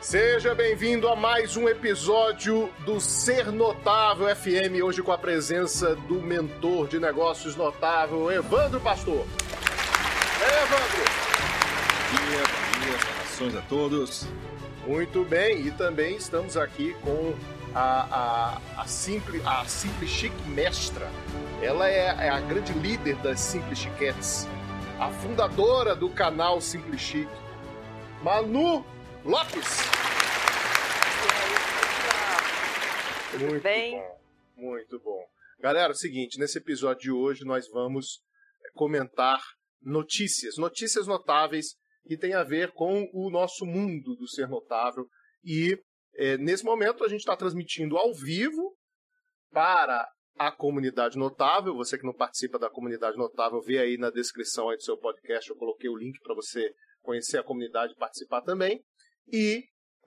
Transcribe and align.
Seja 0.00 0.54
bem-vindo 0.54 1.06
a 1.08 1.14
mais 1.14 1.58
um 1.58 1.68
episódio 1.68 2.70
do 2.86 2.98
Ser 2.98 3.52
Notável 3.52 4.34
FM, 4.34 4.82
hoje 4.82 5.02
com 5.02 5.12
a 5.12 5.18
presença 5.18 5.94
do 5.94 6.22
mentor 6.22 6.88
de 6.88 6.98
negócios 6.98 7.54
notável, 7.54 8.32
Evandro 8.32 8.80
Pastor. 8.80 9.26
É, 10.40 10.62
Evandro! 10.62 11.04
Bom 12.10 12.30
dia, 12.30 12.38
bom 12.38 12.80
dia, 12.80 12.98
saudações 12.98 13.54
a 13.54 13.60
todos. 13.68 14.26
Muito 14.86 15.22
bem, 15.22 15.66
e 15.66 15.70
também 15.70 16.16
estamos 16.16 16.56
aqui 16.56 16.96
com 17.02 17.34
a, 17.74 18.58
a, 18.76 18.80
a, 18.80 18.86
Simple, 18.86 19.42
a 19.44 19.66
Simple 19.66 20.08
Chic 20.08 20.32
Mestra. 20.46 21.10
Ela 21.60 21.90
é, 21.90 22.06
é 22.26 22.30
a 22.30 22.40
grande 22.40 22.72
líder 22.72 23.16
das 23.16 23.38
Simple 23.38 23.76
Chiquetes, 23.76 24.48
a 24.98 25.10
fundadora 25.10 25.94
do 25.94 26.08
canal 26.08 26.58
Simple 26.58 26.98
Chic, 26.98 27.28
Manu 28.22 28.82
Lopes. 29.24 29.99
Tudo 33.30 33.46
muito 33.46 33.62
bem? 33.62 33.96
bom, 33.96 34.18
muito 34.56 34.98
bom. 34.98 35.24
Galera, 35.60 35.92
é 35.92 35.94
o 35.94 35.96
seguinte, 35.96 36.36
nesse 36.36 36.58
episódio 36.58 37.02
de 37.02 37.12
hoje 37.12 37.44
nós 37.44 37.68
vamos 37.68 38.20
comentar 38.74 39.40
notícias, 39.80 40.56
notícias 40.56 41.06
notáveis 41.06 41.76
que 42.06 42.16
tem 42.16 42.34
a 42.34 42.42
ver 42.42 42.72
com 42.72 43.08
o 43.12 43.30
nosso 43.30 43.64
mundo 43.64 44.16
do 44.16 44.26
ser 44.26 44.48
notável. 44.48 45.06
E 45.44 45.78
é, 46.14 46.36
nesse 46.38 46.64
momento 46.64 47.04
a 47.04 47.08
gente 47.08 47.20
está 47.20 47.36
transmitindo 47.36 47.96
ao 47.96 48.12
vivo 48.12 48.76
para 49.52 50.10
a 50.36 50.50
comunidade 50.50 51.16
notável. 51.16 51.76
Você 51.76 51.96
que 51.96 52.06
não 52.06 52.14
participa 52.14 52.58
da 52.58 52.68
comunidade 52.68 53.16
notável, 53.16 53.60
vê 53.60 53.78
aí 53.78 53.96
na 53.96 54.10
descrição 54.10 54.70
aí 54.70 54.76
do 54.76 54.82
seu 54.82 54.98
podcast, 54.98 55.48
eu 55.48 55.56
coloquei 55.56 55.88
o 55.88 55.96
link 55.96 56.18
para 56.20 56.34
você 56.34 56.74
conhecer 57.00 57.38
a 57.38 57.44
comunidade 57.44 57.92
e 57.92 57.96
participar 57.96 58.42
também. 58.42 58.82
E 59.32 59.62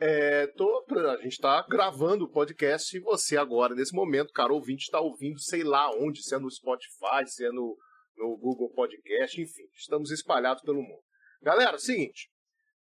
é, 0.06 0.48
tô, 0.48 0.86
a 0.90 1.16
gente 1.22 1.32
está 1.32 1.66
gravando 1.66 2.26
o 2.26 2.30
podcast 2.30 2.94
e 2.94 3.00
você 3.00 3.38
agora, 3.38 3.74
nesse 3.74 3.96
momento, 3.96 4.34
cara, 4.34 4.52
ouvinte, 4.52 4.84
está 4.84 5.00
ouvindo 5.00 5.40
sei 5.40 5.64
lá 5.64 5.90
onde, 5.92 6.22
se 6.22 6.36
é 6.36 6.38
no 6.38 6.52
Spotify, 6.52 7.26
se 7.26 7.46
é 7.46 7.50
no, 7.50 7.78
no 8.18 8.36
Google 8.36 8.70
Podcast, 8.74 9.40
enfim, 9.42 9.64
estamos 9.74 10.12
espalhados 10.12 10.62
pelo 10.62 10.82
mundo. 10.82 11.02
Galera, 11.42 11.78
seguinte, 11.78 12.30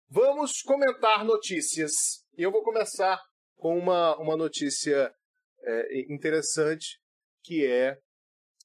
vamos 0.09 0.63
comentar 0.63 1.25
notícias. 1.25 1.93
E 2.37 2.43
eu 2.43 2.51
vou 2.51 2.65
começar 2.65 3.21
com 3.55 3.79
uma, 3.79 4.17
uma 4.19 4.37
notícia 4.37 5.15
é, 5.61 6.13
interessante, 6.13 6.99
que 7.45 7.65
é, 7.65 7.97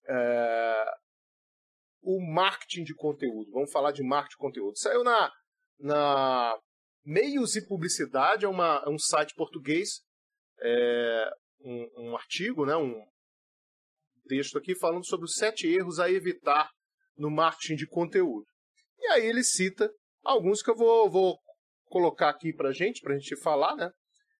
é, 0.09 0.85
o 2.01 2.19
marketing 2.19 2.85
de 2.85 2.95
conteúdo. 2.95 3.51
Vamos 3.51 3.71
falar 3.71 3.91
de 3.91 4.01
marketing 4.01 4.33
de 4.33 4.37
conteúdo. 4.37 4.79
Saiu 4.79 5.03
na, 5.03 5.31
na 5.79 6.59
Meios 7.07 7.55
e 7.55 7.65
Publicidade, 7.65 8.43
é, 8.43 8.49
uma, 8.49 8.83
é 8.85 8.89
um 8.89 8.99
site 8.99 9.33
português, 9.33 10.01
é, 10.61 11.29
um, 11.61 12.09
um 12.09 12.17
artigo, 12.17 12.65
né, 12.65 12.75
um 12.75 13.01
texto 14.27 14.57
aqui 14.57 14.75
falando 14.75 15.05
sobre 15.05 15.23
os 15.23 15.35
sete 15.35 15.67
erros 15.67 16.01
a 16.01 16.11
evitar 16.11 16.69
no 17.17 17.31
marketing 17.31 17.75
de 17.75 17.87
conteúdo. 17.87 18.45
E 18.99 19.07
aí 19.07 19.25
ele 19.25 19.41
cita 19.41 19.89
alguns 20.21 20.61
que 20.61 20.69
eu 20.69 20.75
vou, 20.75 21.09
vou 21.09 21.37
colocar 21.85 22.27
aqui 22.27 22.51
para 22.51 22.73
gente, 22.73 22.99
para 22.99 23.13
a 23.13 23.17
gente 23.17 23.37
falar, 23.37 23.73
né? 23.77 23.89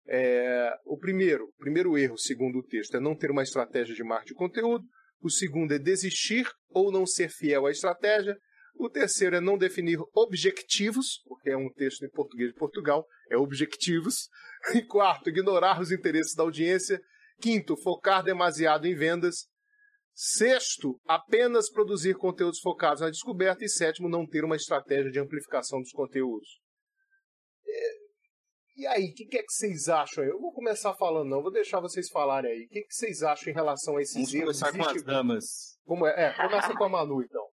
É, 0.10 0.74
o 0.86 0.98
primeiro, 0.98 1.50
primeiro 1.58 1.98
erro, 1.98 2.18
segundo 2.18 2.60
o 2.60 2.64
texto, 2.64 2.98
é 2.98 3.00
não 3.00 3.16
ter 3.16 3.32
uma 3.32 3.44
estratégia 3.44 3.96
de 3.96 4.04
marketing 4.04 4.34
de 4.34 4.38
conteúdo. 4.38 4.84
O 5.22 5.30
segundo 5.30 5.74
é 5.74 5.80
desistir 5.80 6.46
ou 6.70 6.92
não 6.92 7.06
ser 7.06 7.30
fiel 7.30 7.66
à 7.66 7.72
estratégia. 7.72 8.38
O 8.80 8.90
terceiro 8.90 9.36
é 9.36 9.42
não 9.42 9.58
definir 9.58 10.00
objetivos, 10.14 11.22
porque 11.26 11.50
é 11.50 11.58
um 11.58 11.70
texto 11.70 12.06
em 12.06 12.10
português 12.10 12.52
de 12.52 12.56
Portugal, 12.56 13.06
é 13.30 13.38
objetivos. 13.38 14.30
E 14.74 14.82
quarto, 14.82 15.30
ignorar 15.30 15.80
os 15.80 15.92
interesses 15.92 16.34
da 16.36 16.44
audiência. 16.44 17.02
Quinto, 17.40 17.78
focar 17.78 18.24
demasiado 18.24 18.86
em 18.86 18.96
vendas. 18.96 19.46
Sexto, 20.14 21.00
apenas 21.06 21.70
produzir 21.70 22.16
conteúdos 22.16 22.60
focados 22.60 23.02
na 23.02 23.10
descoberta. 23.10 23.64
E 23.64 23.70
sétimo, 23.70 24.10
não 24.10 24.28
ter 24.28 24.44
uma 24.44 24.56
estratégia 24.56 25.12
de 25.12 25.20
amplificação 25.20 25.80
dos 25.80 25.92
conteúdos. 25.92 26.48
E 28.78 28.86
aí, 28.86 29.10
o 29.10 29.14
que, 29.16 29.26
que, 29.26 29.38
é 29.40 29.42
que 29.42 29.52
vocês 29.52 29.90
acham? 29.90 30.24
Eu 30.24 30.40
vou 30.40 30.54
começar 30.54 30.94
falando, 30.94 31.28
não, 31.28 31.42
vou 31.42 31.52
deixar 31.52 31.80
vocês 31.80 32.10
falarem 32.10 32.52
aí. 32.52 32.66
O 32.66 32.70
que, 32.70 32.82
que 32.84 32.94
vocês 32.94 33.24
acham 33.24 33.52
em 33.52 33.56
relação 33.56 33.98
a 33.98 34.02
esses 34.04 34.14
Vamos 34.14 34.34
erros? 34.36 34.60
começar 34.60 34.78
com 34.78 34.90
as 34.90 35.04
damas. 35.04 35.44
Como 35.84 36.06
é? 36.06 36.28
é, 36.28 36.34
começa 36.34 36.76
com 36.76 36.84
a 36.84 36.90
Manu, 36.90 37.24
então. 37.24 37.47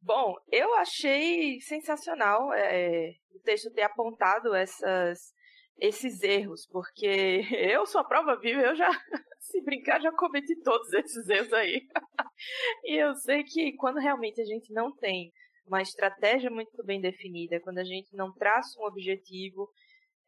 Bom, 0.00 0.34
eu 0.50 0.74
achei 0.74 1.60
sensacional 1.60 2.52
é, 2.52 3.14
o 3.34 3.40
texto 3.40 3.72
ter 3.72 3.82
apontado 3.82 4.54
essas, 4.54 5.32
esses 5.78 6.22
erros, 6.22 6.66
porque 6.70 7.42
eu 7.72 7.84
sou 7.86 8.00
a 8.00 8.04
prova 8.04 8.38
viva, 8.38 8.62
eu 8.62 8.76
já, 8.76 8.88
se 9.40 9.60
brincar, 9.62 10.00
já 10.00 10.12
cometi 10.12 10.54
todos 10.62 10.92
esses 10.92 11.28
erros 11.28 11.52
aí. 11.52 11.86
e 12.84 12.96
eu 12.96 13.14
sei 13.16 13.42
que 13.42 13.72
quando 13.76 13.98
realmente 13.98 14.40
a 14.40 14.44
gente 14.44 14.72
não 14.72 14.94
tem 14.96 15.32
uma 15.66 15.82
estratégia 15.82 16.50
muito 16.50 16.82
bem 16.84 17.00
definida, 17.00 17.60
quando 17.60 17.78
a 17.78 17.84
gente 17.84 18.14
não 18.14 18.32
traça 18.32 18.80
um 18.80 18.86
objetivo, 18.86 19.68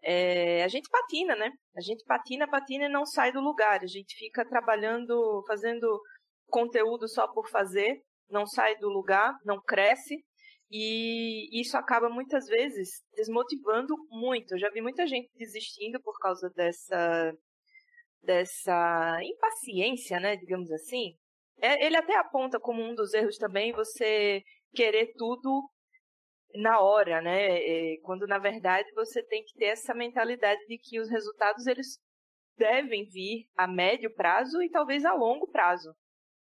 é, 0.03 0.63
a 0.63 0.69
gente 0.69 0.89
patina, 0.91 1.37
né? 1.37 1.51
A 1.77 1.81
gente 1.81 2.05
patina, 2.05 2.49
patina 2.49 2.87
e 2.87 2.93
não 2.93 3.05
sai 3.05 3.33
do 3.33 3.41
lugar. 3.41 3.81
A 3.83 3.87
gente 3.87 4.15
fica 4.17 4.47
trabalhando, 4.49 5.45
fazendo 5.47 6.01
conteúdo 6.49 7.09
só 7.09 7.29
por 7.29 7.49
fazer, 7.49 8.03
não 8.31 8.47
sai 8.47 8.77
do 8.77 8.89
lugar, 8.89 9.35
não 9.45 9.61
cresce. 9.61 10.25
E 10.71 11.49
isso 11.61 11.77
acaba 11.77 12.09
muitas 12.09 12.47
vezes 12.47 13.03
desmotivando 13.17 13.95
muito. 14.09 14.55
Eu 14.55 14.59
já 14.59 14.71
vi 14.71 14.81
muita 14.81 15.07
gente 15.07 15.29
desistindo 15.35 16.01
por 16.01 16.17
causa 16.21 16.49
dessa, 16.51 17.33
dessa 18.23 19.19
impaciência, 19.23 20.21
né? 20.21 20.37
Digamos 20.37 20.71
assim. 20.71 21.15
É, 21.61 21.85
ele 21.85 21.97
até 21.97 22.17
aponta 22.17 22.59
como 22.61 22.83
um 22.83 22.95
dos 22.95 23.13
erros 23.13 23.37
também 23.37 23.73
você 23.73 24.43
querer 24.73 25.13
tudo 25.17 25.69
na 26.55 26.81
hora, 26.81 27.21
né? 27.21 27.59
É, 27.59 27.97
quando 28.03 28.27
na 28.27 28.39
verdade 28.39 28.89
você 28.95 29.23
tem 29.25 29.43
que 29.43 29.55
ter 29.55 29.67
essa 29.67 29.95
mentalidade 29.95 30.61
de 30.67 30.79
que 30.79 31.01
os 31.01 31.11
resultados 31.11 31.67
eles 31.67 31.99
devem 32.57 33.07
vir 33.09 33.47
a 33.57 33.67
médio 33.67 34.13
prazo 34.15 34.63
e 34.63 34.71
talvez 34.71 35.05
a 35.05 35.15
longo 35.15 35.49
prazo, 35.49 35.95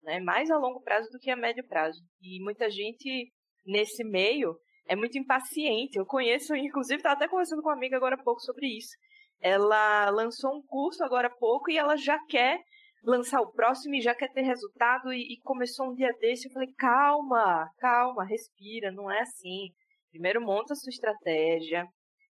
né? 0.02 0.20
Mais 0.20 0.50
a 0.50 0.58
longo 0.58 0.80
prazo 0.82 1.08
do 1.10 1.18
que 1.18 1.30
a 1.30 1.36
médio 1.36 1.66
prazo. 1.66 2.00
E 2.20 2.42
muita 2.42 2.70
gente 2.70 3.30
nesse 3.66 4.04
meio 4.04 4.56
é 4.86 4.96
muito 4.96 5.18
impaciente. 5.18 5.98
Eu 5.98 6.06
conheço, 6.06 6.54
inclusive, 6.56 6.96
estava 6.96 7.14
até 7.14 7.28
conversando 7.28 7.62
com 7.62 7.68
uma 7.68 7.76
amiga 7.76 7.96
agora 7.96 8.16
há 8.16 8.22
pouco 8.22 8.40
sobre 8.40 8.66
isso. 8.66 8.96
Ela 9.40 10.10
lançou 10.10 10.54
um 10.54 10.62
curso 10.62 11.02
agora 11.02 11.28
há 11.28 11.36
pouco 11.36 11.70
e 11.70 11.78
ela 11.78 11.96
já 11.96 12.18
quer 12.26 12.60
lançar 13.02 13.40
o 13.40 13.52
próximo 13.52 13.94
e 13.94 14.00
já 14.00 14.14
quer 14.14 14.30
ter 14.32 14.42
resultado 14.42 15.12
e, 15.12 15.34
e 15.34 15.40
começou 15.42 15.90
um 15.90 15.94
dia 15.94 16.12
desse. 16.20 16.48
Eu 16.48 16.52
falei, 16.52 16.68
calma, 16.76 17.66
calma, 17.78 18.24
respira, 18.24 18.92
não 18.92 19.10
é 19.10 19.20
assim. 19.20 19.70
Primeiro 20.10 20.42
monta 20.42 20.72
a 20.72 20.76
sua 20.76 20.90
estratégia, 20.90 21.86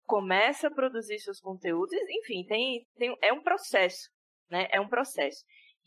começa 0.05 0.67
a 0.67 0.71
produzir 0.71 1.19
seus 1.19 1.39
conteúdos, 1.39 1.93
enfim, 1.93 2.45
tem, 2.45 2.85
tem, 2.95 3.15
é 3.21 3.33
um 3.33 3.41
processo, 3.41 4.09
né? 4.49 4.67
É 4.71 4.79
um 4.79 4.87
processo. 4.87 5.43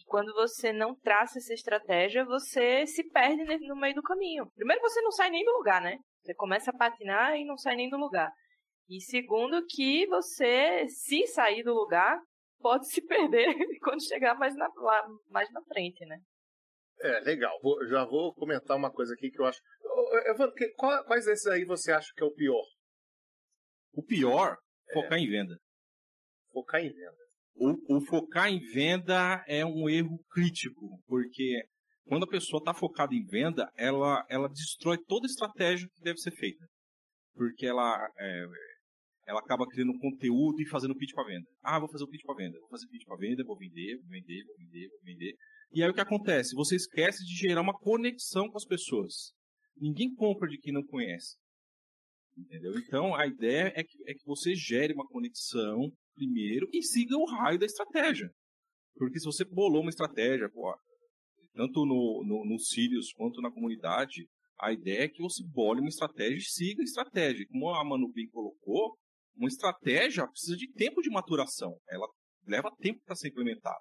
Quando 0.06 0.32
você 0.34 0.72
não 0.72 0.94
traça 0.94 1.38
essa 1.38 1.52
estratégia, 1.52 2.24
você 2.24 2.86
se 2.86 3.02
perde 3.10 3.42
no 3.66 3.76
meio 3.76 3.94
do 3.94 4.02
caminho. 4.02 4.46
Primeiro, 4.54 4.80
você 4.80 5.00
não 5.02 5.10
sai 5.10 5.30
nem 5.30 5.44
do 5.44 5.52
lugar, 5.52 5.82
né? 5.82 5.98
Você 6.22 6.32
começa 6.34 6.70
a 6.70 6.76
patinar 6.76 7.36
e 7.36 7.44
não 7.44 7.56
sai 7.58 7.74
nem 7.74 7.88
do 7.90 7.96
lugar. 7.96 8.30
E 8.88 9.00
segundo, 9.00 9.64
que 9.68 10.06
você, 10.06 10.86
se 10.88 11.26
sair 11.26 11.64
do 11.64 11.74
lugar, 11.74 12.18
pode 12.60 12.88
se 12.88 13.02
perder 13.06 13.52
quando 13.82 14.06
chegar 14.06 14.36
mais 14.36 14.54
na, 14.56 14.68
lá, 14.76 15.08
mais 15.28 15.50
na 15.52 15.60
frente, 15.64 16.04
né? 16.06 16.18
É, 17.00 17.20
legal. 17.20 17.58
Vou- 17.60 17.84
já 17.88 18.04
vou 18.04 18.32
comentar 18.34 18.76
uma 18.76 18.92
coisa 18.92 19.12
aqui 19.14 19.30
que 19.30 19.40
eu 19.40 19.44
acho. 19.44 19.60
Evandro, 20.28 20.54
quais 21.06 21.24
desses 21.26 21.46
aí 21.46 21.64
você 21.64 21.90
acha 21.92 22.12
que 22.14 22.22
é 22.22 22.26
o 22.26 22.32
pior? 22.32 22.64
O 23.92 24.02
pior, 24.04 24.56
focar 24.92 25.18
em 25.18 25.28
venda. 25.28 25.56
Focar 26.52 26.80
em 26.80 26.92
venda. 26.92 27.25
O, 27.56 27.96
o 27.96 28.00
focar 28.06 28.50
em 28.50 28.60
venda 28.72 29.42
é 29.48 29.64
um 29.64 29.88
erro 29.88 30.18
crítico, 30.30 31.00
porque 31.06 31.62
quando 32.06 32.24
a 32.24 32.28
pessoa 32.28 32.60
está 32.60 32.74
focada 32.74 33.14
em 33.14 33.24
venda, 33.24 33.70
ela, 33.76 34.24
ela 34.28 34.48
destrói 34.48 34.98
toda 35.06 35.26
a 35.26 35.30
estratégia 35.30 35.88
que 35.94 36.02
deve 36.02 36.18
ser 36.18 36.32
feita. 36.32 36.64
Porque 37.34 37.66
ela, 37.66 38.08
é, 38.18 38.44
ela 39.26 39.40
acaba 39.40 39.66
criando 39.66 39.92
um 39.92 39.98
conteúdo 39.98 40.60
e 40.60 40.68
fazendo 40.68 40.94
pitch 40.94 41.12
para 41.12 41.24
venda. 41.24 41.46
Ah, 41.62 41.80
vou 41.80 41.90
fazer 41.90 42.04
o 42.04 42.08
pitch 42.08 42.24
para 42.24 42.36
venda, 42.36 42.58
vou 42.60 42.68
fazer 42.68 42.86
pitch 42.88 43.04
para 43.06 43.16
venda, 43.16 43.44
vou 43.44 43.56
vender, 43.56 43.96
vou 43.96 44.08
vender, 44.08 44.44
vou 44.44 44.56
vender, 44.58 44.88
vou 44.88 45.00
vender. 45.02 45.34
E 45.72 45.82
aí 45.82 45.90
o 45.90 45.94
que 45.94 46.00
acontece? 46.00 46.54
Você 46.54 46.76
esquece 46.76 47.24
de 47.24 47.34
gerar 47.34 47.62
uma 47.62 47.76
conexão 47.78 48.48
com 48.48 48.56
as 48.56 48.64
pessoas. 48.64 49.32
Ninguém 49.76 50.14
compra 50.14 50.48
de 50.48 50.58
quem 50.58 50.72
não 50.72 50.84
conhece. 50.84 51.36
Entendeu? 52.36 52.78
Então 52.78 53.14
a 53.14 53.26
ideia 53.26 53.72
é 53.74 53.82
que, 53.82 53.98
é 54.06 54.14
que 54.14 54.24
você 54.26 54.54
gere 54.54 54.92
uma 54.92 55.06
conexão 55.06 55.90
primeiro 56.16 56.68
e 56.72 56.82
siga 56.82 57.16
o 57.16 57.26
raio 57.26 57.58
da 57.58 57.66
estratégia. 57.66 58.28
Porque 58.96 59.20
se 59.20 59.26
você 59.26 59.44
bolou 59.44 59.82
uma 59.82 59.90
estratégia, 59.90 60.48
pô, 60.50 60.74
tanto 61.54 61.84
no, 61.84 62.24
no, 62.26 62.44
no 62.44 62.58
Sirius 62.58 63.12
quanto 63.12 63.40
na 63.40 63.52
comunidade, 63.52 64.26
a 64.58 64.72
ideia 64.72 65.04
é 65.04 65.08
que 65.08 65.22
você 65.22 65.44
bole 65.46 65.80
uma 65.80 65.88
estratégia 65.88 66.38
e 66.38 66.40
siga 66.40 66.82
a 66.82 66.84
estratégia. 66.84 67.46
Como 67.48 67.68
a 67.70 67.84
Manu 67.84 68.10
bem 68.12 68.28
colocou, 68.28 68.96
uma 69.36 69.48
estratégia 69.48 70.26
precisa 70.26 70.56
de 70.56 70.72
tempo 70.72 71.02
de 71.02 71.10
maturação. 71.10 71.78
Ela 71.88 72.06
leva 72.46 72.74
tempo 72.78 73.00
para 73.04 73.14
ser 73.14 73.28
implementada. 73.28 73.78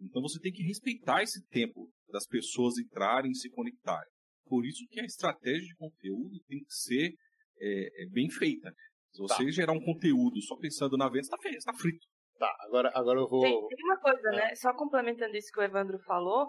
Então 0.00 0.22
você 0.22 0.40
tem 0.40 0.52
que 0.52 0.62
respeitar 0.62 1.22
esse 1.22 1.44
tempo 1.48 1.88
das 2.08 2.26
pessoas 2.26 2.78
entrarem 2.78 3.30
e 3.30 3.36
se 3.36 3.50
conectarem. 3.50 4.10
Por 4.46 4.64
isso 4.66 4.86
que 4.90 5.00
a 5.00 5.04
estratégia 5.04 5.66
de 5.66 5.76
conteúdo 5.76 6.40
tem 6.46 6.58
que 6.58 6.72
ser 6.72 7.12
é, 7.60 8.04
é 8.04 8.06
bem 8.10 8.30
feita. 8.30 8.72
Se 9.12 9.22
você 9.22 9.44
tá. 9.44 9.50
gerar 9.50 9.72
um 9.72 9.84
conteúdo 9.84 10.40
só 10.42 10.56
pensando 10.56 10.96
na 10.96 11.06
venda, 11.06 11.20
está 11.20 11.36
tá 11.72 11.78
frito. 11.78 12.06
Tá, 12.38 12.54
agora, 12.60 12.90
agora 12.94 13.18
eu 13.18 13.28
vou. 13.28 13.40
Tem, 13.40 13.52
tem 13.52 13.84
uma 13.84 13.98
coisa, 13.98 14.28
é. 14.32 14.36
né? 14.36 14.54
Só 14.54 14.72
complementando 14.74 15.36
isso 15.36 15.50
que 15.52 15.60
o 15.60 15.64
Evandro 15.64 15.98
falou, 16.06 16.48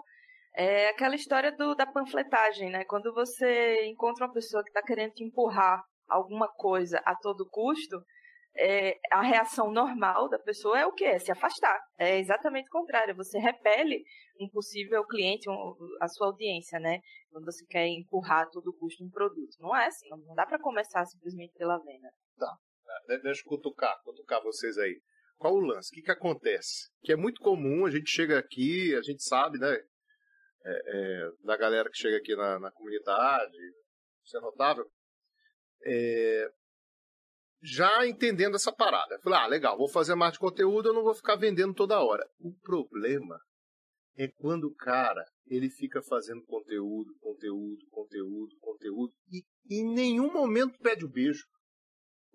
é 0.54 0.88
aquela 0.88 1.14
história 1.14 1.50
do, 1.52 1.74
da 1.74 1.86
panfletagem, 1.86 2.70
né? 2.70 2.84
Quando 2.84 3.12
você 3.12 3.84
encontra 3.86 4.26
uma 4.26 4.32
pessoa 4.32 4.62
que 4.62 4.70
está 4.70 4.82
querendo 4.82 5.12
te 5.12 5.24
empurrar 5.24 5.82
alguma 6.08 6.48
coisa 6.48 7.00
a 7.04 7.14
todo 7.16 7.48
custo, 7.48 8.00
é, 8.56 8.98
a 9.12 9.22
reação 9.22 9.70
normal 9.70 10.28
da 10.28 10.38
pessoa 10.38 10.78
é 10.78 10.86
o 10.86 10.92
que? 10.92 11.04
É 11.04 11.18
se 11.18 11.30
afastar. 11.30 11.78
É 11.98 12.18
exatamente 12.18 12.66
o 12.66 12.72
contrário. 12.72 13.14
Você 13.16 13.38
repele 13.38 14.02
um 14.40 14.48
possível 14.48 15.04
cliente, 15.06 15.48
um, 15.48 15.74
a 16.00 16.08
sua 16.08 16.28
audiência, 16.28 16.78
né? 16.78 16.98
Quando 17.30 17.44
você 17.44 17.64
quer 17.66 17.86
empurrar 17.86 18.42
a 18.42 18.46
todo 18.46 18.76
custo 18.76 19.04
um 19.04 19.10
produto. 19.10 19.56
Não 19.60 19.74
é 19.74 19.86
assim. 19.86 20.08
Não 20.08 20.34
dá 20.34 20.46
para 20.46 20.58
começar 20.58 21.04
simplesmente 21.06 21.52
pela 21.54 21.78
venda. 21.78 22.08
Tá. 22.40 22.58
É, 23.10 23.18
deixa 23.18 23.42
eu 23.42 23.48
cutucar, 23.48 24.00
cutucar 24.02 24.42
vocês 24.42 24.78
aí. 24.78 25.00
Qual 25.36 25.54
o 25.54 25.60
lance? 25.60 25.90
O 25.90 25.94
que, 25.94 26.02
que 26.02 26.10
acontece? 26.10 26.90
Que 27.02 27.12
é 27.12 27.16
muito 27.16 27.40
comum, 27.40 27.86
a 27.86 27.90
gente 27.90 28.10
chega 28.10 28.38
aqui, 28.38 28.94
a 28.94 29.02
gente 29.02 29.22
sabe, 29.22 29.58
né? 29.58 29.72
É, 30.62 30.82
é, 30.86 31.30
da 31.44 31.56
galera 31.56 31.88
que 31.90 31.96
chega 31.96 32.16
aqui 32.16 32.34
na, 32.36 32.58
na 32.58 32.70
comunidade, 32.70 33.56
isso 34.24 34.36
é 34.36 34.40
notável. 34.40 34.84
É, 35.82 36.50
já 37.62 38.06
entendendo 38.06 38.56
essa 38.56 38.72
parada. 38.72 39.18
Falei, 39.20 39.38
ah, 39.38 39.46
legal, 39.46 39.76
vou 39.76 39.88
fazer 39.88 40.14
mais 40.14 40.34
de 40.34 40.38
conteúdo, 40.38 40.88
eu 40.88 40.94
não 40.94 41.02
vou 41.02 41.14
ficar 41.14 41.36
vendendo 41.36 41.74
toda 41.74 42.02
hora. 42.02 42.26
O 42.38 42.52
problema 42.60 43.38
é 44.16 44.28
quando 44.28 44.64
o 44.64 44.74
cara 44.74 45.24
ele 45.46 45.70
fica 45.70 46.02
fazendo 46.02 46.44
conteúdo, 46.44 47.14
conteúdo, 47.20 47.86
conteúdo, 47.90 48.56
conteúdo 48.60 49.12
e 49.30 49.42
em 49.70 49.94
nenhum 49.94 50.32
momento 50.32 50.78
pede 50.78 51.04
o 51.04 51.10
beijo. 51.10 51.44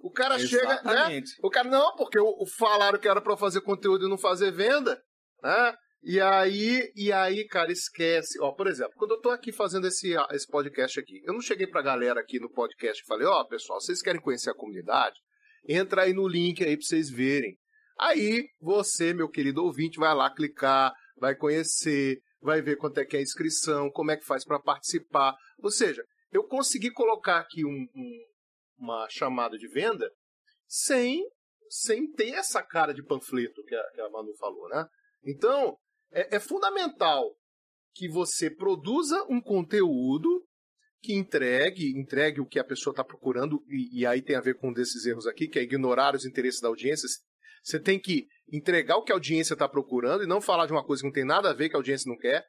O 0.05 0.11
cara 0.11 0.35
Exatamente. 0.35 0.51
chega, 0.51 1.09
né? 1.09 1.21
O 1.41 1.49
cara 1.49 1.67
não, 1.67 1.95
porque 1.95 2.19
o, 2.19 2.45
falaram 2.59 2.99
que 2.99 3.07
era 3.07 3.19
para 3.19 3.35
fazer 3.35 3.61
conteúdo 3.61 4.05
e 4.05 4.09
não 4.09 4.19
fazer 4.19 4.51
venda, 4.51 5.01
né? 5.41 5.75
E 6.03 6.21
aí, 6.21 6.91
e 6.95 7.11
aí, 7.11 7.43
cara, 7.47 7.71
esquece. 7.71 8.39
Ó, 8.39 8.51
por 8.51 8.67
exemplo, 8.67 8.93
quando 8.97 9.15
eu 9.15 9.19
tô 9.19 9.31
aqui 9.31 9.51
fazendo 9.51 9.87
esse, 9.87 10.13
esse 10.29 10.45
podcast 10.45 10.99
aqui, 10.99 11.23
eu 11.25 11.33
não 11.33 11.41
cheguei 11.41 11.65
pra 11.65 11.81
galera 11.81 12.19
aqui 12.19 12.39
no 12.39 12.51
podcast 12.51 13.01
e 13.01 13.07
falei, 13.07 13.25
ó, 13.25 13.41
oh, 13.41 13.47
pessoal, 13.47 13.81
vocês 13.81 13.99
querem 13.99 14.21
conhecer 14.21 14.51
a 14.51 14.55
comunidade? 14.55 15.15
Entra 15.67 16.03
aí 16.03 16.13
no 16.13 16.27
link 16.27 16.63
aí 16.63 16.77
pra 16.77 16.85
vocês 16.85 17.09
verem. 17.09 17.57
Aí, 17.99 18.45
você, 18.61 19.11
meu 19.11 19.27
querido 19.27 19.63
ouvinte, 19.63 19.97
vai 19.97 20.13
lá 20.13 20.31
clicar, 20.31 20.93
vai 21.17 21.33
conhecer, 21.35 22.19
vai 22.39 22.61
ver 22.61 22.75
quanto 22.75 22.99
é 22.99 23.05
que 23.05 23.15
é 23.15 23.19
a 23.21 23.23
inscrição, 23.23 23.89
como 23.89 24.11
é 24.11 24.17
que 24.17 24.25
faz 24.25 24.45
para 24.45 24.59
participar. 24.59 25.35
Ou 25.63 25.71
seja, 25.71 26.03
eu 26.31 26.43
consegui 26.43 26.91
colocar 26.91 27.39
aqui 27.39 27.65
um, 27.65 27.87
um, 27.95 28.19
uma 28.77 29.07
chamada 29.09 29.57
de 29.57 29.67
venda 29.67 30.11
sem, 30.67 31.23
sem 31.69 32.11
ter 32.11 32.31
essa 32.31 32.61
cara 32.61 32.93
de 32.93 33.03
panfleto 33.03 33.63
que 33.63 33.75
a, 33.75 33.91
que 33.91 34.01
a 34.01 34.09
Manu 34.09 34.33
falou, 34.37 34.67
né? 34.69 34.85
Então, 35.23 35.77
é, 36.11 36.35
é 36.35 36.39
fundamental 36.39 37.35
que 37.93 38.09
você 38.09 38.49
produza 38.49 39.23
um 39.29 39.41
conteúdo 39.41 40.45
que 41.01 41.13
entregue, 41.13 41.97
entregue 41.97 42.41
o 42.41 42.45
que 42.45 42.59
a 42.59 42.63
pessoa 42.63 42.91
está 42.91 43.03
procurando, 43.03 43.63
e, 43.67 44.01
e, 44.01 44.05
aí 44.05 44.21
tem 44.21 44.35
a 44.35 44.41
ver 44.41 44.57
com 44.57 44.69
um 44.69 44.73
desses 44.73 45.05
erros 45.05 45.27
aqui, 45.27 45.47
que 45.47 45.59
é 45.59 45.61
ignorar 45.61 46.15
os 46.15 46.25
interesses 46.25 46.59
da 46.59 46.67
audiência. 46.67 47.07
Você 47.63 47.79
tem 47.79 47.99
que 47.99 48.27
entregar 48.51 48.97
o 48.97 49.03
que 49.03 49.11
a 49.11 49.15
audiência 49.15 49.53
está 49.53 49.69
procurando 49.69 50.23
e 50.23 50.27
não 50.27 50.41
falar 50.41 50.65
de 50.65 50.71
uma 50.71 50.83
coisa 50.83 51.01
que 51.01 51.07
não 51.07 51.13
tem 51.13 51.25
nada 51.25 51.49
a 51.49 51.53
ver 51.53 51.69
que 51.69 51.75
a 51.75 51.79
audiência 51.79 52.09
não 52.09 52.17
quer. 52.17 52.43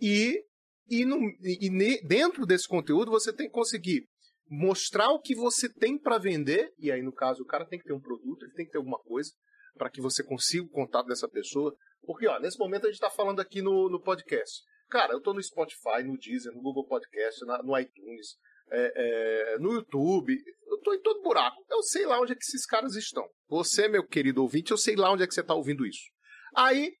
E, 0.00 0.40
e, 0.88 1.04
no, 1.04 1.18
e, 1.40 1.66
e 1.66 2.06
dentro 2.06 2.46
desse 2.46 2.68
conteúdo 2.68 3.10
você 3.10 3.32
tem 3.32 3.46
que 3.46 3.52
conseguir 3.52 4.08
mostrar 4.50 5.10
o 5.10 5.20
que 5.20 5.34
você 5.34 5.68
tem 5.68 5.98
para 5.98 6.18
vender, 6.18 6.72
e 6.78 6.90
aí 6.90 7.02
no 7.02 7.12
caso 7.12 7.42
o 7.42 7.46
cara 7.46 7.66
tem 7.66 7.78
que 7.78 7.84
ter 7.84 7.92
um 7.92 8.00
produto, 8.00 8.44
ele 8.44 8.54
tem 8.54 8.64
que 8.64 8.72
ter 8.72 8.78
alguma 8.78 8.98
coisa 8.98 9.30
para 9.76 9.90
que 9.90 10.00
você 10.00 10.24
consiga 10.24 10.64
o 10.64 10.70
contato 10.70 11.06
dessa 11.06 11.28
pessoa. 11.28 11.74
Porque, 12.02 12.26
ó, 12.26 12.38
nesse 12.40 12.58
momento 12.58 12.84
a 12.84 12.88
gente 12.88 12.96
está 12.96 13.10
falando 13.10 13.40
aqui 13.40 13.62
no, 13.62 13.88
no 13.88 14.00
podcast. 14.00 14.62
Cara, 14.88 15.12
eu 15.12 15.18
estou 15.18 15.34
no 15.34 15.42
Spotify, 15.42 16.02
no 16.04 16.18
Deezer, 16.18 16.52
no 16.52 16.62
Google 16.62 16.86
Podcast, 16.86 17.44
na, 17.44 17.62
no 17.62 17.78
iTunes, 17.78 18.36
é, 18.70 18.92
é, 19.54 19.58
no 19.58 19.72
YouTube. 19.72 20.34
Eu 20.66 20.76
estou 20.76 20.94
em 20.94 21.00
todo 21.00 21.22
buraco. 21.22 21.62
Eu 21.70 21.82
sei 21.82 22.06
lá 22.06 22.20
onde 22.20 22.32
é 22.32 22.34
que 22.34 22.42
esses 22.42 22.64
caras 22.66 22.94
estão. 22.96 23.28
Você, 23.48 23.88
meu 23.88 24.06
querido 24.06 24.42
ouvinte, 24.42 24.70
eu 24.70 24.78
sei 24.78 24.96
lá 24.96 25.12
onde 25.12 25.22
é 25.22 25.26
que 25.26 25.34
você 25.34 25.42
está 25.42 25.54
ouvindo 25.54 25.86
isso. 25.86 26.04
Aí, 26.56 26.92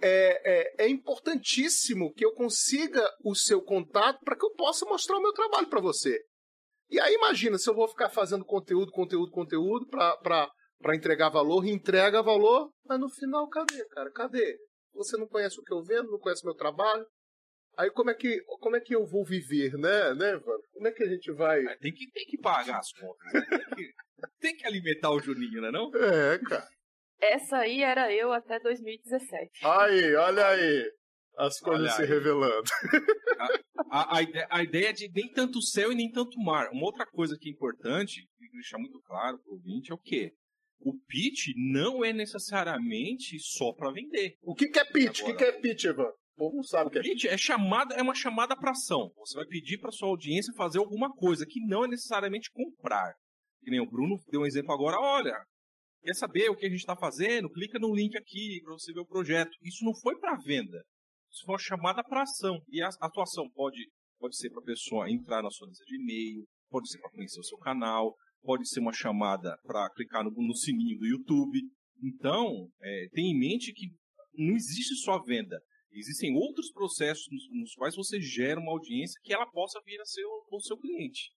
é, 0.00 0.40
é, 0.44 0.84
é, 0.84 0.88
importantíssimo 0.88 2.12
que 2.14 2.24
eu 2.24 2.32
consiga 2.32 3.08
o 3.24 3.34
seu 3.34 3.62
contato 3.62 4.18
para 4.24 4.36
que 4.36 4.44
eu 4.44 4.52
possa 4.54 4.84
mostrar 4.86 5.16
o 5.16 5.22
meu 5.22 5.32
trabalho 5.32 5.68
para 5.68 5.80
você. 5.80 6.20
E 6.92 7.00
aí 7.00 7.14
imagina 7.14 7.56
se 7.56 7.68
eu 7.68 7.74
vou 7.74 7.88
ficar 7.88 8.10
fazendo 8.10 8.44
conteúdo, 8.44 8.92
conteúdo, 8.92 9.30
conteúdo 9.30 9.88
para 9.88 10.50
para 10.82 10.96
entregar 10.96 11.28
valor, 11.28 11.64
entrega 11.64 12.20
valor, 12.22 12.68
mas 12.84 12.98
no 12.98 13.08
final, 13.08 13.48
cadê, 13.48 13.84
cara? 13.90 14.10
Cadê? 14.10 14.58
Você 14.94 15.16
não 15.16 15.28
conhece 15.28 15.58
o 15.60 15.62
que 15.62 15.72
eu 15.72 15.80
vendo, 15.80 16.10
não 16.10 16.18
conhece 16.18 16.42
o 16.42 16.46
meu 16.46 16.56
trabalho. 16.56 17.06
Aí 17.78 17.88
como 17.90 18.10
é 18.10 18.14
que, 18.14 18.42
como 18.60 18.76
é 18.76 18.80
que 18.80 18.94
eu 18.94 19.06
vou 19.06 19.24
viver, 19.24 19.72
né, 19.78 20.12
né, 20.14 20.32
mano? 20.32 20.62
Como 20.72 20.88
é 20.88 20.92
que 20.92 21.04
a 21.04 21.08
gente 21.08 21.32
vai. 21.32 21.62
tem, 21.78 21.92
que, 21.92 22.10
tem 22.10 22.26
que 22.26 22.36
pagar 22.36 22.80
as 22.80 22.92
contas. 22.92 23.32
Né? 23.32 23.46
Tem, 23.48 23.76
que, 23.76 23.92
tem 24.40 24.56
que 24.56 24.66
alimentar 24.66 25.10
o 25.10 25.20
Juninho, 25.20 25.62
né 25.62 25.70
não? 25.70 25.90
É, 25.94 26.38
cara. 26.40 26.68
Essa 27.20 27.58
aí 27.58 27.82
era 27.82 28.12
eu 28.12 28.32
até 28.32 28.58
2017. 28.58 29.64
Aí, 29.64 30.14
olha 30.16 30.46
aí. 30.48 30.92
As 31.36 31.58
coisas 31.58 31.86
olha 31.86 31.96
se 31.96 32.04
revelando. 32.04 32.70
A, 33.90 34.18
a, 34.18 34.20
a, 34.50 34.62
ideia, 34.62 34.92
de 34.92 35.10
nem 35.14 35.30
tanto 35.32 35.60
céu 35.60 35.92
e 35.92 35.94
nem 35.94 36.10
tanto 36.10 36.38
mar. 36.40 36.70
Uma 36.72 36.86
outra 36.86 37.04
coisa 37.06 37.36
que 37.38 37.48
é 37.48 37.52
importante, 37.52 38.26
deixar 38.52 38.78
muito 38.78 39.00
claro 39.02 39.38
pro 39.38 39.52
ouvinte, 39.52 39.90
é 39.90 39.94
o 39.94 39.98
quê? 39.98 40.32
o 40.84 40.98
pitch 41.06 41.48
não 41.56 42.04
é 42.04 42.12
necessariamente 42.12 43.38
só 43.38 43.72
para 43.72 43.92
vender. 43.92 44.36
O 44.42 44.54
que, 44.54 44.68
que 44.68 44.78
é 44.78 44.84
pitch? 44.84 45.20
Agora, 45.20 45.34
o 45.34 45.36
que, 45.36 45.44
que 45.44 45.50
é 45.50 45.60
pitch, 45.60 45.84
Ivan? 45.84 46.08
O 46.08 46.36
povo 46.36 46.56
não 46.56 46.62
sabe 46.62 46.88
o 46.88 46.90
que 46.90 46.98
é 46.98 47.02
pitch. 47.02 47.24
É, 47.24 47.36
chamada, 47.36 47.94
é 47.94 48.02
uma 48.02 48.14
chamada 48.14 48.56
para 48.56 48.72
ação. 48.72 49.12
Você 49.16 49.36
vai 49.36 49.46
pedir 49.46 49.78
para 49.78 49.92
sua 49.92 50.08
audiência 50.08 50.52
fazer 50.54 50.78
alguma 50.78 51.12
coisa 51.14 51.46
que 51.46 51.60
não 51.66 51.84
é 51.84 51.88
necessariamente 51.88 52.50
comprar. 52.50 53.14
Que 53.62 53.70
nem 53.70 53.80
o 53.80 53.88
Bruno 53.88 54.20
deu 54.28 54.40
um 54.40 54.46
exemplo 54.46 54.72
agora. 54.72 54.98
Olha, 54.98 55.36
quer 56.02 56.14
saber 56.14 56.50
o 56.50 56.56
que 56.56 56.66
a 56.66 56.68
gente 56.68 56.80
está 56.80 56.96
fazendo? 56.96 57.50
Clica 57.50 57.78
no 57.78 57.94
link 57.94 58.16
aqui 58.16 58.60
para 58.64 58.72
você 58.72 58.92
ver 58.92 59.00
o 59.00 59.06
projeto. 59.06 59.52
Isso 59.62 59.84
não 59.84 59.94
foi 59.94 60.18
para 60.18 60.36
venda. 60.36 60.82
Foi 61.44 61.54
uma 61.54 61.58
chamada 61.58 62.04
para 62.04 62.22
ação. 62.22 62.60
E 62.68 62.82
a 62.82 62.88
atuação 63.00 63.48
pode, 63.50 63.90
pode 64.18 64.36
ser 64.36 64.50
para 64.50 64.60
a 64.60 64.66
pessoa 64.66 65.10
entrar 65.10 65.42
na 65.42 65.50
sua 65.50 65.68
lista 65.68 65.84
de 65.84 65.96
e-mail, 65.96 66.44
pode 66.68 66.90
ser 66.90 66.98
para 67.00 67.10
conhecer 67.10 67.40
o 67.40 67.44
seu 67.44 67.58
canal, 67.58 68.14
pode 68.42 68.68
ser 68.68 68.80
uma 68.80 68.92
chamada 68.92 69.56
para 69.64 69.88
clicar 69.90 70.24
no, 70.24 70.30
no, 70.30 70.54
sininho 70.54 70.98
do 70.98 71.06
YouTube. 71.06 71.58
Então, 72.02 72.68
é, 72.82 73.08
tenha 73.12 73.30
em 73.30 73.38
mente 73.38 73.72
que 73.72 73.86
não 74.34 74.54
existe 74.54 74.94
só 74.96 75.22
venda. 75.22 75.60
Existem 75.92 76.34
outros 76.34 76.70
processos 76.72 77.26
nos, 77.30 77.60
nos, 77.60 77.74
quais 77.74 77.94
você 77.94 78.20
gera 78.20 78.60
uma 78.60 78.72
audiência 78.72 79.20
que 79.22 79.32
ela 79.32 79.46
possa 79.46 79.80
vir 79.84 80.00
a 80.00 80.04
ser 80.04 80.24
o, 80.24 80.46
o 80.50 80.60
seu 80.60 80.76
cliente. 80.78 81.30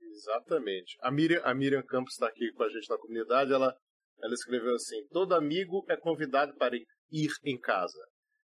Exatamente. 0.00 0.96
A 1.00 1.10
Miriam, 1.10 1.40
a 1.42 1.54
Miriam 1.54 1.82
Campos 1.82 2.14
está 2.14 2.28
aqui 2.28 2.52
com 2.52 2.62
a 2.62 2.68
gente 2.68 2.88
na 2.88 2.98
comunidade. 2.98 3.52
Ela, 3.52 3.74
ela 4.22 4.34
escreveu 4.34 4.74
assim: 4.74 5.06
todo 5.08 5.34
amigo 5.34 5.84
é 5.88 5.96
convidado 5.96 6.54
para 6.56 6.76
ir 6.76 7.30
em 7.44 7.58
casa. 7.58 7.98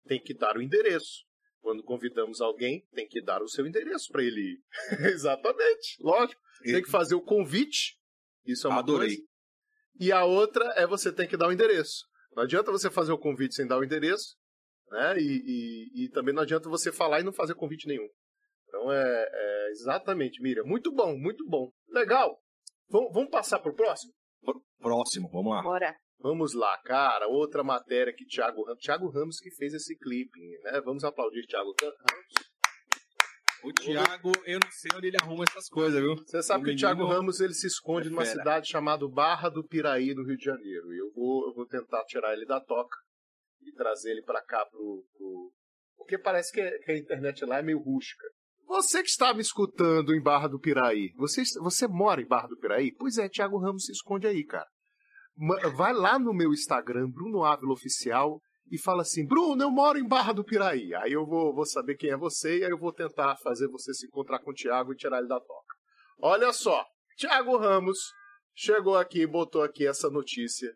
Tem 0.09 0.19
que 0.19 0.33
dar 0.33 0.57
o 0.57 0.61
endereço. 0.61 1.23
Quando 1.61 1.83
convidamos 1.83 2.41
alguém, 2.41 2.83
tem 2.93 3.07
que 3.07 3.21
dar 3.21 3.43
o 3.43 3.47
seu 3.47 3.67
endereço 3.67 4.11
para 4.11 4.23
ele 4.23 4.41
ir. 4.41 4.59
Exatamente, 5.13 5.97
lógico. 6.01 6.41
Tem 6.63 6.81
que 6.81 6.89
fazer 6.89 7.13
o 7.13 7.21
convite. 7.21 7.95
Isso 8.43 8.65
é 8.65 8.71
uma 8.71 8.79
Adorei. 8.79 9.09
coisa. 9.09 9.23
E 9.99 10.11
a 10.11 10.25
outra 10.25 10.65
é 10.75 10.87
você 10.87 11.13
tem 11.13 11.27
que 11.27 11.37
dar 11.37 11.47
o 11.47 11.51
endereço. 11.51 12.07
Não 12.35 12.41
adianta 12.43 12.71
você 12.71 12.89
fazer 12.89 13.11
o 13.11 13.19
convite 13.19 13.53
sem 13.53 13.67
dar 13.67 13.77
o 13.77 13.83
endereço, 13.83 14.35
né? 14.89 15.19
E, 15.19 15.43
e, 15.45 16.05
e 16.05 16.09
também 16.09 16.33
não 16.33 16.41
adianta 16.41 16.69
você 16.69 16.91
falar 16.91 17.19
e 17.19 17.23
não 17.23 17.33
fazer 17.33 17.53
convite 17.53 17.87
nenhum. 17.87 18.07
Então 18.67 18.91
é, 18.91 19.29
é 19.31 19.69
exatamente, 19.69 20.41
Miriam. 20.41 20.63
Muito 20.63 20.91
bom, 20.91 21.15
muito 21.15 21.45
bom. 21.47 21.71
Legal. 21.89 22.41
Vamos, 22.89 23.13
vamos 23.13 23.29
passar 23.29 23.59
para 23.59 23.71
o 23.71 23.75
próximo? 23.75 24.11
Próximo, 24.79 25.29
vamos 25.29 25.51
lá. 25.53 25.61
Bora. 25.61 25.95
Vamos 26.19 26.53
lá, 26.53 26.77
cara. 26.83 27.27
Outra 27.27 27.63
matéria 27.63 28.13
que 28.13 28.25
Thiago 28.25 28.63
Ramos, 28.63 28.83
Thiago 28.83 29.09
Ramos 29.09 29.39
que 29.39 29.51
fez 29.51 29.73
esse 29.73 29.97
clipe, 29.97 30.39
né? 30.63 30.81
Vamos 30.81 31.03
aplaudir 31.03 31.45
Thiago 31.47 31.73
Ramos. 31.81 32.49
O 33.63 33.73
Thiago, 33.73 34.31
eu 34.45 34.59
não 34.59 34.71
sei 34.71 34.89
onde 34.95 35.07
ele 35.07 35.17
arruma 35.21 35.43
essas 35.43 35.67
coisas, 35.67 35.99
viu? 35.99 36.15
Você 36.15 36.41
sabe 36.41 36.63
o 36.63 36.65
que 36.65 36.71
o 36.71 36.75
Thiago 36.77 37.05
Ramos 37.05 37.39
ele 37.39 37.53
se 37.53 37.67
esconde 37.67 38.07
é 38.07 38.09
numa 38.09 38.23
fera. 38.23 38.37
cidade 38.37 38.69
chamada 38.69 39.07
Barra 39.07 39.49
do 39.49 39.65
Piraí, 39.65 40.13
no 40.13 40.25
Rio 40.25 40.37
de 40.37 40.45
Janeiro. 40.45 40.93
E 40.93 40.97
eu 40.97 41.11
vou, 41.13 41.47
eu 41.47 41.53
vou 41.53 41.65
tentar 41.65 42.03
tirar 42.05 42.33
ele 42.33 42.45
da 42.45 42.61
toca 42.61 42.97
e 43.61 43.71
trazer 43.73 44.11
ele 44.11 44.21
para 44.21 44.41
cá 44.41 44.65
pro, 44.65 45.05
pro, 45.13 45.53
Porque 45.97 46.17
parece 46.17 46.53
que, 46.53 46.61
a 46.61 46.97
internet 46.97 47.43
lá 47.45 47.59
é 47.59 47.61
meio 47.61 47.79
rústica. 47.79 48.25
Você 48.65 49.01
que 49.01 49.09
está 49.09 49.33
me 49.33 49.41
escutando 49.41 50.13
em 50.13 50.21
Barra 50.21 50.47
do 50.47 50.59
Piraí, 50.59 51.11
você, 51.17 51.41
você 51.59 51.87
mora 51.87 52.21
em 52.21 52.27
Barra 52.27 52.47
do 52.47 52.57
Piraí? 52.57 52.93
Pois 52.95 53.17
é, 53.17 53.27
Thiago 53.27 53.57
Ramos 53.57 53.85
se 53.85 53.91
esconde 53.91 54.27
aí, 54.27 54.45
cara. 54.45 54.67
Vai 55.75 55.93
lá 55.93 56.19
no 56.19 56.33
meu 56.33 56.51
Instagram, 56.51 57.09
Bruno 57.09 57.43
Ávila 57.43 57.73
Oficial, 57.73 58.41
e 58.71 58.77
fala 58.77 59.01
assim: 59.01 59.25
Bruno, 59.25 59.63
eu 59.63 59.71
moro 59.71 59.97
em 59.97 60.07
Barra 60.07 60.33
do 60.33 60.43
Piraí. 60.43 60.93
Aí 60.95 61.13
eu 61.13 61.25
vou, 61.25 61.53
vou 61.53 61.65
saber 61.65 61.95
quem 61.95 62.11
é 62.11 62.17
você 62.17 62.59
e 62.59 62.65
aí 62.65 62.71
eu 62.71 62.77
vou 62.77 62.93
tentar 62.93 63.35
fazer 63.37 63.67
você 63.67 63.93
se 63.93 64.05
encontrar 64.05 64.39
com 64.39 64.51
o 64.51 64.53
Thiago 64.53 64.93
e 64.93 64.95
tirar 64.95 65.19
ele 65.19 65.27
da 65.27 65.39
toca. 65.39 65.75
Olha 66.21 66.51
só, 66.53 66.85
Thiago 67.17 67.57
Ramos 67.57 67.97
chegou 68.53 68.97
aqui 68.97 69.21
e 69.21 69.27
botou 69.27 69.63
aqui 69.63 69.87
essa 69.87 70.09
notícia, 70.09 70.73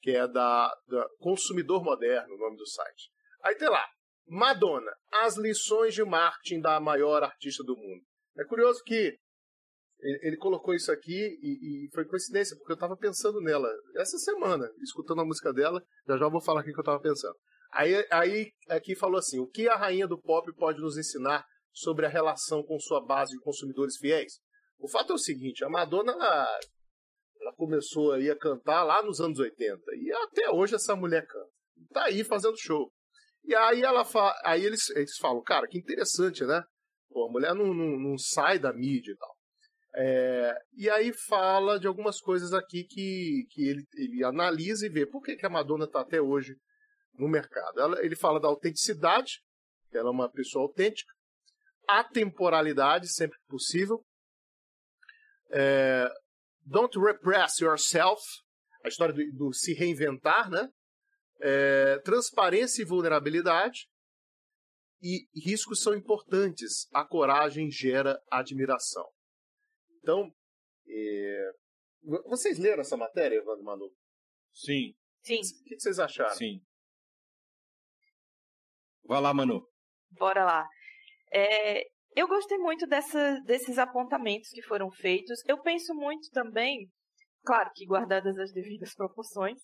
que 0.00 0.10
é 0.10 0.28
da, 0.28 0.72
da 0.86 1.06
Consumidor 1.18 1.82
Moderno, 1.82 2.34
o 2.34 2.38
nome 2.38 2.56
do 2.56 2.66
site. 2.66 3.10
Aí 3.42 3.54
tem 3.56 3.68
lá: 3.68 3.84
Madonna, 4.28 4.92
as 5.12 5.36
lições 5.36 5.94
de 5.94 6.04
marketing 6.04 6.60
da 6.60 6.78
maior 6.78 7.22
artista 7.22 7.64
do 7.64 7.76
mundo. 7.76 8.04
É 8.38 8.44
curioso 8.44 8.82
que 8.84 9.16
ele, 10.00 10.36
colocou 10.36 10.74
isso 10.74 10.92
aqui 10.92 11.38
e, 11.42 11.86
e, 11.86 11.90
foi 11.92 12.04
coincidência, 12.04 12.56
porque 12.56 12.72
eu 12.72 12.76
estava 12.76 12.96
pensando 12.96 13.40
nela 13.40 13.68
essa 13.96 14.18
semana, 14.18 14.68
escutando 14.82 15.22
a 15.22 15.24
música 15.24 15.52
dela. 15.52 15.82
Já 16.06 16.16
já 16.18 16.28
vou 16.28 16.40
falar 16.40 16.60
aqui 16.60 16.72
que 16.72 16.78
eu 16.78 16.82
estava 16.82 17.00
pensando. 17.00 17.34
Aí, 17.72 18.06
aí 18.10 18.50
aqui 18.68 18.94
falou 18.94 19.18
assim: 19.18 19.38
o 19.38 19.46
que 19.46 19.68
a 19.68 19.76
rainha 19.76 20.06
do 20.06 20.20
pop 20.20 20.52
pode 20.54 20.80
nos 20.80 20.98
ensinar 20.98 21.44
sobre 21.72 22.06
a 22.06 22.10
relação 22.10 22.62
com 22.62 22.78
sua 22.78 23.04
base 23.04 23.32
de 23.32 23.40
consumidores 23.40 23.96
fiéis? 23.96 24.34
O 24.78 24.88
fato 24.88 25.12
é 25.12 25.14
o 25.14 25.18
seguinte: 25.18 25.64
a 25.64 25.68
Madonna 25.68 26.12
ela 26.12 27.52
começou 27.56 28.12
aí 28.12 28.30
a 28.30 28.38
cantar 28.38 28.82
lá 28.82 29.02
nos 29.02 29.20
anos 29.20 29.38
80 29.38 29.80
e 29.96 30.12
até 30.12 30.50
hoje 30.50 30.74
essa 30.74 30.94
mulher 30.96 31.26
canta. 31.26 31.50
Tá 31.92 32.04
aí 32.04 32.24
fazendo 32.24 32.58
show. 32.58 32.90
E 33.44 33.54
aí 33.54 33.82
ela 33.82 34.04
fa... 34.04 34.34
aí 34.44 34.64
eles, 34.64 34.90
eles 34.90 35.16
falam, 35.18 35.42
cara, 35.42 35.68
que 35.68 35.78
interessante, 35.78 36.44
né? 36.44 36.62
Pô, 37.08 37.28
a 37.28 37.30
mulher 37.30 37.54
não, 37.54 37.72
não, 37.72 37.98
não 37.98 38.18
sai 38.18 38.58
da 38.58 38.72
mídia 38.72 39.12
e 39.12 39.16
tal. 39.16 39.35
É, 39.98 40.54
e 40.76 40.90
aí 40.90 41.10
fala 41.10 41.80
de 41.80 41.86
algumas 41.86 42.20
coisas 42.20 42.52
aqui 42.52 42.84
que, 42.84 43.46
que 43.50 43.66
ele, 43.66 43.82
ele 43.94 44.24
analisa 44.24 44.84
e 44.84 44.90
vê 44.90 45.06
por 45.06 45.22
que, 45.22 45.36
que 45.36 45.46
a 45.46 45.50
Madonna 45.50 45.86
está 45.86 46.02
até 46.02 46.20
hoje 46.20 46.54
no 47.14 47.26
mercado. 47.26 47.80
Ela, 47.80 48.04
ele 48.04 48.14
fala 48.14 48.38
da 48.38 48.46
autenticidade, 48.46 49.40
que 49.90 49.96
ela 49.96 50.08
é 50.08 50.12
uma 50.12 50.30
pessoa 50.30 50.64
autêntica, 50.64 51.10
a 51.88 52.04
temporalidade, 52.04 53.08
sempre 53.08 53.38
que 53.38 53.46
possível, 53.48 54.04
é, 55.50 56.10
don't 56.60 56.98
repress 56.98 57.62
yourself, 57.62 58.22
a 58.84 58.88
história 58.88 59.14
do, 59.14 59.22
do 59.32 59.52
se 59.54 59.72
reinventar, 59.72 60.50
né? 60.50 60.68
É, 61.40 61.98
transparência 62.00 62.82
e 62.82 62.84
vulnerabilidade, 62.84 63.86
e 65.02 65.26
riscos 65.34 65.80
são 65.80 65.94
importantes. 65.94 66.86
A 66.92 67.04
coragem 67.04 67.70
gera 67.70 68.20
admiração. 68.30 69.06
Então, 70.06 70.32
é... 70.88 71.50
vocês 72.26 72.60
leram 72.60 72.80
essa 72.80 72.96
matéria, 72.96 73.38
Evandro 73.38 73.64
Manu? 73.64 73.90
Sim. 74.54 74.94
Sim. 75.24 75.40
O 75.40 75.64
que 75.64 75.80
vocês 75.80 75.98
acharam? 75.98 76.36
Sim. 76.36 76.60
Vai 79.04 79.20
lá, 79.20 79.34
Manu. 79.34 79.68
Bora 80.12 80.44
lá. 80.44 80.68
É, 81.32 81.82
eu 82.14 82.28
gostei 82.28 82.56
muito 82.56 82.86
dessa, 82.86 83.40
desses 83.40 83.78
apontamentos 83.78 84.50
que 84.50 84.62
foram 84.62 84.92
feitos. 84.92 85.42
Eu 85.44 85.60
penso 85.60 85.92
muito 85.92 86.30
também, 86.30 86.88
claro 87.44 87.68
que 87.74 87.84
guardadas 87.84 88.38
as 88.38 88.52
devidas 88.52 88.94
proporções, 88.94 89.58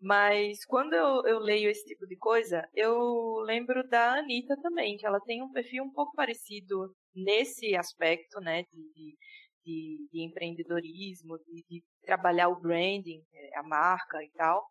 mas 0.00 0.64
quando 0.64 0.94
eu, 0.94 1.22
eu, 1.26 1.38
leio 1.38 1.68
esse 1.68 1.84
tipo 1.84 2.06
de 2.06 2.16
coisa, 2.16 2.66
eu 2.74 3.40
lembro 3.44 3.86
da 3.88 4.14
Anitta 4.14 4.56
também, 4.62 4.96
que 4.96 5.06
ela 5.06 5.20
tem 5.20 5.42
um 5.42 5.52
perfil 5.52 5.84
um 5.84 5.92
pouco 5.92 6.14
parecido 6.16 6.94
nesse 7.14 7.76
aspecto, 7.76 8.40
né, 8.40 8.62
de, 8.72 8.92
de 8.94 9.16
de, 9.64 10.08
de 10.12 10.24
empreendedorismo, 10.24 11.38
de, 11.38 11.64
de, 11.68 11.84
trabalhar 12.02 12.48
o 12.48 12.60
branding, 12.60 13.22
é, 13.32 13.58
a 13.58 13.62
marca 13.62 14.22
e 14.22 14.30
tal. 14.30 14.64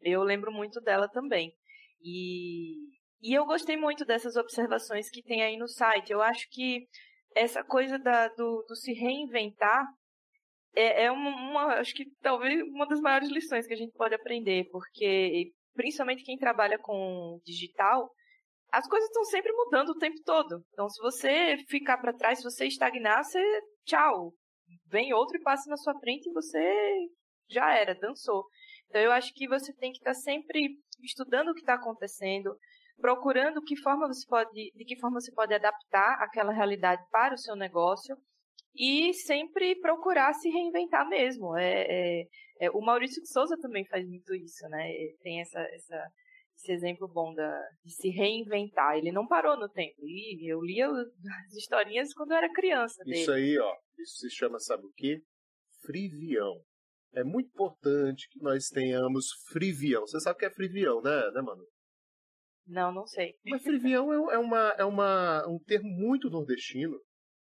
Eu 0.00 0.22
lembro 0.22 0.52
muito 0.52 0.80
dela 0.80 1.08
também. 1.08 1.52
E, 2.02 2.76
e 3.22 3.34
eu 3.34 3.44
gostei 3.44 3.76
muito 3.76 4.04
dessas 4.04 4.36
observações 4.36 5.10
que 5.10 5.22
tem 5.22 5.42
aí 5.42 5.56
no 5.56 5.68
site. 5.68 6.10
Eu 6.10 6.22
acho 6.22 6.48
que 6.50 6.86
essa 7.34 7.62
coisa 7.62 7.98
da, 7.98 8.28
do, 8.28 8.64
do 8.66 8.74
se 8.74 8.92
reinventar 8.92 9.86
é, 10.74 11.04
é 11.04 11.10
uma, 11.10 11.30
uma, 11.30 11.74
acho 11.74 11.94
que 11.94 12.06
talvez 12.22 12.62
uma 12.62 12.86
das 12.86 13.00
maiores 13.00 13.30
lições 13.30 13.66
que 13.66 13.74
a 13.74 13.76
gente 13.76 13.92
pode 13.92 14.14
aprender, 14.14 14.68
porque 14.70 15.52
principalmente 15.74 16.24
quem 16.24 16.36
trabalha 16.36 16.78
com 16.78 17.40
digital, 17.44 18.10
as 18.72 18.86
coisas 18.88 19.08
estão 19.08 19.24
sempre 19.24 19.52
mudando 19.52 19.90
o 19.90 19.98
tempo 19.98 20.16
todo. 20.24 20.64
Então, 20.72 20.88
se 20.88 21.00
você 21.02 21.56
ficar 21.68 21.98
para 21.98 22.12
trás, 22.12 22.38
se 22.38 22.44
você 22.44 22.66
estagnar, 22.66 23.24
você 23.24 23.42
tchau. 23.84 24.32
Vem 24.86 25.12
outro 25.12 25.36
e 25.36 25.42
passa 25.42 25.68
na 25.68 25.76
sua 25.76 25.98
frente 25.98 26.28
e 26.28 26.32
você 26.32 27.08
já 27.48 27.74
era, 27.74 27.94
dançou. 27.94 28.44
Então, 28.88 29.00
eu 29.00 29.12
acho 29.12 29.32
que 29.34 29.48
você 29.48 29.72
tem 29.74 29.92
que 29.92 29.98
estar 29.98 30.12
tá 30.12 30.14
sempre 30.14 30.76
estudando 31.02 31.50
o 31.50 31.54
que 31.54 31.60
está 31.60 31.74
acontecendo, 31.74 32.56
procurando 33.00 33.62
que 33.62 33.76
forma 33.76 34.06
você 34.06 34.26
pode, 34.28 34.72
de 34.74 34.84
que 34.84 34.98
forma 34.98 35.20
você 35.20 35.32
pode 35.32 35.54
adaptar 35.54 36.22
aquela 36.22 36.52
realidade 36.52 37.02
para 37.10 37.34
o 37.34 37.38
seu 37.38 37.56
negócio 37.56 38.16
e 38.74 39.12
sempre 39.14 39.78
procurar 39.80 40.32
se 40.34 40.48
reinventar 40.48 41.08
mesmo. 41.08 41.56
É, 41.56 41.86
é, 41.88 42.24
é, 42.60 42.70
o 42.70 42.80
Maurício 42.80 43.20
de 43.22 43.28
Souza 43.32 43.56
também 43.60 43.84
faz 43.86 44.06
muito 44.06 44.34
isso, 44.34 44.68
né? 44.68 44.92
Tem 45.22 45.40
essa, 45.40 45.60
essa 45.60 46.10
esse 46.60 46.72
exemplo 46.72 47.08
bom 47.08 47.34
da, 47.34 47.60
de 47.84 47.92
se 47.92 48.10
reinventar. 48.10 48.96
Ele 48.96 49.10
não 49.10 49.26
parou 49.26 49.58
no 49.58 49.68
tempo. 49.68 49.96
E 50.04 50.50
eu 50.50 50.60
lia 50.60 50.88
as 50.88 51.54
historinhas 51.54 52.12
quando 52.12 52.32
eu 52.32 52.36
era 52.36 52.52
criança. 52.52 53.02
Dele. 53.04 53.18
Isso 53.18 53.32
aí, 53.32 53.58
ó, 53.58 53.74
isso 53.98 54.16
se 54.18 54.30
chama, 54.30 54.58
sabe 54.58 54.84
o 54.84 54.92
quê? 54.94 55.22
Frivião. 55.82 56.62
É 57.12 57.24
muito 57.24 57.48
importante 57.48 58.28
que 58.30 58.40
nós 58.40 58.68
tenhamos 58.68 59.26
frivião. 59.50 60.02
Você 60.02 60.20
sabe 60.20 60.36
o 60.36 60.38
que 60.38 60.46
é 60.46 60.50
frivião, 60.50 61.00
né, 61.02 61.30
né 61.32 61.42
mano? 61.42 61.64
Não, 62.66 62.92
não 62.92 63.06
sei. 63.06 63.34
Mas 63.46 63.62
frivião 63.62 64.12
é, 64.30 64.34
é, 64.34 64.38
uma, 64.38 64.74
é 64.78 64.84
uma, 64.84 65.44
um 65.48 65.58
termo 65.58 65.88
muito 65.88 66.30
nordestino. 66.30 66.96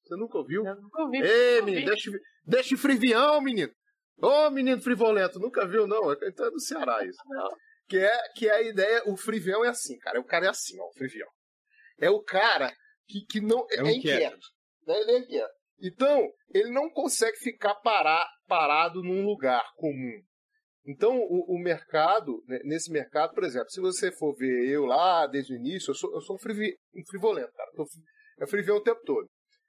Você 0.05 0.15
nunca 0.15 0.39
ouviu? 0.39 0.65
Eu 0.65 0.81
nunca 0.81 1.03
ouvi. 1.03 1.19
Ei, 1.19 1.63
menino, 1.63 1.87
deixa, 1.87 2.11
deixa 2.45 2.77
frivião, 2.77 3.41
menino. 3.41 3.73
Ô, 4.19 4.29
oh, 4.29 4.51
menino 4.51 4.81
frivolento, 4.81 5.41
nunca 5.41 5.67
viu, 5.67 5.87
não? 5.87 6.13
Então 6.13 6.47
é 6.47 6.51
do 6.51 6.61
Ceará 6.61 7.05
isso. 7.05 7.19
Não. 7.27 7.51
Que 7.88 7.99
é, 7.99 8.28
que 8.35 8.49
é 8.49 8.52
a 8.52 8.62
ideia, 8.62 9.02
o 9.07 9.16
frivião 9.16 9.64
é 9.64 9.69
assim, 9.69 9.97
cara. 9.99 10.21
O 10.21 10.25
cara 10.25 10.47
é 10.47 10.49
assim, 10.49 10.78
ó, 10.81 10.88
o 10.88 10.93
frivião. 10.93 11.28
É 11.99 12.11
o 12.11 12.23
cara 12.23 12.73
que, 13.07 13.25
que 13.25 13.40
não 13.40 13.66
é, 13.71 13.76
é 13.76 13.93
inquieto. 13.93 14.47
Né? 14.87 15.00
Ele 15.00 15.11
é 15.12 15.19
inquieto. 15.19 15.55
Então, 15.81 16.28
ele 16.52 16.71
não 16.71 16.90
consegue 16.90 17.37
ficar 17.38 17.75
parar, 17.76 18.26
parado 18.47 19.02
num 19.02 19.25
lugar 19.25 19.64
comum. 19.76 20.23
Então, 20.87 21.19
o, 21.19 21.57
o, 21.57 21.59
mercado, 21.59 22.43
né, 22.47 22.61
nesse 22.64 22.90
mercado, 22.90 23.35
por 23.35 23.45
exemplo, 23.45 23.71
se 23.71 23.81
você 23.81 24.12
for 24.12 24.35
ver 24.35 24.69
eu 24.69 24.85
lá 24.85 25.26
desde 25.26 25.52
o 25.52 25.57
início, 25.57 25.90
eu 25.90 25.95
sou, 25.95 26.14
eu 26.14 26.21
sou 26.21 26.37
um, 26.37 26.38
frivi, 26.38 26.76
um 26.95 27.05
frivolento, 27.07 27.52
cara. 27.52 27.71
Eu, 27.76 27.85
eu 28.38 28.47
frivião 28.47 28.76
o 28.76 28.83
tempo 28.83 29.00
todo. 29.05 29.28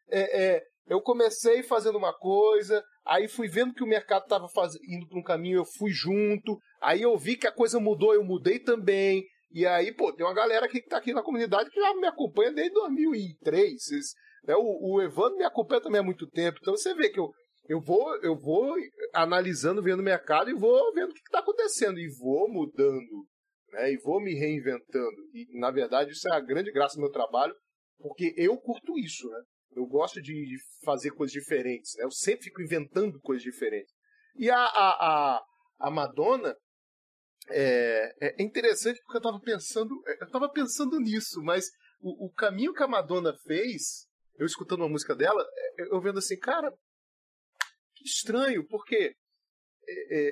É, 0.09 0.43
é, 0.43 0.63
eu 0.87 1.01
comecei 1.01 1.63
fazendo 1.63 1.97
uma 1.97 2.13
coisa, 2.13 2.83
aí 3.07 3.27
fui 3.27 3.47
vendo 3.47 3.73
que 3.73 3.83
o 3.83 3.87
mercado 3.87 4.23
estava 4.23 4.47
indo 4.87 5.07
para 5.07 5.19
um 5.19 5.23
caminho, 5.23 5.59
eu 5.59 5.65
fui 5.65 5.91
junto, 5.91 6.59
aí 6.81 7.01
eu 7.01 7.17
vi 7.17 7.35
que 7.35 7.47
a 7.47 7.51
coisa 7.51 7.79
mudou, 7.79 8.13
eu 8.13 8.23
mudei 8.23 8.59
também. 8.59 9.25
E 9.51 9.65
aí, 9.65 9.93
pô, 9.93 10.13
tem 10.13 10.25
uma 10.25 10.33
galera 10.33 10.67
que 10.67 10.79
está 10.79 10.97
aqui 10.97 11.13
na 11.13 11.23
comunidade 11.23 11.69
que 11.69 11.79
já 11.79 11.93
me 11.95 12.07
acompanha 12.07 12.51
desde 12.51 12.73
2003. 12.73 13.73
né, 14.45 14.55
o, 14.55 14.95
o 14.95 15.01
Evandro 15.01 15.37
me 15.37 15.45
acompanha 15.45 15.81
também 15.81 15.99
há 15.99 16.03
muito 16.03 16.27
tempo. 16.29 16.59
Então 16.61 16.75
você 16.75 16.93
vê 16.93 17.09
que 17.09 17.19
eu, 17.19 17.31
eu 17.67 17.81
vou 17.81 18.15
eu 18.17 18.35
vou 18.35 18.75
analisando, 19.13 19.81
vendo 19.81 20.01
o 20.01 20.03
mercado 20.03 20.49
e 20.49 20.53
vou 20.53 20.93
vendo 20.93 21.11
o 21.11 21.13
que 21.13 21.21
está 21.21 21.39
acontecendo. 21.39 21.97
E 21.99 22.09
vou 22.19 22.49
mudando, 22.49 23.25
né? 23.71 23.91
E 23.91 23.97
vou 23.97 24.21
me 24.21 24.33
reinventando. 24.33 25.15
E, 25.33 25.59
na 25.59 25.71
verdade, 25.71 26.11
isso 26.11 26.27
é 26.29 26.35
a 26.35 26.41
grande 26.41 26.71
graça 26.71 26.95
do 26.95 27.01
meu 27.01 27.11
trabalho, 27.11 27.55
porque 27.99 28.33
eu 28.37 28.57
curto 28.57 28.99
isso, 28.99 29.29
né? 29.29 29.41
Eu 29.77 29.85
gosto 29.85 30.19
de, 30.21 30.57
fazer 30.83 31.11
coisas 31.11 31.31
diferentes. 31.31 31.95
Né? 31.95 32.03
Eu 32.03 32.11
sempre 32.11 32.45
fico 32.45 32.61
inventando 32.61 33.19
coisas 33.21 33.43
diferentes. 33.43 33.93
E 34.35 34.49
a, 34.49 34.57
a, 34.57 35.37
a, 35.37 35.45
a 35.79 35.91
Madonna 35.91 36.55
é, 37.49 38.15
é, 38.21 38.43
interessante 38.43 38.99
porque 39.03 39.17
eu 39.17 39.19
estava 39.19 39.39
pensando, 39.39 39.93
eu 40.05 40.25
estava 40.25 40.49
pensando 40.51 40.99
nisso, 40.99 41.41
mas 41.43 41.69
o, 42.01 42.25
o, 42.25 42.33
caminho 42.33 42.73
que 42.73 42.83
a 42.83 42.87
Madonna 42.87 43.33
fez, 43.45 44.07
eu 44.37 44.45
escutando 44.45 44.81
uma 44.81 44.89
música 44.89 45.15
dela, 45.15 45.41
é, 45.55 45.93
eu 45.93 46.01
vendo 46.01 46.19
assim, 46.19 46.37
cara, 46.37 46.71
que 47.95 48.03
estranho, 48.03 48.67
porque 48.67 49.15
é, 49.87 50.29
é, 50.29 50.31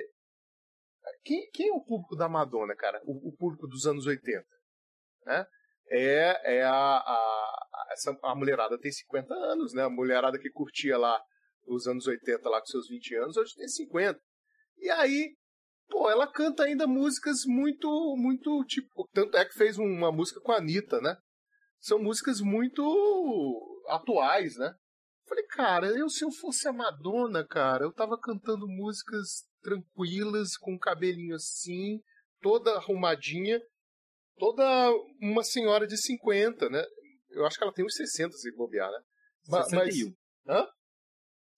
quem, 1.24 1.50
quem, 1.52 1.70
é 1.70 1.74
o 1.74 1.84
público 1.84 2.16
da 2.16 2.28
Madonna, 2.28 2.76
cara? 2.76 3.00
O, 3.06 3.30
o 3.30 3.36
público 3.38 3.68
dos 3.68 3.86
anos 3.86 4.06
80, 4.06 4.46
né? 5.26 5.46
É, 5.90 6.58
é 6.58 6.64
a, 6.64 6.74
a, 6.74 7.88
essa, 7.92 8.18
a 8.24 8.36
mulherada 8.36 8.80
tem 8.80 8.92
50 8.92 9.34
anos, 9.34 9.74
né? 9.74 9.84
A 9.84 9.90
mulherada 9.90 10.40
que 10.40 10.50
curtia 10.50 10.98
lá 10.98 11.22
os 11.68 11.88
anos 11.88 12.08
80 12.08 12.48
lá 12.50 12.60
com 12.60 12.68
seus 12.68 12.88
20 12.88 13.16
anos, 13.16 13.38
hoje 13.38 13.56
tem 13.56 13.68
50. 13.68 14.20
E 14.78 14.90
aí, 14.90 15.36
pô, 15.90 16.10
ela 16.10 16.28
canta 16.28 16.64
ainda 16.64 16.88
músicas 16.88 17.46
muito, 17.46 18.16
muito, 18.18 18.64
tipo, 18.66 19.08
tanto 19.14 19.38
é 19.38 19.46
que 19.46 19.54
fez 19.54 19.78
uma 19.78 20.12
música 20.12 20.40
com 20.42 20.52
a 20.52 20.58
Anitta, 20.58 21.00
né? 21.02 21.18
São 21.80 22.00
músicas 22.00 22.42
muito 22.42 23.84
atuais, 23.88 24.58
né? 24.58 24.74
Falei, 25.28 25.44
cara, 25.48 25.88
eu 25.88 26.08
se 26.08 26.24
eu 26.24 26.32
fosse 26.32 26.68
a 26.68 26.74
Madonna, 26.74 27.46
cara, 27.48 27.84
eu 27.84 27.92
tava 27.92 28.18
cantando 28.20 28.68
músicas 28.68 29.48
tranquilas, 29.62 30.56
com 30.56 30.76
o 30.76 30.80
cabelinho 30.80 31.36
assim, 31.36 32.00
toda 32.42 32.76
arrumadinha, 32.76 33.60
toda 34.38 34.92
uma 35.22 35.44
senhora 35.44 35.88
de 35.88 35.98
50, 35.98 36.70
né? 36.70 36.84
Eu 37.32 37.46
acho 37.46 37.58
que 37.58 37.64
ela 37.64 37.74
tem 37.74 37.86
uns 37.86 37.96
60 37.96 38.32
se 38.34 38.56
bobear, 38.56 38.90
né? 38.92 39.00
61. 39.50 40.14
Mas... 40.46 40.58
Hã? 40.58 40.68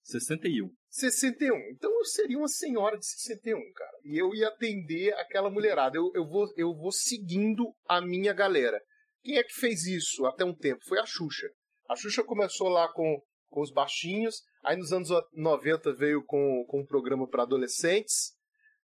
61. 0.02 0.70
61. 0.90 1.54
Então 1.70 1.90
eu 1.90 2.04
seria 2.04 2.38
uma 2.38 2.48
senhora 2.48 2.98
de 2.98 3.06
61, 3.06 3.60
cara. 3.74 3.98
E 4.04 4.20
eu 4.20 4.34
ia 4.34 4.48
atender 4.48 5.12
aquela 5.14 5.50
mulherada. 5.50 5.96
Eu, 5.96 6.10
eu, 6.14 6.26
vou, 6.26 6.46
eu 6.56 6.74
vou 6.74 6.90
seguindo 6.90 7.74
a 7.86 8.00
minha 8.00 8.32
galera. 8.32 8.80
Quem 9.22 9.36
é 9.36 9.42
que 9.42 9.52
fez 9.52 9.86
isso 9.86 10.24
até 10.24 10.44
um 10.44 10.54
tempo? 10.54 10.80
Foi 10.86 10.98
a 10.98 11.06
Xuxa. 11.06 11.48
A 11.88 11.96
Xuxa 11.96 12.24
começou 12.24 12.68
lá 12.68 12.90
com, 12.92 13.20
com 13.50 13.60
os 13.60 13.72
baixinhos, 13.72 14.42
aí 14.64 14.76
nos 14.76 14.92
anos 14.92 15.08
90 15.34 15.94
veio 15.94 16.22
com, 16.24 16.64
com 16.66 16.80
um 16.80 16.86
programa 16.86 17.28
para 17.28 17.42
adolescentes, 17.42 18.32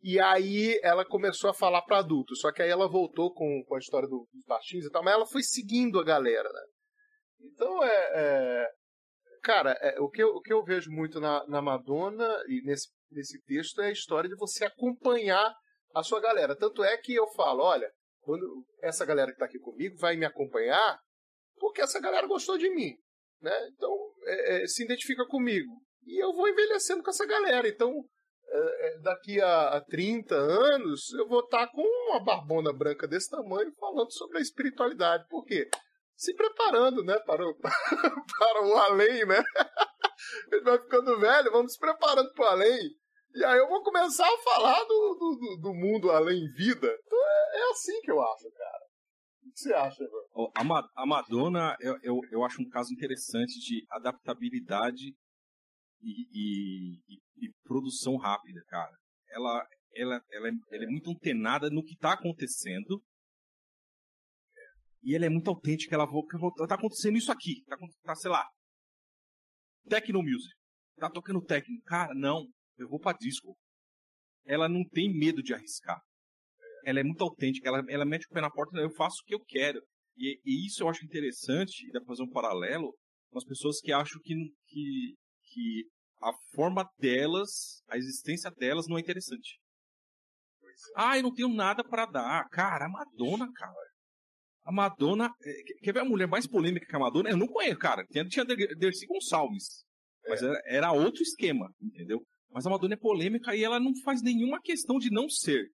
e 0.01 0.19
aí 0.19 0.79
ela 0.81 1.05
começou 1.05 1.49
a 1.49 1.53
falar 1.53 1.81
para 1.81 1.99
adultos. 1.99 2.39
Só 2.39 2.51
que 2.51 2.61
aí 2.61 2.69
ela 2.69 2.87
voltou 2.87 3.33
com, 3.33 3.63
com 3.65 3.75
a 3.75 3.79
história 3.79 4.07
do, 4.07 4.27
dos 4.31 4.45
baixinhos 4.45 4.85
e 4.85 4.91
tal, 4.91 5.03
mas 5.03 5.13
ela 5.13 5.25
foi 5.25 5.43
seguindo 5.43 5.99
a 5.99 6.03
galera, 6.03 6.49
né? 6.51 6.61
Então 7.41 7.83
é, 7.83 8.11
é 8.13 8.67
cara, 9.41 9.71
é, 9.81 9.99
o, 9.99 10.09
que 10.09 10.21
eu, 10.21 10.29
o 10.29 10.41
que 10.41 10.53
eu 10.53 10.63
vejo 10.63 10.91
muito 10.91 11.19
na, 11.19 11.45
na 11.47 11.61
Madonna 11.61 12.27
e 12.47 12.61
nesse, 12.63 12.89
nesse 13.11 13.41
texto 13.43 13.81
é 13.81 13.87
a 13.87 13.91
história 13.91 14.29
de 14.29 14.35
você 14.35 14.65
acompanhar 14.65 15.53
a 15.93 16.03
sua 16.03 16.19
galera. 16.19 16.55
Tanto 16.55 16.83
é 16.83 16.97
que 16.97 17.13
eu 17.13 17.27
falo, 17.33 17.63
olha, 17.63 17.89
quando 18.21 18.65
essa 18.81 19.05
galera 19.05 19.31
que 19.31 19.35
está 19.35 19.45
aqui 19.45 19.59
comigo 19.59 19.97
vai 19.97 20.15
me 20.15 20.25
acompanhar, 20.25 20.99
porque 21.57 21.81
essa 21.81 21.99
galera 21.99 22.27
gostou 22.27 22.57
de 22.57 22.69
mim, 22.69 22.95
né? 23.41 23.69
Então 23.73 23.91
é, 24.25 24.63
é, 24.63 24.67
se 24.67 24.83
identifica 24.83 25.25
comigo 25.25 25.71
e 26.05 26.23
eu 26.23 26.33
vou 26.33 26.47
envelhecendo 26.47 27.03
com 27.03 27.09
essa 27.09 27.25
galera. 27.25 27.67
Então 27.67 27.91
daqui 29.01 29.41
a, 29.41 29.69
a 29.69 29.81
30 29.81 30.35
anos 30.35 31.13
eu 31.13 31.27
vou 31.27 31.41
estar 31.41 31.67
tá 31.67 31.71
com 31.71 31.81
uma 31.81 32.23
barbona 32.23 32.73
branca 32.73 33.07
desse 33.07 33.29
tamanho 33.29 33.71
falando 33.79 34.11
sobre 34.11 34.37
a 34.37 34.41
espiritualidade. 34.41 35.27
Por 35.29 35.45
quê? 35.45 35.69
se 36.19 36.35
preparando, 36.35 37.01
né, 37.01 37.17
para 37.19 37.47
o, 37.47 37.55
para 38.37 38.67
o 38.67 38.75
além, 38.75 39.25
né? 39.25 39.41
Ele 40.51 40.61
vai 40.63 40.77
ficando 40.77 41.17
velho, 41.17 41.51
vamos 41.51 41.73
se 41.73 41.79
preparando 41.79 42.29
para 42.33 42.43
o 42.43 42.47
além. 42.49 42.89
E 43.33 43.45
aí 43.45 43.57
eu 43.57 43.69
vou 43.69 43.81
começar 43.81 44.27
a 44.27 44.43
falar 44.43 44.83
do, 44.83 45.15
do, 45.17 45.59
do 45.61 45.73
mundo 45.73 46.11
além 46.11 46.51
vida. 46.51 46.93
Então 47.05 47.19
é, 47.25 47.59
é, 47.59 47.71
assim 47.71 48.01
que 48.01 48.11
eu 48.11 48.21
acho, 48.21 48.51
cara. 48.51 48.85
O 49.45 49.51
que 49.51 49.59
você 49.59 49.73
acha, 49.73 50.03
Ivan? 50.03 50.51
A 50.93 51.05
Madonna, 51.05 51.77
eu, 51.79 51.97
eu, 52.03 52.19
eu 52.31 52.43
acho 52.43 52.61
um 52.61 52.69
caso 52.69 52.93
interessante 52.93 53.57
de 53.59 53.85
adaptabilidade 53.89 55.15
e, 56.01 56.27
e, 56.33 56.95
e, 57.07 57.21
e 57.41 57.51
produção 57.63 58.17
rápida, 58.17 58.61
cara. 58.67 58.95
Ela, 59.29 59.67
ela, 59.95 60.21
ela, 60.31 60.47
é, 60.47 60.51
ela 60.71 60.83
é 60.83 60.87
muito 60.87 61.11
antenada 61.11 61.69
no 61.69 61.83
que 61.83 61.93
está 61.93 62.13
acontecendo 62.13 63.01
e 65.01 65.15
ela 65.15 65.25
é 65.25 65.29
muito 65.29 65.49
autêntica, 65.49 65.95
ela 65.95 66.07
tá 66.67 66.75
acontecendo 66.75 67.17
isso 67.17 67.31
aqui, 67.31 67.63
tá, 67.65 67.77
tá 68.03 68.15
sei 68.15 68.29
lá, 68.29 68.45
techno 69.87 70.21
music, 70.21 70.53
tá 70.97 71.09
tocando 71.09 71.41
techno. 71.41 71.81
Cara, 71.85 72.13
não, 72.13 72.45
eu 72.77 72.87
vou 72.87 72.99
para 72.99 73.17
disco. 73.17 73.57
Ela 74.45 74.67
não 74.67 74.83
tem 74.87 75.11
medo 75.11 75.41
de 75.41 75.53
arriscar. 75.53 75.99
Ela 76.85 76.99
é 76.99 77.03
muito 77.03 77.23
autêntica, 77.23 77.67
ela, 77.67 77.83
ela 77.89 78.05
mete 78.05 78.25
o 78.25 78.33
pé 78.33 78.41
na 78.41 78.49
porta, 78.49 78.77
eu 78.77 78.91
faço 78.91 79.17
o 79.21 79.25
que 79.25 79.35
eu 79.35 79.43
quero. 79.45 79.81
E, 80.17 80.39
e 80.45 80.67
isso 80.67 80.83
eu 80.83 80.89
acho 80.89 81.05
interessante, 81.05 81.87
e 81.87 81.91
dá 81.91 81.99
pra 81.99 82.07
fazer 82.07 82.23
um 82.23 82.29
paralelo 82.29 82.93
com 83.29 83.37
as 83.37 83.45
pessoas 83.45 83.79
que 83.79 83.91
acham 83.91 84.19
que, 84.23 84.33
que, 84.67 85.15
que 85.43 85.83
a 86.21 86.31
forma 86.53 86.87
delas, 86.97 87.81
a 87.87 87.97
existência 87.97 88.51
delas 88.51 88.87
não 88.87 88.97
é 88.97 89.01
interessante. 89.01 89.59
Ah, 90.95 91.17
eu 91.17 91.23
não 91.23 91.33
tenho 91.33 91.49
nada 91.49 91.83
para 91.83 92.05
dar. 92.05 92.47
Cara, 92.49 92.85
a 92.85 92.89
Madonna, 92.89 93.51
cara. 93.53 93.89
A 94.63 94.71
Madonna. 94.71 95.29
É, 95.43 95.53
quer 95.81 95.93
ver 95.93 95.99
a 96.01 96.05
mulher 96.05 96.27
mais 96.27 96.47
polêmica 96.47 96.85
que 96.85 96.95
a 96.95 96.99
Madonna? 96.99 97.29
Eu 97.29 97.37
não 97.37 97.47
conheço, 97.47 97.77
cara. 97.77 98.05
Tinha, 98.05 98.25
tinha 98.25 98.45
Dercy 98.45 99.05
Gonçalves. 99.05 99.83
Mas 100.27 100.41
é. 100.41 100.45
era, 100.45 100.61
era, 100.65 100.91
outro 100.91 101.21
esquema, 101.21 101.69
entendeu? 101.81 102.21
Mas 102.51 102.65
a 102.65 102.69
Madonna 102.69 102.93
é 102.93 102.97
polêmica 102.97 103.55
e 103.55 103.63
ela 103.63 103.79
não 103.79 103.91
faz 104.03 104.21
nenhuma 104.21 104.61
questão 104.61 104.97
de 104.97 105.09
não 105.11 105.29
ser. 105.29 105.69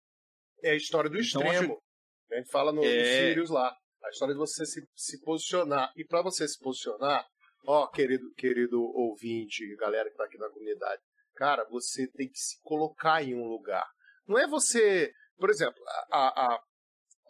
É 0.63 0.71
a 0.71 0.75
história 0.75 1.09
do 1.09 1.19
então, 1.19 1.41
extremo. 1.41 1.73
Acho... 1.73 1.81
A 2.31 2.35
gente 2.37 2.51
fala 2.51 2.71
no, 2.71 2.83
é... 2.83 2.97
no 2.97 3.29
Sirius 3.29 3.49
lá. 3.49 3.75
A 4.03 4.09
história 4.09 4.33
de 4.33 4.39
você 4.39 4.65
se, 4.65 4.81
se 4.95 5.19
posicionar. 5.21 5.91
E 5.95 6.05
para 6.05 6.21
você 6.21 6.47
se 6.47 6.59
posicionar, 6.59 7.25
ó, 7.65 7.87
querido, 7.87 8.33
querido 8.35 8.81
ouvinte, 8.81 9.75
galera 9.77 10.09
que 10.09 10.17
tá 10.17 10.25
aqui 10.25 10.37
na 10.37 10.49
comunidade, 10.49 11.01
cara, 11.35 11.65
você 11.69 12.07
tem 12.11 12.29
que 12.29 12.37
se 12.37 12.59
colocar 12.61 13.23
em 13.23 13.35
um 13.35 13.47
lugar. 13.47 13.85
Não 14.27 14.37
é 14.37 14.47
você. 14.47 15.11
Por 15.37 15.49
exemplo, 15.49 15.81
a, 16.11 16.27
a, 16.27 16.59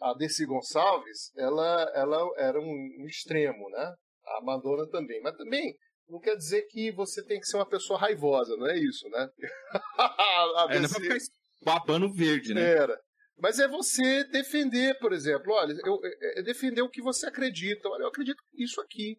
a 0.02 0.14
Dercy 0.14 0.46
Gonçalves, 0.46 1.32
ela, 1.36 1.90
ela 1.94 2.18
era 2.36 2.60
um, 2.60 2.88
um, 3.00 3.06
extremo, 3.06 3.68
né? 3.70 3.94
A 4.24 4.40
Madonna 4.42 4.88
também. 4.90 5.20
Mas 5.22 5.36
também 5.36 5.74
não 6.08 6.20
quer 6.20 6.36
dizer 6.36 6.62
que 6.68 6.92
você 6.92 7.24
tem 7.24 7.40
que 7.40 7.46
ser 7.46 7.56
uma 7.56 7.68
pessoa 7.68 7.98
raivosa, 7.98 8.56
não 8.56 8.66
é 8.68 8.78
isso, 8.78 9.08
né? 9.08 9.28
a 9.98 10.66
é, 10.70 10.78
não 10.78 10.84
é 10.84 10.88
pra 10.88 11.00
ficar 11.00 11.18
babando 11.62 12.12
verde, 12.12 12.54
né? 12.54 12.62
Era. 12.62 13.00
Mas 13.38 13.58
é 13.58 13.68
você 13.68 14.24
defender, 14.24 14.98
por 14.98 15.12
exemplo, 15.12 15.52
olha, 15.52 15.74
eu, 15.84 16.00
é, 16.02 16.40
é 16.40 16.42
defender 16.42 16.82
o 16.82 16.88
que 16.88 17.02
você 17.02 17.26
acredita. 17.26 17.88
Olha, 17.88 18.04
eu 18.04 18.08
acredito 18.08 18.42
nisso 18.54 18.80
aqui. 18.80 19.18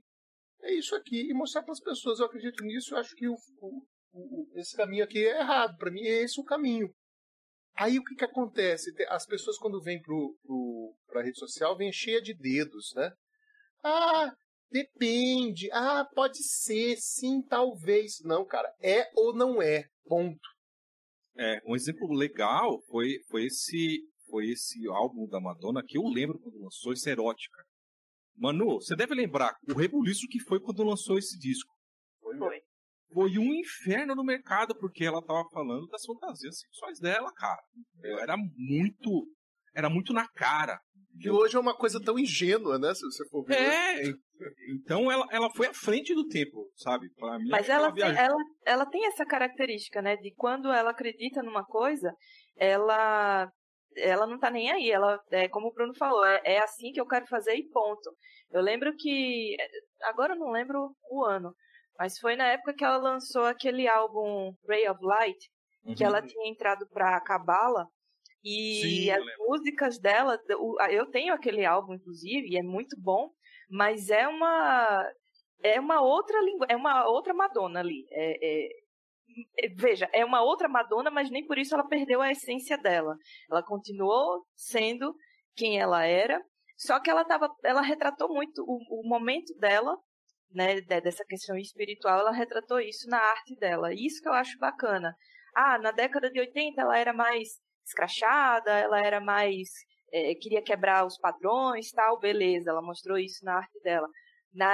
É 0.62 0.74
isso 0.74 0.96
aqui. 0.96 1.30
E 1.30 1.34
mostrar 1.34 1.64
para 1.64 1.72
as 1.72 1.80
pessoas, 1.80 2.20
eu 2.20 2.26
acredito 2.26 2.64
nisso, 2.64 2.94
eu 2.94 3.00
acho 3.00 3.16
que 3.16 3.28
o, 3.28 3.36
o, 3.62 3.84
o, 4.14 4.48
esse 4.56 4.76
caminho 4.76 5.04
aqui 5.04 5.26
é 5.26 5.40
errado. 5.40 5.78
Para 5.78 5.92
mim, 5.92 6.02
é 6.02 6.24
esse 6.24 6.40
o 6.40 6.44
caminho. 6.44 6.90
Aí 7.76 8.00
o 8.00 8.04
que, 8.04 8.16
que 8.16 8.26
acontece? 8.26 8.92
As 9.10 9.26
pessoas, 9.26 9.58
quando 9.58 9.82
vêm 9.82 10.02
para 10.02 11.22
a 11.22 11.24
rede 11.24 11.38
social, 11.38 11.78
vêm 11.78 11.92
cheia 11.92 12.22
de 12.22 12.34
dedos, 12.34 12.92
né? 12.96 13.12
Ah, 13.84 14.34
depende. 14.72 15.70
Ah, 15.72 16.04
pode 16.16 16.44
ser. 16.44 16.98
Sim, 16.98 17.44
talvez. 17.44 18.20
Não, 18.24 18.44
cara. 18.46 18.74
É 18.82 19.08
ou 19.16 19.36
não 19.36 19.62
é. 19.62 19.86
Ponto. 20.06 20.58
É, 21.38 21.62
um 21.68 21.76
exemplo 21.76 22.12
legal 22.12 22.82
foi, 22.88 23.20
foi, 23.30 23.46
esse, 23.46 24.00
foi 24.28 24.50
esse 24.50 24.88
álbum 24.88 25.28
da 25.28 25.40
Madonna 25.40 25.84
que 25.86 26.00
eu 26.00 26.04
lembro 26.08 26.40
quando 26.40 26.64
lançou, 26.64 26.94
esse 26.94 27.12
Erótica. 27.12 27.64
Manu, 28.38 28.80
você 28.80 28.96
deve 28.96 29.16
lembrar 29.16 29.56
o 29.68 29.74
rebuliço 29.74 30.28
que 30.30 30.40
foi 30.40 30.60
quando 30.60 30.84
lançou 30.84 31.18
esse 31.18 31.38
disco. 31.38 31.74
Foi. 32.22 32.38
foi 32.38 32.62
foi 33.14 33.38
um 33.38 33.54
inferno 33.54 34.16
no 34.16 34.24
mercado, 34.24 34.76
porque 34.78 35.04
ela 35.04 35.24
tava 35.24 35.44
falando 35.50 35.88
das 35.88 36.06
fantasias 36.06 36.60
sexuais 36.60 37.00
dela, 37.00 37.32
cara. 37.34 37.62
Era 38.22 38.36
muito. 38.38 39.28
Era 39.76 39.90
muito 39.90 40.14
na 40.14 40.28
cara. 40.28 40.80
E 41.20 41.30
hoje 41.30 41.56
é 41.56 41.60
uma 41.60 41.76
coisa 41.76 42.00
tão 42.00 42.20
ingênua, 42.20 42.78
né? 42.78 42.94
Se 42.94 43.02
você 43.02 43.28
for 43.30 43.44
ver. 43.44 43.56
É, 43.56 44.02
então 44.70 45.12
ela, 45.12 45.26
ela 45.32 45.50
foi 45.56 45.68
à 45.68 45.74
frente 45.74 46.14
do 46.14 46.28
tempo, 46.28 46.70
sabe? 46.76 47.08
Pra 47.16 47.40
mim, 47.40 47.50
Mas 47.50 47.68
ela, 47.70 47.92
tem, 47.92 48.04
ela, 48.04 48.38
ela 48.66 48.86
tem 48.86 49.06
essa 49.08 49.26
característica, 49.26 50.02
né? 50.02 50.16
De 50.18 50.34
quando 50.36 50.72
ela 50.72 50.92
acredita 50.92 51.42
numa 51.42 51.64
coisa, 51.64 52.12
ela 52.56 53.52
ela 53.98 54.26
não 54.28 54.40
tá 54.40 54.50
nem 54.50 54.72
aí. 54.72 54.90
Ela, 54.92 55.20
é, 55.32 55.48
como 55.48 55.68
o 55.68 55.74
Bruno 55.74 55.94
falou, 55.96 56.26
é, 56.26 56.42
é 56.44 56.60
assim 56.60 56.92
que 56.92 57.02
eu 57.02 57.08
quero 57.08 57.28
fazer 57.28 57.56
e 57.56 57.70
ponto. 57.70 58.16
Eu 58.52 58.62
lembro 58.62 58.96
que. 58.96 59.56
Agora 60.04 60.34
eu 60.34 60.40
não 60.40 60.52
lembro 60.52 60.96
o 61.10 61.26
ano, 61.26 61.54
mas 61.98 62.18
foi 62.20 62.36
na 62.36 62.48
época 62.48 62.74
que 62.74 62.84
ela 62.84 62.98
lançou 62.98 63.46
aquele 63.46 63.88
álbum 63.88 64.54
Ray 64.68 64.88
of 64.88 65.04
Light, 65.04 65.38
uhum. 65.84 65.96
que 65.96 66.04
ela 66.04 66.22
tinha 66.22 66.50
entrado 66.50 66.88
pra 66.90 67.20
Cabala. 67.22 67.88
E 68.44 68.82
Sim, 68.82 69.12
as 69.12 69.24
músicas 69.40 70.00
dela, 70.00 70.40
eu 70.90 71.06
tenho 71.08 71.34
aquele 71.34 71.66
álbum, 71.66 71.96
inclusive, 71.96 72.48
e 72.48 72.58
é 72.58 72.64
muito 72.64 72.96
bom, 73.00 73.32
mas 73.70 74.10
é 74.10 74.28
uma. 74.28 75.12
É 75.64 75.80
uma 75.80 76.02
outra 76.02 76.40
língua, 76.42 76.68
é 76.70 76.76
uma 76.76 77.08
outra 77.10 77.34
Madonna 77.34 77.80
ali. 77.80 78.06
É, 78.12 78.32
é, 78.32 78.66
é, 78.66 78.70
veja, 79.76 80.10
é 80.14 80.24
uma 80.26 80.42
outra 80.42 80.68
Madonna, 80.68 81.12
mas 81.12 81.30
nem 81.30 81.46
por 81.46 81.58
isso 81.58 81.74
ela 81.74 81.88
perdeu 81.88 82.22
a 82.22 82.32
essência 82.32 82.78
dela. 82.78 83.16
Ela 83.50 83.64
continuou 83.64 84.46
sendo 84.56 85.16
quem 85.56 85.80
ela 85.80 86.06
era, 86.06 86.42
só 86.78 87.00
que 87.00 87.10
ela 87.10 87.26
tava, 87.26 87.50
ela 87.64 87.82
retratou 87.82 88.30
muito 88.30 88.64
o, 88.64 89.02
o 89.02 89.08
momento 89.08 89.54
dela 89.60 89.98
né, 90.52 90.82
dessa 90.82 91.26
questão 91.26 91.58
espiritual, 91.58 92.20
ela 92.20 92.32
retratou 92.32 92.80
isso 92.80 93.10
na 93.10 93.20
arte 93.20 93.56
dela. 93.58 93.94
Isso 93.94 94.22
que 94.22 94.30
eu 94.30 94.34
acho 94.34 94.58
bacana. 94.60 95.16
Ah, 95.56 95.78
na 95.80 95.92
década 95.92 96.30
de 96.30 96.40
80 96.40 96.82
ela 96.82 96.98
era 96.98 97.14
mais 97.14 97.60
escrachada, 97.86 98.72
ela 98.72 99.00
era 99.00 99.20
mais. 99.20 99.70
É, 100.12 100.34
queria 100.36 100.62
quebrar 100.62 101.06
os 101.06 101.18
padrões, 101.18 101.92
tal, 101.92 102.20
beleza, 102.20 102.70
ela 102.70 102.82
mostrou 102.82 103.18
isso 103.18 103.44
na 103.44 103.58
arte 103.58 103.80
dela. 103.82 104.08
Na, 104.54 104.74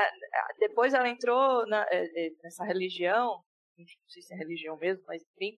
depois 0.60 0.94
ela 0.94 1.10
entrou 1.10 1.66
na, 1.68 1.84
é, 1.90 2.28
é 2.28 2.30
nessa 2.44 2.64
religião, 2.64 3.42
não 3.78 3.86
sei 4.08 4.22
se 4.22 4.34
é 4.34 4.38
religião 4.38 4.78
mesmo, 4.78 5.04
mas 5.08 5.22
enfim, 5.22 5.58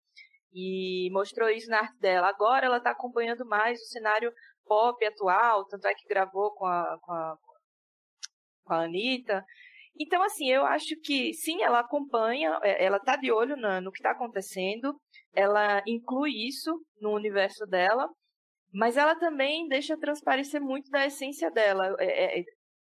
e 0.54 1.10
mostrou 1.12 1.50
isso 1.50 1.70
na 1.70 1.80
arte 1.80 2.00
dela. 2.00 2.28
Agora 2.30 2.66
ela 2.66 2.78
está 2.78 2.92
acompanhando 2.92 3.46
mais 3.46 3.80
o 3.82 3.86
cenário 3.86 4.32
pop 4.66 5.06
atual, 5.06 5.66
tanto 5.68 5.88
é 5.88 5.94
que 5.94 6.08
gravou 6.08 6.54
com 6.56 6.66
a, 6.66 6.98
com 7.02 7.12
a, 7.12 7.38
com 8.64 8.74
a 8.74 8.84
Anitta, 8.84 9.44
Então, 10.00 10.22
assim, 10.24 10.50
eu 10.50 10.66
acho 10.66 10.96
que 11.04 11.34
sim, 11.34 11.62
ela 11.62 11.80
acompanha, 11.80 12.60
é, 12.64 12.84
ela 12.84 13.00
tá 13.00 13.16
de 13.16 13.32
olho 13.32 13.56
no, 13.56 13.82
no 13.82 13.92
que 13.92 14.00
está 14.00 14.12
acontecendo, 14.12 15.00
ela 15.34 15.84
inclui 15.86 16.32
isso 16.48 16.72
no 17.00 17.14
universo 17.14 17.66
dela, 17.66 18.10
mas 18.74 18.98
ela 18.98 19.16
também 19.16 19.68
deixa 19.68 19.98
transparecer 19.98 20.62
muito 20.62 20.90
da 20.90 21.06
essência 21.06 21.50
dela. 21.52 21.96
É, 22.00 22.40
é, 22.40 22.44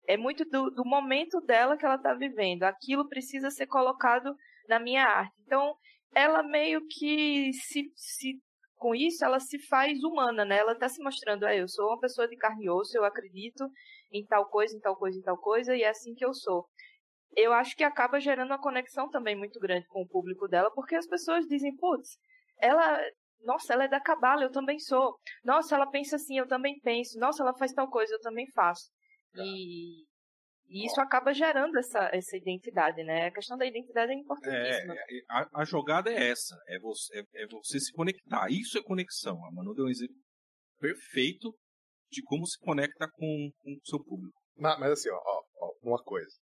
é 0.09 0.17
muito 0.17 0.45
do, 0.47 0.71
do, 0.71 0.85
momento 0.85 1.41
dela 1.43 1.77
que 1.77 1.85
ela 1.85 1.97
está 1.97 2.15
vivendo. 2.15 2.65
Aquilo 2.65 3.09
precisa 3.09 3.51
ser 3.51 3.67
colocado 3.67 4.35
na 4.69 4.79
minha 4.79 5.05
arte. 5.05 5.35
Então, 5.47 5.75
ela 6.15 6.43
meio 6.43 6.81
que 6.89 7.53
se, 7.53 7.91
se 7.95 8.41
com 8.77 8.95
isso 8.95 9.25
ela 9.25 9.41
se 9.41 9.59
faz 9.59 10.03
humana, 10.03 10.45
né? 10.45 10.59
Ela 10.59 10.73
está 10.73 10.89
se 10.89 11.03
mostrando, 11.03 11.45
ah, 11.45 11.55
eu 11.55 11.69
sou 11.69 11.87
uma 11.89 12.01
pessoa 12.01 12.29
de 12.29 12.37
carne 12.37 12.67
e 12.67 12.71
osso, 12.71 12.97
eu 12.97 13.05
acredito 13.05 13.69
em 14.13 14.25
tal 14.25 14.49
coisa, 14.49 14.77
em 14.77 14.81
tal 14.81 14.97
coisa, 14.97 15.19
em 15.19 15.23
tal 15.23 15.37
coisa, 15.37 15.77
e 15.77 15.83
é 15.83 15.89
assim 15.89 16.15
que 16.15 16.25
eu 16.25 16.33
sou. 16.33 16.67
Eu 17.37 17.53
acho 17.53 17.77
que 17.77 17.85
acaba 17.85 18.21
gerando 18.21 18.51
uma 18.51 18.61
conexão 18.61 19.09
também 19.11 19.37
muito 19.37 19.61
grande 19.61 19.87
com 19.89 20.03
o 20.03 20.09
público 20.09 20.49
dela, 20.49 20.71
porque 20.75 20.95
as 20.95 21.07
pessoas 21.07 21.47
dizem, 21.47 21.77
putz, 21.77 22.17
ela, 22.61 22.99
nossa, 23.43 23.75
ela 23.75 23.85
é 23.85 23.89
da 23.89 24.01
cabala, 24.01 24.43
eu 24.43 24.51
também 24.51 24.79
sou. 24.79 25.15
Nossa, 25.45 25.75
ela 25.75 25.87
pensa 25.87 26.17
assim, 26.17 26.39
eu 26.39 26.47
também 26.47 26.79
penso. 26.81 27.19
Nossa, 27.19 27.43
ela 27.43 27.55
faz 27.57 27.73
tal 27.73 27.89
coisa, 27.89 28.15
eu 28.15 28.21
também 28.21 28.47
faço. 28.53 28.91
Tá. 29.35 29.43
E, 29.45 30.05
e 30.69 30.85
isso 30.85 31.01
acaba 31.01 31.33
gerando 31.33 31.79
essa, 31.79 32.11
essa 32.13 32.37
identidade, 32.37 33.03
né? 33.03 33.29
A 33.29 33.33
questão 33.33 33.57
da 33.57 33.65
identidade 33.65 34.13
é 34.13 34.15
importantíssima. 34.15 34.95
É, 34.95 34.99
é 34.99 35.21
a, 35.31 35.61
a, 35.63 35.65
jogada 35.65 36.11
é 36.11 36.29
essa, 36.29 36.55
é 36.69 36.79
você, 36.79 37.21
é, 37.21 37.43
é, 37.43 37.47
você 37.47 37.81
se 37.81 37.91
conectar. 37.93 38.47
Isso 38.51 38.77
é 38.77 38.83
conexão. 38.83 39.43
A 39.47 39.51
Manu 39.51 39.75
deu 39.75 39.87
um 39.87 39.91
exemplo 39.91 40.15
perfeito 40.79 41.57
de 42.11 42.23
como 42.23 42.47
se 42.47 42.59
conecta 42.59 43.09
com, 43.11 43.51
com 43.61 43.73
o 43.73 43.87
seu 43.87 44.03
público. 44.05 44.39
Mas, 44.57 44.79
mas 44.79 44.93
assim, 44.93 45.09
ó, 45.11 45.17
ó, 45.17 45.73
uma 45.83 46.03
coisa. 46.03 46.37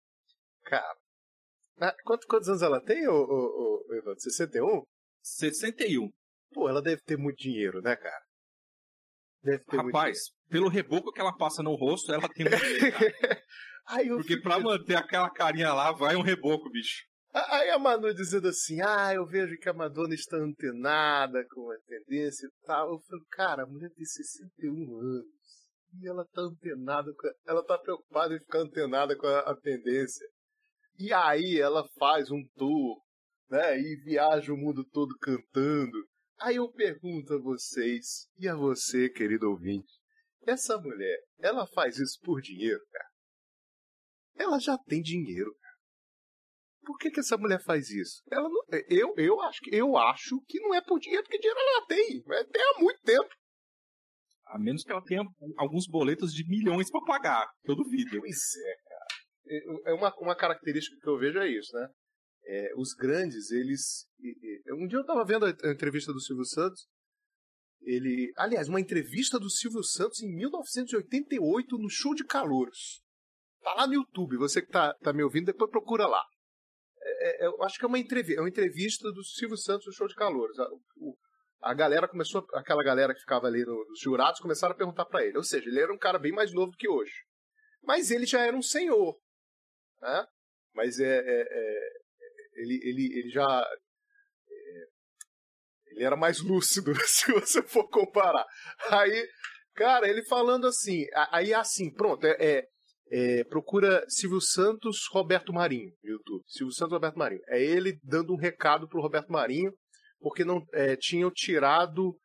Cara, 0.65 0.95
quantos, 2.05 2.27
quantos 2.27 2.49
anos 2.49 2.63
ela 2.63 2.83
tem, 2.83 3.07
ô, 3.07 3.13
ô, 3.13 3.85
ô, 3.89 3.95
Evandro? 3.95 4.21
61? 4.21 4.83
61. 5.23 6.11
Pô, 6.53 6.69
ela 6.69 6.83
deve 6.83 7.01
ter 7.03 7.17
muito 7.17 7.37
dinheiro, 7.37 7.81
né, 7.81 7.95
cara? 7.95 8.25
Deve 9.43 9.63
ter 9.65 9.77
Rapaz, 9.77 10.19
pelo 10.49 10.69
reboco 10.69 11.13
que 11.13 11.21
ela 11.21 11.37
passa 11.37 11.63
no 11.63 11.77
rosto, 11.77 12.13
ela 12.13 12.29
tem 12.29 12.47
muito 12.49 12.59
dinheiro, 12.67 12.97
Porque 14.17 14.35
fico... 14.35 14.43
pra 14.43 14.59
manter 14.59 14.97
aquela 14.97 15.31
carinha 15.31 15.73
lá, 15.73 15.93
vai 15.93 16.17
um 16.17 16.23
reboco, 16.23 16.71
bicho. 16.71 17.05
Aí 17.33 17.69
a 17.69 17.79
Manu 17.79 18.15
dizendo 18.15 18.49
assim, 18.49 18.81
ah, 18.81 19.13
eu 19.13 19.27
vejo 19.27 19.59
que 19.59 19.69
a 19.69 19.75
Madonna 19.75 20.15
está 20.15 20.39
antenada 20.39 21.45
com 21.51 21.71
a 21.71 21.77
tendência 21.87 22.47
e 22.47 22.67
tal. 22.67 22.93
Eu 22.93 23.01
falo, 23.01 23.23
cara, 23.31 23.63
a 23.65 23.67
mulher 23.67 23.91
tem 23.91 24.05
61 24.05 24.99
anos. 24.99 25.27
E 26.01 26.09
ela 26.09 26.25
tá 26.33 26.41
antenada, 26.41 27.13
com 27.15 27.27
a... 27.27 27.33
ela 27.47 27.65
tá 27.65 27.79
preocupada 27.79 28.35
em 28.35 28.39
ficar 28.39 28.61
antenada 28.61 29.17
com 29.17 29.27
a, 29.27 29.41
a 29.41 29.57
tendência. 29.57 30.27
E 30.99 31.13
aí 31.13 31.61
ela 31.61 31.87
faz 31.99 32.31
um 32.31 32.43
tour, 32.55 32.97
né? 33.51 33.79
E 33.79 33.97
viaja 34.05 34.53
o 34.53 34.57
mundo 34.57 34.83
todo 34.91 35.15
cantando. 35.19 36.07
Aí 36.41 36.57
eu 36.57 36.71
pergunto 36.71 37.35
a 37.35 37.39
vocês, 37.39 38.29
e 38.39 38.49
a 38.49 38.55
você, 38.55 39.09
querido 39.09 39.51
ouvinte, 39.51 39.93
essa 40.47 40.79
mulher, 40.79 41.19
ela 41.39 41.67
faz 41.67 41.99
isso 41.99 42.19
por 42.23 42.41
dinheiro, 42.41 42.81
cara? 42.91 43.09
Ela 44.39 44.59
já 44.59 44.77
tem 44.79 45.01
dinheiro, 45.01 45.55
cara. 45.61 45.77
Por 46.85 46.99
que, 46.99 47.11
que 47.11 47.21
essa 47.21 47.37
mulher 47.37 47.61
faz 47.65 47.91
isso? 47.91 48.23
Ela 48.31 48.49
não, 48.49 48.63
eu, 48.89 49.15
eu, 49.17 49.41
acho 49.41 49.61
que, 49.61 49.75
eu 49.75 49.97
acho 49.97 50.41
que 50.47 50.61
não 50.61 50.75
é 50.75 50.81
por 50.81 51.01
dinheiro, 51.01 51.23
porque 51.25 51.39
dinheiro 51.39 51.59
ela 51.59 51.87
tem. 51.87 52.23
Tem 52.23 52.63
há 52.63 52.81
muito 52.81 53.01
tempo. 53.03 53.29
A 54.47 54.59
menos 54.59 54.85
que 54.85 54.93
ela 54.93 55.03
tenha 55.03 55.23
alguns 55.59 55.87
boletos 55.89 56.33
de 56.33 56.47
milhões 56.49 56.89
para 56.89 57.05
pagar, 57.05 57.51
eu 57.65 57.75
duvido. 57.75 58.21
Pois 58.21 58.39
é, 59.49 59.91
é 59.91 59.95
uma, 59.95 60.15
uma 60.21 60.37
característica 60.37 60.97
que 61.01 61.09
eu 61.09 61.19
vejo 61.19 61.39
é 61.39 61.49
isso, 61.49 61.75
né? 61.75 61.89
É, 62.49 62.73
os 62.77 62.95
grandes, 62.95 63.51
eles. 63.51 64.07
Um 64.79 64.87
dia 64.87 64.99
eu 64.99 65.03
estava 65.03 65.25
vendo 65.25 65.47
a 65.47 65.73
entrevista 65.73 66.13
do 66.13 66.21
Silvio 66.21 66.45
Santos. 66.45 66.87
Ele. 67.83 68.33
Aliás, 68.37 68.69
uma 68.69 68.81
entrevista 68.81 69.39
do 69.39 69.51
Silvio 69.51 69.83
Santos 69.83 70.23
em 70.23 70.33
1988 70.33 71.79
no 71.79 71.91
show 71.91 72.15
de 72.15 72.25
calouros. 72.25 73.03
Tá 73.67 73.75
lá 73.75 73.85
no 73.89 73.95
YouTube, 73.95 74.37
você 74.37 74.63
que 74.63 74.71
tá, 74.71 74.95
tá 75.03 75.13
me 75.13 75.25
ouvindo, 75.25 75.47
depois 75.47 75.69
procura 75.69 76.07
lá. 76.07 76.25
É, 77.03 77.45
é, 77.45 77.47
eu 77.49 77.61
acho 77.65 77.77
que 77.77 77.85
é 77.85 77.89
uma 77.89 77.99
entrevista, 77.99 78.39
é 78.39 78.41
uma 78.41 78.49
entrevista 78.49 79.11
do 79.11 79.25
Silvio 79.25 79.57
Santos 79.57 79.87
no 79.87 79.93
show 79.93 80.07
de 80.07 80.15
calouros. 80.15 80.57
A, 80.61 80.69
o, 80.99 81.19
a 81.63 81.75
galera 81.75 82.07
começou, 82.07 82.47
aquela 82.55 82.85
galera 82.85 83.13
que 83.13 83.19
ficava 83.19 83.49
ali 83.49 83.65
nos 83.65 83.99
jurados, 83.99 84.39
começaram 84.39 84.73
a 84.73 84.79
perguntar 84.79 85.05
para 85.07 85.27
ele. 85.27 85.37
Ou 85.37 85.43
seja, 85.43 85.69
ele 85.69 85.81
era 85.81 85.93
um 85.93 85.99
cara 85.99 86.17
bem 86.17 86.31
mais 86.31 86.53
novo 86.53 86.77
que 86.79 86.89
hoje. 86.89 87.25
Mas 87.83 88.13
ele 88.13 88.25
já 88.25 88.47
era 88.47 88.57
um 88.57 88.63
senhor. 88.63 89.19
Né? 90.01 90.25
Mas 90.73 91.01
é, 91.01 91.19
é, 91.19 91.43
é, 91.51 91.91
ele, 92.55 92.81
ele, 92.85 93.19
ele 93.19 93.31
já. 93.31 93.69
É, 94.49 94.87
ele 95.87 96.05
era 96.05 96.17
mais 96.17 96.41
lúcido, 96.41 96.95
se 97.05 97.33
você 97.33 97.63
for 97.63 97.89
comparar. 97.89 98.47
Aí, 98.93 99.29
cara, 99.75 100.09
ele 100.09 100.25
falando 100.27 100.69
assim. 100.69 101.05
Aí, 101.33 101.53
assim, 101.53 101.93
pronto, 101.93 102.25
é, 102.25 102.37
é, 102.39 102.69
é, 103.11 103.45
procura 103.45 104.05
Silvio 104.09 104.41
Santos 104.41 105.07
Roberto 105.11 105.53
Marinho 105.53 105.93
no 106.03 106.11
YouTube. 106.11 106.43
Silvio 106.47 106.75
Santos 106.75 106.93
Roberto 106.93 107.17
Marinho. 107.17 107.43
É 107.49 107.63
ele 107.63 107.99
dando 108.03 108.33
um 108.33 108.37
recado 108.37 108.89
pro 108.89 109.01
Roberto 109.01 109.31
Marinho, 109.31 109.73
porque 110.19 110.45
não 110.45 110.65
é, 110.73 110.97
tinham 110.97 111.31
tirado. 111.31 112.17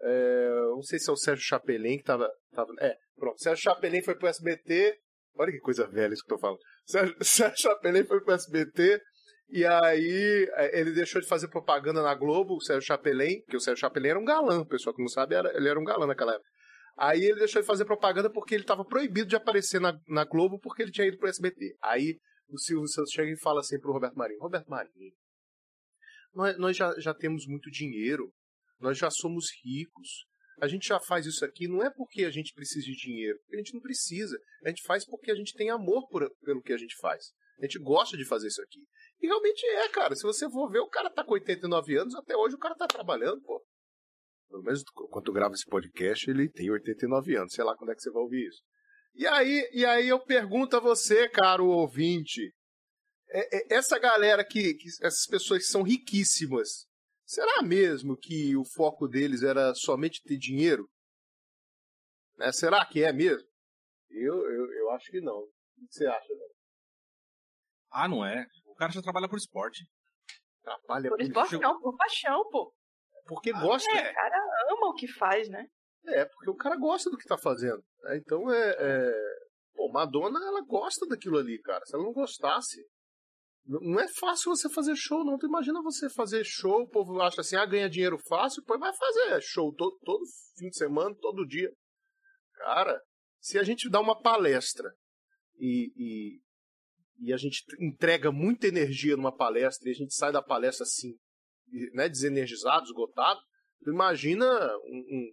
É, 0.00 0.48
não 0.70 0.82
sei 0.82 0.98
se 0.98 1.08
é 1.08 1.12
o 1.12 1.16
Sérgio 1.16 1.44
Chapelin 1.44 1.98
que 1.98 2.04
tava. 2.04 2.28
tava 2.52 2.72
é, 2.80 2.96
pronto. 3.16 3.40
Sérgio 3.40 3.62
Chapelin 3.62 4.02
foi 4.02 4.16
pro 4.16 4.28
SBT. 4.28 4.98
Olha 5.38 5.52
que 5.52 5.58
coisa 5.58 5.86
velha 5.86 6.14
isso 6.14 6.22
que 6.24 6.32
eu 6.32 6.36
tô 6.36 6.40
falando. 6.40 6.58
Sérgio, 6.86 7.16
Sérgio 7.22 7.58
Chapelin 7.58 8.04
foi 8.04 8.20
pro 8.22 8.34
SBT 8.34 9.00
e 9.48 9.64
aí 9.64 10.50
é, 10.54 10.80
ele 10.80 10.92
deixou 10.92 11.20
de 11.20 11.28
fazer 11.28 11.48
propaganda 11.48 12.02
na 12.02 12.14
Globo, 12.14 12.56
o 12.56 12.60
Sérgio 12.60 12.86
Chapelin, 12.86 13.42
que 13.48 13.56
o 13.56 13.60
Sérgio 13.60 13.80
Chapelin 13.80 14.08
era 14.08 14.18
um 14.18 14.24
galã, 14.24 14.60
o 14.60 14.66
pessoal 14.66 14.94
que 14.94 15.02
não 15.02 15.08
sabe, 15.08 15.34
era, 15.34 15.56
ele 15.56 15.68
era 15.68 15.78
um 15.78 15.84
galã 15.84 16.06
naquela 16.06 16.34
época. 16.34 16.50
Aí 16.96 17.22
ele 17.22 17.40
deixou 17.40 17.60
de 17.60 17.66
fazer 17.66 17.84
propaganda 17.84 18.30
porque 18.30 18.54
ele 18.54 18.64
estava 18.64 18.84
proibido 18.84 19.28
de 19.28 19.36
aparecer 19.36 19.80
na, 19.80 19.98
na 20.08 20.24
Globo 20.24 20.58
porque 20.58 20.82
ele 20.82 20.90
tinha 20.90 21.06
ido 21.06 21.18
pro 21.18 21.28
SBT. 21.28 21.76
Aí 21.82 22.18
o 22.48 22.58
Silvio 22.58 22.88
Santos 22.88 23.12
chega 23.12 23.30
e 23.30 23.38
fala 23.38 23.60
assim 23.60 23.78
pro 23.78 23.92
Roberto 23.92 24.16
Marinho, 24.16 24.40
Roberto 24.40 24.68
Marinho, 24.68 25.12
nós, 26.32 26.58
nós 26.58 26.76
já, 26.76 26.94
já 26.98 27.14
temos 27.14 27.46
muito 27.46 27.70
dinheiro, 27.70 28.32
nós 28.78 28.96
já 28.96 29.10
somos 29.10 29.46
ricos, 29.64 30.26
a 30.60 30.68
gente 30.68 30.88
já 30.88 30.98
faz 30.98 31.26
isso 31.26 31.44
aqui 31.44 31.68
não 31.68 31.82
é 31.82 31.90
porque 31.90 32.24
a 32.24 32.30
gente 32.30 32.52
precisa 32.54 32.84
de 32.86 32.96
dinheiro, 32.96 33.38
porque 33.40 33.56
a 33.56 33.58
gente 33.58 33.74
não 33.74 33.80
precisa. 33.80 34.38
A 34.64 34.68
gente 34.70 34.82
faz 34.84 35.04
porque 35.04 35.30
a 35.30 35.34
gente 35.34 35.52
tem 35.52 35.70
amor 35.70 36.08
por, 36.08 36.30
pelo 36.42 36.62
que 36.62 36.72
a 36.72 36.78
gente 36.78 36.96
faz. 36.96 37.32
A 37.58 37.66
gente 37.66 37.78
gosta 37.78 38.16
de 38.16 38.24
fazer 38.24 38.48
isso 38.48 38.62
aqui. 38.62 38.80
E 39.20 39.26
realmente 39.26 39.66
é, 39.66 39.88
cara. 39.88 40.14
Se 40.14 40.22
você 40.22 40.48
for 40.50 40.70
ver, 40.70 40.80
o 40.80 40.88
cara 40.88 41.10
tá 41.10 41.24
com 41.24 41.32
89 41.32 41.96
anos, 41.98 42.14
até 42.14 42.36
hoje 42.36 42.54
o 42.54 42.58
cara 42.58 42.74
tá 42.74 42.86
trabalhando, 42.86 43.40
pô. 43.42 43.62
Pelo 44.48 44.62
menos 44.62 44.82
quando 45.10 45.28
eu 45.28 45.34
gravo 45.34 45.54
esse 45.54 45.66
podcast, 45.66 46.30
ele 46.30 46.48
tem 46.48 46.70
89 46.70 47.36
anos. 47.36 47.52
Sei 47.52 47.64
lá 47.64 47.76
quando 47.76 47.90
é 47.90 47.94
que 47.94 48.02
você 48.02 48.10
vai 48.10 48.22
ouvir 48.22 48.46
isso. 48.46 48.62
E 49.14 49.26
aí, 49.26 49.68
e 49.72 49.84
aí 49.84 50.08
eu 50.08 50.22
pergunto 50.22 50.76
a 50.76 50.80
você, 50.80 51.28
caro 51.28 51.66
ouvinte, 51.66 52.54
é, 53.30 53.56
é, 53.56 53.76
essa 53.76 53.98
galera 53.98 54.44
que, 54.44 54.74
que, 54.74 54.88
essas 55.02 55.26
pessoas 55.26 55.62
que 55.62 55.72
são 55.72 55.82
riquíssimas, 55.82 56.86
será 57.24 57.62
mesmo 57.62 58.16
que 58.16 58.56
o 58.56 58.64
foco 58.64 59.08
deles 59.08 59.42
era 59.42 59.74
somente 59.74 60.22
ter 60.22 60.36
dinheiro? 60.36 60.88
Né? 62.36 62.52
Será 62.52 62.84
que 62.84 63.02
é 63.02 63.12
mesmo? 63.12 63.48
Eu, 64.10 64.34
eu, 64.34 64.72
eu 64.72 64.90
acho 64.92 65.10
que 65.10 65.20
não. 65.20 65.38
O 65.38 65.48
que 65.88 65.94
você 65.94 66.06
acha, 66.06 66.28
velho? 66.28 66.56
Ah, 67.90 68.08
não 68.08 68.24
é. 68.24 68.46
O 68.66 68.74
cara 68.74 68.92
já 68.92 69.00
trabalha 69.00 69.28
por 69.28 69.38
esporte. 69.38 69.86
Trabalha 70.62 71.08
por, 71.08 71.16
por 71.16 71.24
esporte? 71.24 71.58
Não, 71.58 71.80
por 71.80 71.96
paixão, 71.96 72.48
pô. 72.50 72.74
Porque 73.26 73.50
ah, 73.50 73.60
gosta. 73.60 73.90
É, 73.90 74.10
o 74.10 74.14
cara 74.14 74.36
ama 74.70 74.88
o 74.88 74.94
que 74.94 75.08
faz, 75.08 75.48
né? 75.48 75.66
É, 76.06 76.24
porque 76.24 76.50
o 76.50 76.56
cara 76.56 76.76
gosta 76.76 77.10
do 77.10 77.16
que 77.16 77.26
tá 77.26 77.36
fazendo. 77.36 77.82
Né? 78.02 78.16
Então 78.18 78.50
é, 78.50 78.76
é. 78.78 79.12
Pô, 79.74 79.90
Madonna, 79.90 80.38
ela 80.38 80.62
gosta 80.62 81.06
daquilo 81.06 81.38
ali, 81.38 81.60
cara. 81.60 81.84
Se 81.84 81.94
ela 81.94 82.04
não 82.04 82.12
gostasse. 82.12 82.84
Não 83.68 83.98
é 83.98 84.06
fácil 84.06 84.54
você 84.54 84.70
fazer 84.70 84.94
show, 84.94 85.24
não. 85.24 85.36
Tu 85.36 85.46
imagina 85.46 85.82
você 85.82 86.08
fazer 86.08 86.44
show, 86.44 86.82
o 86.82 86.88
povo 86.88 87.20
acha 87.20 87.40
assim, 87.40 87.56
ah, 87.56 87.66
ganha 87.66 87.90
dinheiro 87.90 88.16
fácil, 88.28 88.62
depois 88.62 88.78
vai 88.78 88.94
fazer 88.94 89.40
show 89.42 89.74
todo, 89.74 89.98
todo 90.04 90.22
fim 90.56 90.68
de 90.68 90.76
semana, 90.76 91.12
todo 91.20 91.44
dia. 91.44 91.68
Cara, 92.54 93.02
se 93.40 93.58
a 93.58 93.64
gente 93.64 93.90
dá 93.90 94.00
uma 94.00 94.20
palestra 94.20 94.88
e, 95.58 95.92
e, 95.96 96.40
e 97.26 97.32
a 97.32 97.36
gente 97.36 97.64
entrega 97.80 98.30
muita 98.30 98.68
energia 98.68 99.16
numa 99.16 99.34
palestra 99.34 99.88
e 99.88 99.92
a 99.92 99.96
gente 99.96 100.14
sai 100.14 100.30
da 100.30 100.40
palestra 100.40 100.84
assim, 100.84 101.16
né, 101.94 102.08
desenergizado, 102.08 102.84
esgotado, 102.84 103.40
tu 103.82 103.90
imagina 103.90 104.46
um, 104.84 105.04
um, 105.10 105.30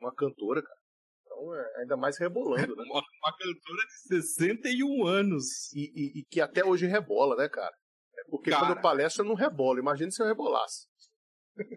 uma 0.00 0.14
cantora, 0.14 0.62
cara. 0.62 0.76
Então 1.24 1.54
é 1.54 1.80
ainda 1.80 1.96
mais 1.96 2.18
rebolando, 2.18 2.74
né? 2.74 2.82
uma, 2.90 3.02
uma 3.02 3.36
cantora 3.36 3.86
de 3.86 4.22
61 4.24 5.06
anos. 5.06 5.72
E, 5.74 5.92
e, 5.94 6.20
e, 6.20 6.24
que 6.30 6.40
até 6.40 6.64
hoje 6.64 6.86
rebola, 6.86 7.36
né, 7.36 7.48
cara? 7.48 7.74
É 8.18 8.22
porque 8.30 8.50
cara, 8.50 8.66
quando 8.66 8.80
palestra 8.80 9.24
não 9.24 9.34
rebola. 9.34 9.78
Imagina 9.78 10.10
se 10.10 10.22
eu 10.22 10.26
rebolasse. 10.26 10.86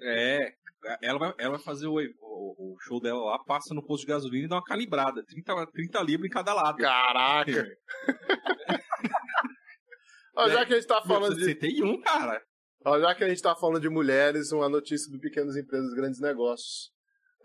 É, 0.02 0.54
ela 1.02 1.19
vai, 1.19 1.34
ela 1.38 1.52
vai 1.52 1.60
fazer 1.60 1.88
o, 1.88 1.95
o, 1.95 2.74
o, 2.74 2.78
show 2.82 3.00
dela 3.00 3.24
lá, 3.32 3.39
passa 3.45 3.74
no 3.74 3.86
posto 3.86 4.06
de 4.06 4.12
gasolina 4.12 4.45
e 4.45 4.50
dá 4.50 4.56
uma 4.56 4.63
calibrada. 4.63 5.24
30, 5.26 5.67
30 5.67 6.02
libras 6.02 6.30
em 6.30 6.34
cada 6.34 6.54
lado. 6.54 6.78
Caraca! 6.78 7.65
Ó, 10.36 10.50
já 10.50 10.65
que 10.65 10.74
a 10.74 10.76
gente 10.78 10.88
tá 10.88 11.02
falando 11.02 11.36
de. 11.36 11.43
Você 11.43 11.56
tem 11.56 11.84
um, 11.84 12.00
cara. 12.02 12.41
Já 12.86 13.13
que 13.13 13.24
a 13.24 13.30
gente 13.30 13.42
tá 13.42 13.56
falando 13.56 13.82
de 13.82 13.89
mulheres, 13.89 14.52
uma 14.52 14.70
notícia 14.70 15.12
do 15.12 15.20
Pequenas 15.20 15.58
Empresas 15.58 15.94
Grandes 15.94 16.22
Negócios. 16.22 16.92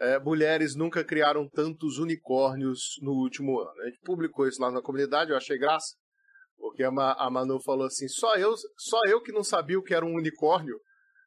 É, 0.00 0.18
mulheres 0.18 0.76
nunca 0.76 1.04
criaram 1.04 1.48
tantos 1.48 1.98
unicórnios 1.98 2.96
no 3.00 3.12
último 3.12 3.60
ano. 3.60 3.80
A 3.82 3.86
gente 3.86 4.00
publicou 4.00 4.46
isso 4.46 4.60
lá 4.60 4.70
na 4.70 4.82
comunidade, 4.82 5.30
eu 5.30 5.36
achei 5.36 5.58
graça. 5.58 5.94
Porque 6.56 6.84
a, 6.84 6.88
a 6.88 7.30
Manu 7.30 7.60
falou 7.62 7.86
assim: 7.86 8.08
só 8.08 8.36
eu, 8.36 8.54
só 8.78 9.00
eu 9.08 9.20
que 9.20 9.32
não 9.32 9.42
sabia 9.42 9.78
o 9.78 9.82
que 9.82 9.94
era 9.94 10.06
um 10.06 10.14
unicórnio. 10.14 10.78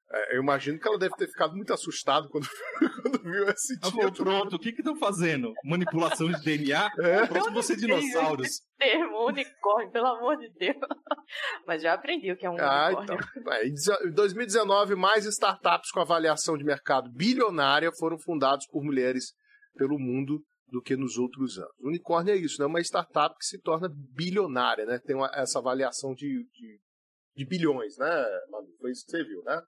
É, 0.10 0.38
eu 0.38 0.42
imagino 0.42 0.80
que 0.80 0.88
ela 0.88 0.98
deve 0.98 1.16
ter 1.16 1.28
ficado 1.28 1.54
muito 1.54 1.74
assustada 1.74 2.28
quando, 2.30 2.48
quando 3.02 3.24
viu 3.24 3.44
esse 3.50 3.76
título. 3.76 4.14
Falou, 4.14 4.14
pronto, 4.14 4.56
o 4.56 4.60
que 4.60 4.72
que 4.72 4.80
estão 4.80 4.96
fazendo? 4.96 5.54
Manipulação 5.64 6.32
de 6.32 6.42
DNA? 6.44 6.88
É. 7.00 7.26
Pronto, 7.28 7.52
você 7.52 7.76
dinossauros. 7.76 8.62
Termo 8.78 9.28
unicórnio, 9.28 9.92
pelo 9.92 10.08
amor 10.08 10.38
de 10.38 10.50
Deus. 10.58 10.78
Mas 11.68 11.82
já 11.82 11.94
aprendi 11.94 12.32
o 12.32 12.38
que 12.38 12.46
é 12.46 12.50
um 12.50 12.58
ah, 12.60 12.88
unicórnio. 12.88 13.20
Então. 13.38 13.54
É, 13.54 13.68
em 13.68 14.12
2019, 14.14 14.96
mais 14.96 15.26
startups 15.26 15.92
com 15.92 16.00
avaliação 16.00 16.58
de 16.58 16.64
mercado 16.64 17.12
bilionária 17.12 17.92
foram 17.98 18.18
fundados 18.18 18.66
por 18.68 18.84
mulheres 18.84 19.34
pelo 19.76 20.00
mundo 20.00 20.42
do 20.70 20.82
que 20.82 20.96
nos 20.96 21.18
outros 21.18 21.58
anos. 21.58 21.72
O 21.80 21.88
unicórnio 21.88 22.34
é 22.34 22.38
isso, 22.38 22.60
né? 22.60 22.66
Uma 22.66 22.82
startup 22.82 23.36
que 23.38 23.46
se 23.46 23.60
torna 23.62 23.90
bilionária, 24.14 24.86
né? 24.86 25.00
Tem 25.00 25.16
uma, 25.16 25.30
essa 25.34 25.60
avaliação 25.60 26.14
de, 26.14 26.46
de, 26.52 26.80
de, 27.36 27.46
bilhões, 27.46 27.98
né, 27.98 28.26
Manu? 28.52 28.68
Foi 28.80 28.92
isso 28.92 29.06
que 29.06 29.12
você 29.12 29.24
viu, 29.24 29.44
né? 29.44 29.62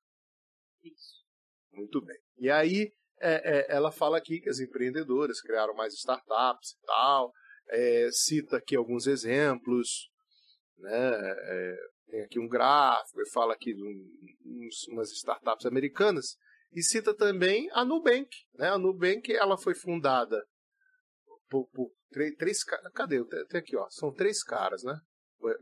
Isso. 0.83 1.23
Muito 1.71 2.01
bem. 2.01 2.17
E 2.37 2.49
aí, 2.49 2.91
é, 3.19 3.59
é, 3.59 3.75
ela 3.75 3.91
fala 3.91 4.17
aqui 4.17 4.39
que 4.39 4.49
as 4.49 4.59
empreendedoras 4.59 5.41
criaram 5.41 5.73
mais 5.73 5.93
startups 5.93 6.71
e 6.71 6.85
tal, 6.85 7.33
é, 7.69 8.09
cita 8.11 8.57
aqui 8.57 8.75
alguns 8.75 9.07
exemplos, 9.07 10.09
né? 10.77 11.11
É, 11.13 11.75
tem 12.07 12.21
aqui 12.23 12.39
um 12.39 12.47
gráfico, 12.47 13.21
e 13.21 13.29
fala 13.29 13.53
aqui 13.53 13.73
de 13.73 13.83
uns, 13.83 14.87
umas 14.87 15.11
startups 15.11 15.65
americanas, 15.65 16.37
e 16.71 16.81
cita 16.81 17.13
também 17.15 17.69
a 17.71 17.85
Nubank. 17.85 18.29
Né? 18.55 18.69
A 18.69 18.77
Nubank 18.77 19.31
ela 19.33 19.57
foi 19.57 19.75
fundada 19.75 20.43
por, 21.49 21.67
por 21.67 21.91
três, 22.11 22.35
três 22.35 22.63
Cadê? 22.63 23.23
Tem 23.47 23.59
aqui, 23.59 23.75
ó. 23.75 23.87
São 23.89 24.13
três 24.13 24.43
caras, 24.43 24.83
né? 24.83 24.99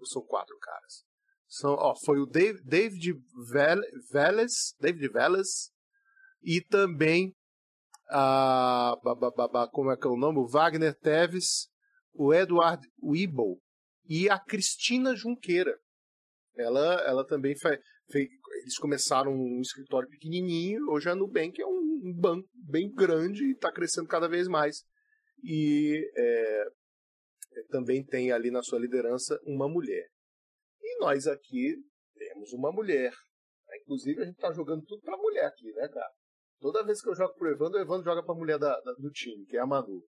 São 0.06 0.22
quatro 0.22 0.58
caras. 0.60 1.06
São, 1.48 1.74
ó, 1.74 1.96
foi 1.96 2.20
o 2.20 2.26
Dave, 2.26 2.62
David 2.64 3.14
Veles, 4.12 4.76
David 4.80 5.08
Veles 5.10 5.72
e 6.44 6.62
também 6.62 7.34
a 8.10 8.96
como 9.72 9.92
é 9.92 9.98
que 9.98 10.08
é 10.08 10.10
o 10.10 10.18
nome? 10.18 10.40
O 10.40 10.48
Wagner 10.48 10.96
Teves, 10.96 11.70
o 12.14 12.34
Edward 12.34 12.86
Weeble 13.04 13.60
e 14.08 14.30
a 14.30 14.40
Cristina 14.40 15.16
Junqueira. 15.16 15.78
Ela, 16.56 17.02
ela 17.06 17.26
também 17.26 17.56
fez, 17.56 17.80
fez, 18.10 18.28
eles 18.62 18.78
começaram 18.78 19.32
um 19.32 19.62
escritório 19.62 20.10
pequenininho, 20.10 20.90
hoje 20.90 21.10
a 21.10 21.16
Nubank 21.16 21.62
é 21.62 21.66
um, 21.66 22.02
um 22.06 22.14
banco 22.14 22.48
bem 22.54 22.92
grande 22.92 23.46
e 23.46 23.52
está 23.52 23.72
crescendo 23.72 24.08
cada 24.08 24.28
vez 24.28 24.48
mais 24.48 24.84
e 25.44 26.10
é, 26.16 26.66
também 27.70 28.04
tem 28.04 28.32
ali 28.32 28.50
na 28.50 28.64
sua 28.64 28.80
liderança 28.80 29.40
uma 29.46 29.68
mulher. 29.68 30.08
E 30.88 31.00
nós 31.00 31.28
aqui 31.28 31.76
temos 32.16 32.54
uma 32.54 32.72
mulher. 32.72 33.12
Inclusive, 33.82 34.22
a 34.22 34.26
gente 34.26 34.36
está 34.36 34.54
jogando 34.54 34.86
tudo 34.86 35.02
para 35.02 35.16
a 35.16 35.22
mulher 35.22 35.46
aqui, 35.46 35.70
né, 35.74 35.90
cara? 35.90 36.10
Toda 36.62 36.86
vez 36.86 37.02
que 37.02 37.10
eu 37.10 37.16
jogo 37.16 37.34
pro 37.36 37.52
Evandro, 37.52 37.78
o 37.78 37.82
Evandro 37.82 38.06
joga 38.06 38.24
para 38.24 38.34
a 38.34 38.38
mulher 38.38 38.58
da, 38.58 38.80
da, 38.80 38.94
do 38.94 39.12
time, 39.12 39.46
que 39.46 39.58
é 39.58 39.60
a 39.60 39.66
Manu. 39.66 40.02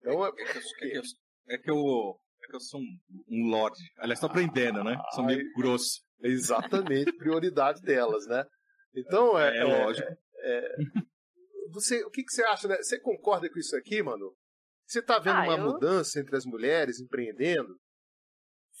Então, 0.00 0.26
é, 0.26 0.28
é, 0.28 0.32
que, 0.32 0.42
eu, 0.42 1.02
é, 1.48 1.58
que, 1.58 1.70
eu, 1.70 2.20
é 2.42 2.46
que 2.48 2.56
eu 2.56 2.60
sou 2.60 2.80
um, 2.80 2.98
um 3.28 3.50
lorde. 3.50 3.80
Aliás, 3.98 4.18
estou 4.18 4.28
aprendendo, 4.28 4.82
né? 4.82 5.00
Sou 5.14 5.24
meio 5.24 5.44
grosso. 5.54 6.02
Exatamente, 6.22 7.12
prioridade 7.16 7.80
delas, 7.82 8.26
né? 8.26 8.44
Então, 8.94 9.38
é, 9.38 9.56
é, 9.56 9.60
é 9.60 9.64
lógico. 9.64 10.08
É, 10.42 10.76
você, 11.70 12.04
o 12.04 12.10
que, 12.10 12.24
que 12.24 12.32
você 12.32 12.42
acha, 12.44 12.66
né? 12.66 12.76
Você 12.76 12.98
concorda 13.00 13.48
com 13.48 13.58
isso 13.58 13.76
aqui, 13.76 14.02
mano? 14.02 14.34
Você 14.86 14.98
está 14.98 15.18
vendo 15.18 15.36
ah, 15.36 15.44
uma 15.44 15.56
eu... 15.56 15.72
mudança 15.72 16.18
entre 16.18 16.36
as 16.36 16.44
mulheres 16.44 16.98
empreendendo? 16.98 17.78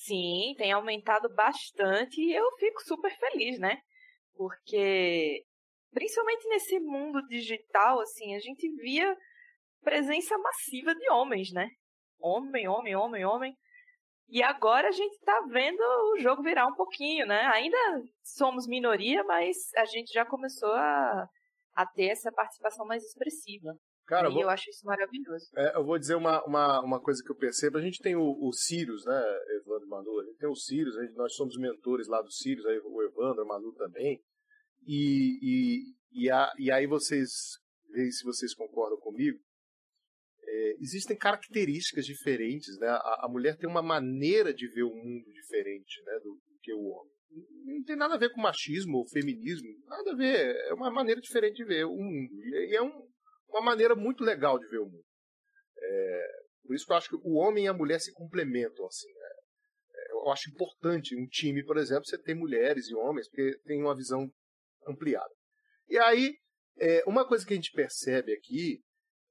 Sim, 0.00 0.54
tem 0.56 0.72
aumentado 0.72 1.28
bastante 1.34 2.22
e 2.22 2.34
eu 2.34 2.50
fico 2.58 2.82
super 2.82 3.14
feliz, 3.18 3.58
né? 3.58 3.82
Porque, 4.34 5.44
principalmente 5.92 6.48
nesse 6.48 6.80
mundo 6.80 7.20
digital, 7.28 8.00
assim, 8.00 8.34
a 8.34 8.38
gente 8.38 8.66
via 8.76 9.14
presença 9.82 10.38
massiva 10.38 10.94
de 10.94 11.10
homens, 11.10 11.52
né? 11.52 11.68
Homem, 12.18 12.66
homem, 12.66 12.96
homem, 12.96 13.26
homem. 13.26 13.54
E 14.30 14.42
agora 14.42 14.88
a 14.88 14.92
gente 14.92 15.18
tá 15.20 15.38
vendo 15.50 15.80
o 16.14 16.18
jogo 16.18 16.42
virar 16.42 16.66
um 16.66 16.74
pouquinho, 16.74 17.26
né? 17.26 17.42
Ainda 17.52 17.76
somos 18.22 18.66
minoria, 18.66 19.22
mas 19.24 19.56
a 19.76 19.84
gente 19.84 20.10
já 20.14 20.24
começou 20.24 20.72
a, 20.72 21.28
a 21.74 21.86
ter 21.86 22.06
essa 22.06 22.32
participação 22.32 22.86
mais 22.86 23.02
expressiva. 23.04 23.74
Cara, 24.10 24.28
e 24.28 24.32
vou... 24.32 24.42
eu 24.42 24.50
acho 24.50 24.68
isso 24.68 24.84
maravilhoso. 24.84 25.46
É, 25.56 25.76
eu 25.76 25.84
vou 25.84 25.96
dizer 25.96 26.16
uma, 26.16 26.44
uma, 26.44 26.80
uma 26.82 27.00
coisa 27.00 27.22
que 27.22 27.30
eu 27.30 27.36
percebo. 27.36 27.78
A 27.78 27.80
gente 27.80 28.00
tem 28.00 28.16
o, 28.16 28.36
o 28.40 28.52
Sirius, 28.52 29.04
né, 29.04 29.22
Evandro 29.60 29.86
Manu? 29.86 30.18
A 30.18 30.24
gente 30.24 30.36
tem 30.36 30.48
o 30.48 30.56
Sirius, 30.56 30.96
gente, 30.96 31.14
nós 31.14 31.32
somos 31.36 31.56
mentores 31.56 32.08
lá 32.08 32.20
do 32.20 32.30
Sirius, 32.32 32.66
aí 32.66 32.80
o 32.82 33.02
Evandro, 33.04 33.44
o 33.44 33.46
Manu 33.46 33.72
também. 33.74 34.20
E, 34.84 35.38
e, 35.40 36.24
e, 36.24 36.28
a, 36.28 36.52
e 36.58 36.72
aí 36.72 36.88
vocês, 36.88 37.30
veem 37.88 38.10
se 38.10 38.24
vocês 38.24 38.52
concordam 38.52 38.98
comigo. 38.98 39.38
É, 40.42 40.76
existem 40.80 41.16
características 41.16 42.04
diferentes, 42.04 42.76
né? 42.80 42.88
A, 42.88 43.26
a, 43.26 43.28
mulher 43.30 43.56
tem 43.56 43.70
uma 43.70 43.82
maneira 43.82 44.52
de 44.52 44.66
ver 44.66 44.82
o 44.82 44.92
mundo 44.92 45.32
diferente, 45.32 46.02
né, 46.04 46.14
do, 46.24 46.30
do 46.30 46.58
que 46.60 46.74
o 46.74 46.82
homem. 46.82 47.12
Não 47.64 47.84
tem 47.84 47.94
nada 47.94 48.14
a 48.16 48.18
ver 48.18 48.32
com 48.32 48.40
machismo 48.40 48.98
ou 48.98 49.08
feminismo, 49.08 49.68
nada 49.86 50.10
a 50.10 50.16
ver. 50.16 50.56
É 50.68 50.74
uma 50.74 50.90
maneira 50.90 51.20
diferente 51.20 51.58
de 51.58 51.64
ver 51.64 51.84
o 51.84 51.94
mundo. 51.94 52.34
E 52.42 52.74
é 52.74 52.82
um, 52.82 53.08
uma 53.50 53.62
maneira 53.62 53.94
muito 53.94 54.24
legal 54.24 54.58
de 54.58 54.66
ver 54.68 54.78
o 54.78 54.86
mundo. 54.86 55.04
É, 55.78 56.40
por 56.62 56.74
isso 56.74 56.86
que 56.86 56.92
eu 56.92 56.96
acho 56.96 57.08
que 57.08 57.16
o 57.16 57.34
homem 57.34 57.64
e 57.64 57.68
a 57.68 57.74
mulher 57.74 58.00
se 58.00 58.12
complementam. 58.12 58.86
Assim, 58.86 59.08
né? 59.08 59.30
É, 59.94 60.12
eu 60.12 60.30
acho 60.30 60.50
importante 60.50 61.16
um 61.16 61.26
time, 61.26 61.64
por 61.64 61.76
exemplo, 61.76 62.04
você 62.06 62.18
ter 62.18 62.34
mulheres 62.34 62.88
e 62.88 62.94
homens, 62.94 63.28
porque 63.28 63.58
tem 63.64 63.80
uma 63.80 63.96
visão 63.96 64.30
ampliada. 64.86 65.32
E 65.88 65.98
aí, 65.98 66.36
é, 66.78 67.02
uma 67.06 67.26
coisa 67.26 67.44
que 67.44 67.52
a 67.52 67.56
gente 67.56 67.72
percebe 67.72 68.32
aqui 68.32 68.80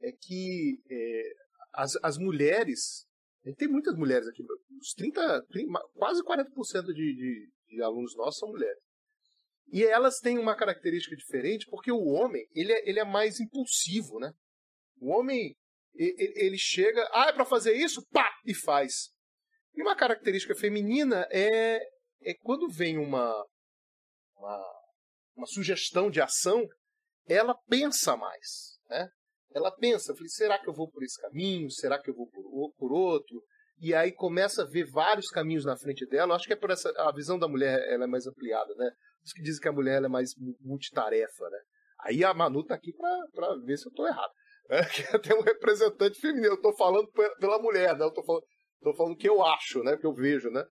é 0.01 0.11
que 0.11 0.81
é, 0.89 1.33
as, 1.73 1.95
as 2.03 2.17
mulheres, 2.17 3.05
a 3.45 3.49
gente 3.49 3.57
tem 3.57 3.67
muitas 3.67 3.95
mulheres 3.95 4.27
aqui, 4.27 4.43
os 4.79 4.93
30, 4.93 5.45
30 5.49 5.79
quase 5.93 6.23
40% 6.23 6.45
de, 6.87 6.93
de, 6.93 7.49
de 7.67 7.81
alunos 7.81 8.15
nossos 8.15 8.39
são 8.39 8.49
mulheres. 8.49 8.88
E 9.71 9.83
elas 9.83 10.19
têm 10.19 10.37
uma 10.37 10.55
característica 10.55 11.15
diferente 11.15 11.67
porque 11.69 11.91
o 11.91 12.05
homem, 12.05 12.45
ele 12.53 12.73
é, 12.73 12.89
ele 12.89 12.99
é 12.99 13.05
mais 13.05 13.39
impulsivo, 13.39 14.19
né? 14.19 14.31
O 14.99 15.11
homem, 15.11 15.55
ele, 15.93 16.33
ele 16.35 16.57
chega, 16.57 17.07
ah, 17.13 17.27
é 17.29 17.33
para 17.33 17.45
fazer 17.45 17.73
isso? 17.73 18.05
Pá! 18.11 18.29
E 18.45 18.53
faz. 18.53 19.09
E 19.75 19.81
uma 19.81 19.95
característica 19.95 20.55
feminina 20.55 21.27
é, 21.31 21.79
é 22.23 22.33
quando 22.41 22.67
vem 22.69 22.97
uma, 22.97 23.45
uma, 24.35 24.81
uma 25.35 25.47
sugestão 25.47 26.09
de 26.09 26.19
ação, 26.19 26.67
ela 27.27 27.55
pensa 27.67 28.17
mais, 28.17 28.79
né? 28.89 29.07
Ela 29.53 29.71
pensa, 29.71 30.13
será 30.27 30.59
que 30.59 30.69
eu 30.69 30.73
vou 30.73 30.89
por 30.89 31.03
esse 31.03 31.19
caminho? 31.21 31.71
Será 31.71 31.99
que 31.99 32.09
eu 32.09 32.15
vou 32.15 32.27
por, 32.27 32.73
por 32.77 32.91
outro? 32.91 33.41
E 33.79 33.95
aí 33.95 34.11
começa 34.11 34.63
a 34.63 34.67
ver 34.67 34.85
vários 34.85 35.27
caminhos 35.29 35.65
na 35.65 35.77
frente 35.77 36.05
dela. 36.05 36.33
Eu 36.33 36.35
acho 36.35 36.45
que 36.45 36.53
é 36.53 36.55
por 36.55 36.69
essa 36.69 36.91
a 36.97 37.11
visão 37.11 37.39
da 37.39 37.47
mulher 37.47 37.79
ela 37.91 38.03
é 38.03 38.07
mais 38.07 38.27
ampliada, 38.27 38.73
né? 38.75 38.91
Os 39.23 39.33
que 39.33 39.41
dizem 39.41 39.61
que 39.61 39.67
a 39.67 39.73
mulher 39.73 40.03
é 40.03 40.07
mais 40.07 40.33
multitarefa, 40.61 41.49
né? 41.49 41.59
Aí 42.01 42.23
a 42.23 42.33
Manu 42.33 42.63
tá 42.63 42.75
aqui 42.75 42.93
para 42.93 43.55
ver 43.65 43.77
se 43.77 43.87
eu 43.87 43.93
tô 43.93 44.07
errado. 44.07 44.31
É, 44.71 44.85
que 44.85 45.01
tem 45.27 45.35
um 45.35 45.41
representante 45.41 46.19
feminino. 46.19 46.53
Eu 46.53 46.61
tô 46.61 46.71
falando 46.77 47.09
pela 47.39 47.57
mulher, 47.59 47.97
né? 47.97 48.05
Eu 48.05 48.13
tô 48.13 48.23
falando, 48.23 48.43
tô 48.83 48.93
falando 48.93 49.13
o 49.13 49.17
que 49.17 49.27
eu 49.27 49.43
acho, 49.43 49.81
né? 49.81 49.95
O 49.95 49.99
que 49.99 50.05
eu 50.05 50.13
vejo, 50.13 50.51
né? 50.51 50.63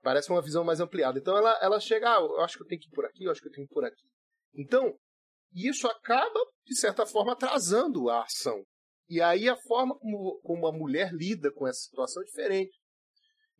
Parece 0.00 0.30
uma 0.30 0.40
visão 0.40 0.62
mais 0.62 0.78
ampliada. 0.78 1.18
Então 1.18 1.36
ela, 1.36 1.58
ela 1.60 1.80
chega, 1.80 2.08
ah, 2.08 2.20
eu 2.20 2.40
acho 2.42 2.56
que 2.56 2.62
eu 2.62 2.68
tenho 2.68 2.80
que 2.80 2.86
ir 2.86 2.92
por 2.92 3.04
aqui, 3.04 3.24
eu 3.24 3.32
acho 3.32 3.40
que 3.40 3.48
eu 3.48 3.52
tenho 3.52 3.66
que 3.66 3.72
ir 3.72 3.74
por 3.74 3.84
aqui. 3.84 4.04
Então, 4.54 4.96
isso 5.52 5.88
acaba, 5.88 6.38
de 6.64 6.78
certa 6.78 7.04
forma, 7.04 7.32
atrasando 7.32 8.08
a 8.08 8.22
ação. 8.22 8.64
E 9.08 9.20
aí 9.20 9.48
a 9.48 9.56
forma 9.56 9.98
como, 9.98 10.40
como 10.42 10.66
a 10.68 10.72
mulher 10.72 11.10
lida 11.12 11.52
com 11.52 11.66
essa 11.66 11.80
situação 11.80 12.22
é 12.22 12.26
diferente. 12.26 12.78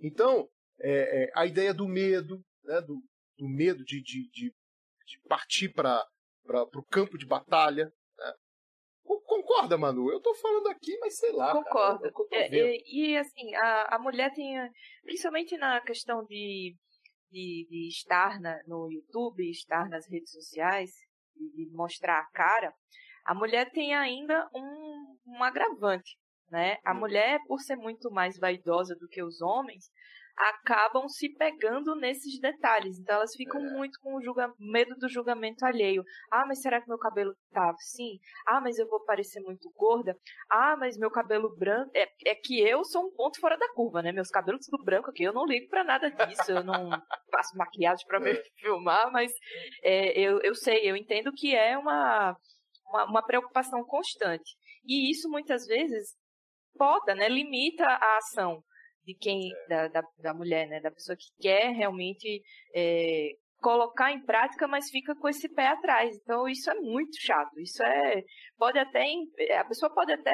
Então, 0.01 0.49
é, 0.81 1.25
é, 1.25 1.31
a 1.35 1.47
ideia 1.47 1.73
do 1.73 1.89
medo, 1.89 2.41
né, 2.65 2.81
do, 2.81 3.01
do 3.37 3.49
medo 3.49 3.85
de, 3.85 4.03
de, 4.03 4.29
de, 4.31 4.55
de 5.07 5.21
partir 5.29 5.73
para 5.73 6.05
o 6.75 6.85
campo 6.91 7.19
de 7.19 7.27
batalha. 7.27 7.93
Né? 8.19 8.33
Concorda, 9.05 9.77
Manu? 9.79 10.11
Eu 10.11 10.19
estou 10.19 10.35
falando 10.35 10.69
aqui, 10.69 10.99
mas 10.99 11.17
sei 11.17 11.33
lá. 11.33 11.53
Concordo. 11.53 12.11
É, 12.33 12.49
e, 12.53 13.13
e, 13.13 13.17
assim, 13.17 13.55
a, 13.55 13.97
a 13.97 13.99
mulher 13.99 14.33
tem, 14.35 14.57
principalmente 15.03 15.57
na 15.57 15.81
questão 15.81 16.25
de, 16.25 16.77
de, 17.31 17.67
de 17.69 17.89
estar 17.89 18.41
na, 18.41 18.61
no 18.67 18.91
YouTube, 18.91 19.49
estar 19.51 19.89
nas 19.89 20.09
redes 20.11 20.33
sociais, 20.33 20.91
e 21.39 21.67
mostrar 21.73 22.19
a 22.19 22.31
cara, 22.31 22.73
a 23.25 23.35
mulher 23.35 23.71
tem 23.71 23.95
ainda 23.95 24.49
um, 24.55 25.17
um 25.27 25.43
agravante. 25.43 26.17
Né? 26.51 26.79
A 26.85 26.93
hum. 26.93 27.01
mulher, 27.01 27.41
por 27.47 27.61
ser 27.61 27.77
muito 27.77 28.11
mais 28.11 28.39
vaidosa 28.39 28.95
do 28.95 29.09
que 29.09 29.23
os 29.23 29.41
homens, 29.41 29.91
acabam 30.37 31.09
se 31.09 31.31
pegando 31.35 31.97
nesses 31.97 32.39
detalhes. 32.41 32.99
Então 32.99 33.17
elas 33.17 33.35
ficam 33.35 33.65
é. 33.65 33.71
muito 33.71 33.99
com 34.01 34.17
o 34.17 34.23
julga... 34.23 34.53
medo 34.59 34.95
do 34.97 35.09
julgamento 35.09 35.65
alheio. 35.65 36.05
Ah, 36.31 36.45
mas 36.47 36.61
será 36.61 36.81
que 36.81 36.89
meu 36.89 36.99
cabelo 36.99 37.35
tá 37.51 37.71
assim? 37.71 38.19
Ah, 38.47 38.61
mas 38.61 38.79
eu 38.79 38.87
vou 38.87 39.03
parecer 39.05 39.41
muito 39.41 39.71
gorda? 39.75 40.15
Ah, 40.51 40.77
mas 40.79 40.99
meu 40.99 41.11
cabelo 41.11 41.57
branco. 41.57 41.91
É, 41.95 42.07
é 42.27 42.35
que 42.35 42.61
eu 42.61 42.85
sou 42.85 43.07
um 43.07 43.13
ponto 43.15 43.41
fora 43.41 43.57
da 43.57 43.73
curva, 43.73 44.03
né? 44.03 44.13
Meus 44.13 44.29
cabelos 44.29 44.67
tudo 44.67 44.85
branco 44.85 45.11
aqui, 45.11 45.25
eu 45.25 45.33
não 45.33 45.47
ligo 45.47 45.69
para 45.69 45.85
nada 45.85 46.11
disso. 46.11 46.53
Eu 46.53 46.63
não 46.63 46.91
faço 47.33 47.57
maquiagem 47.57 48.07
para 48.07 48.21
me 48.21 48.33
é. 48.33 48.43
filmar, 48.59 49.11
mas 49.11 49.33
é, 49.83 50.19
eu, 50.19 50.41
eu 50.43 50.55
sei, 50.55 50.89
eu 50.89 50.97
entendo 50.97 51.33
que 51.33 51.55
é 51.55 51.79
uma, 51.79 52.37
uma, 52.87 53.05
uma 53.07 53.23
preocupação 53.23 53.83
constante. 53.85 54.57
E 54.85 55.11
isso 55.11 55.31
muitas 55.31 55.67
vezes 55.67 56.15
poda, 56.77 57.15
né? 57.15 57.29
Limita 57.29 57.87
a 57.87 58.19
ação 58.19 58.63
de 59.07 59.15
quem 59.15 59.53
é. 59.53 59.69
da, 59.69 59.89
da, 59.89 60.03
da, 60.19 60.35
mulher, 60.35 60.67
né, 60.67 60.81
da 60.81 60.91
pessoa 60.91 61.17
que 61.17 61.29
quer 61.41 61.71
realmente 61.71 62.43
é, 62.75 63.31
colocar 63.61 64.13
em 64.13 64.25
prática, 64.25 64.67
mas 64.67 64.91
fica 64.91 65.15
com 65.15 65.29
esse 65.29 65.49
pé 65.49 65.69
atrás. 65.69 66.17
Então 66.17 66.49
isso 66.49 66.71
é 66.71 66.75
muito 66.75 67.17
chato. 67.21 67.59
Isso 67.61 67.83
é 67.83 68.23
pode 68.59 68.79
até 68.79 69.05
a 69.59 69.65
pessoa 69.65 69.95
pode 69.95 70.13
até 70.13 70.33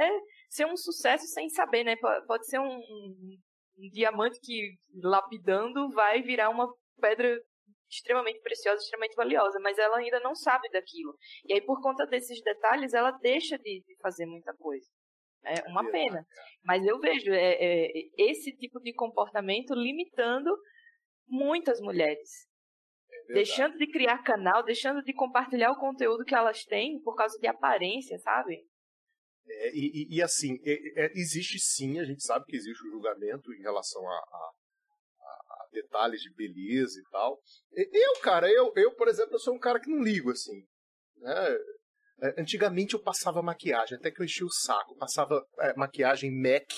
ser 0.49 0.67
um 0.67 0.77
sucesso 0.77 1.27
sem 1.27 1.49
saber, 1.51 1.85
né? 1.85 1.97
Pode 2.27 2.47
ser 2.47 2.59
um, 2.59 2.65
um, 2.65 3.37
um 3.79 3.91
diamante 3.91 4.41
que 4.43 4.75
lapidando 5.03 5.91
vai 5.91 6.23
virar 6.23 6.49
uma 6.49 6.73
pedra 7.01 7.39
extremamente 7.91 8.41
preciosa, 8.41 8.81
extremamente 8.81 9.15
valiosa, 9.15 9.59
mas 9.61 9.77
ela 9.77 9.99
ainda 9.99 10.19
não 10.21 10.35
sabe 10.35 10.69
daquilo. 10.71 11.15
E 11.45 11.53
aí, 11.53 11.61
por 11.61 11.81
conta 11.83 12.07
desses 12.07 12.43
detalhes, 12.43 12.95
ela 12.95 13.11
deixa 13.11 13.59
de, 13.59 13.83
de 13.87 13.97
fazer 14.01 14.25
muita 14.25 14.55
coisa. 14.57 14.87
É 15.45 15.69
uma 15.69 15.91
pena. 15.91 16.25
Mas 16.65 16.85
eu 16.87 16.99
vejo 17.01 17.33
é, 17.33 17.55
é, 17.55 17.91
esse 18.17 18.53
tipo 18.57 18.81
de 18.81 18.93
comportamento 18.95 19.75
limitando 19.75 20.51
muitas 21.27 21.81
mulheres. 21.81 22.47
É 23.31 23.35
deixando 23.35 23.77
de 23.77 23.87
criar 23.91 24.23
canal, 24.23 24.63
deixando 24.63 25.03
de 25.03 25.13
compartilhar 25.13 25.73
o 25.73 25.81
conteúdo 25.81 26.25
que 26.25 26.35
elas 26.35 26.65
têm 26.65 27.01
por 27.03 27.17
causa 27.17 27.39
de 27.39 27.47
aparência, 27.47 28.19
sabe? 28.19 28.65
É, 29.47 29.75
e, 29.75 30.17
e, 30.17 30.23
assim, 30.23 30.59
é, 30.65 31.05
é, 31.05 31.13
existe 31.15 31.59
sim, 31.59 31.99
a 31.99 32.05
gente 32.05 32.23
sabe 32.23 32.45
que 32.47 32.57
existe 32.57 32.87
o 32.87 32.91
julgamento 32.91 33.53
em 33.53 33.61
relação 33.61 34.01
a, 34.07 34.15
a, 34.15 34.53
a, 35.21 35.69
detalhes 35.73 36.21
de 36.21 36.33
beleza 36.35 37.01
e 37.01 37.11
tal. 37.11 37.41
Eu, 37.73 38.21
cara, 38.23 38.49
eu, 38.51 38.73
eu, 38.77 38.95
por 38.95 39.09
exemplo, 39.09 39.35
eu 39.35 39.41
sou 39.41 39.55
um 39.55 39.59
cara 39.59 39.81
que 39.81 39.91
não 39.91 40.03
ligo, 40.03 40.31
assim. 40.31 40.65
Né? 41.17 41.59
É, 42.23 42.41
antigamente 42.41 42.95
eu 42.95 43.03
passava 43.03 43.43
maquiagem, 43.43 43.99
até 43.99 44.11
que 44.11 44.21
eu 44.21 44.25
enchi 44.25 44.45
o 44.45 44.51
saco. 44.51 44.97
Passava 44.97 45.45
é, 45.59 45.75
maquiagem 45.75 46.31
MAC 46.31 46.73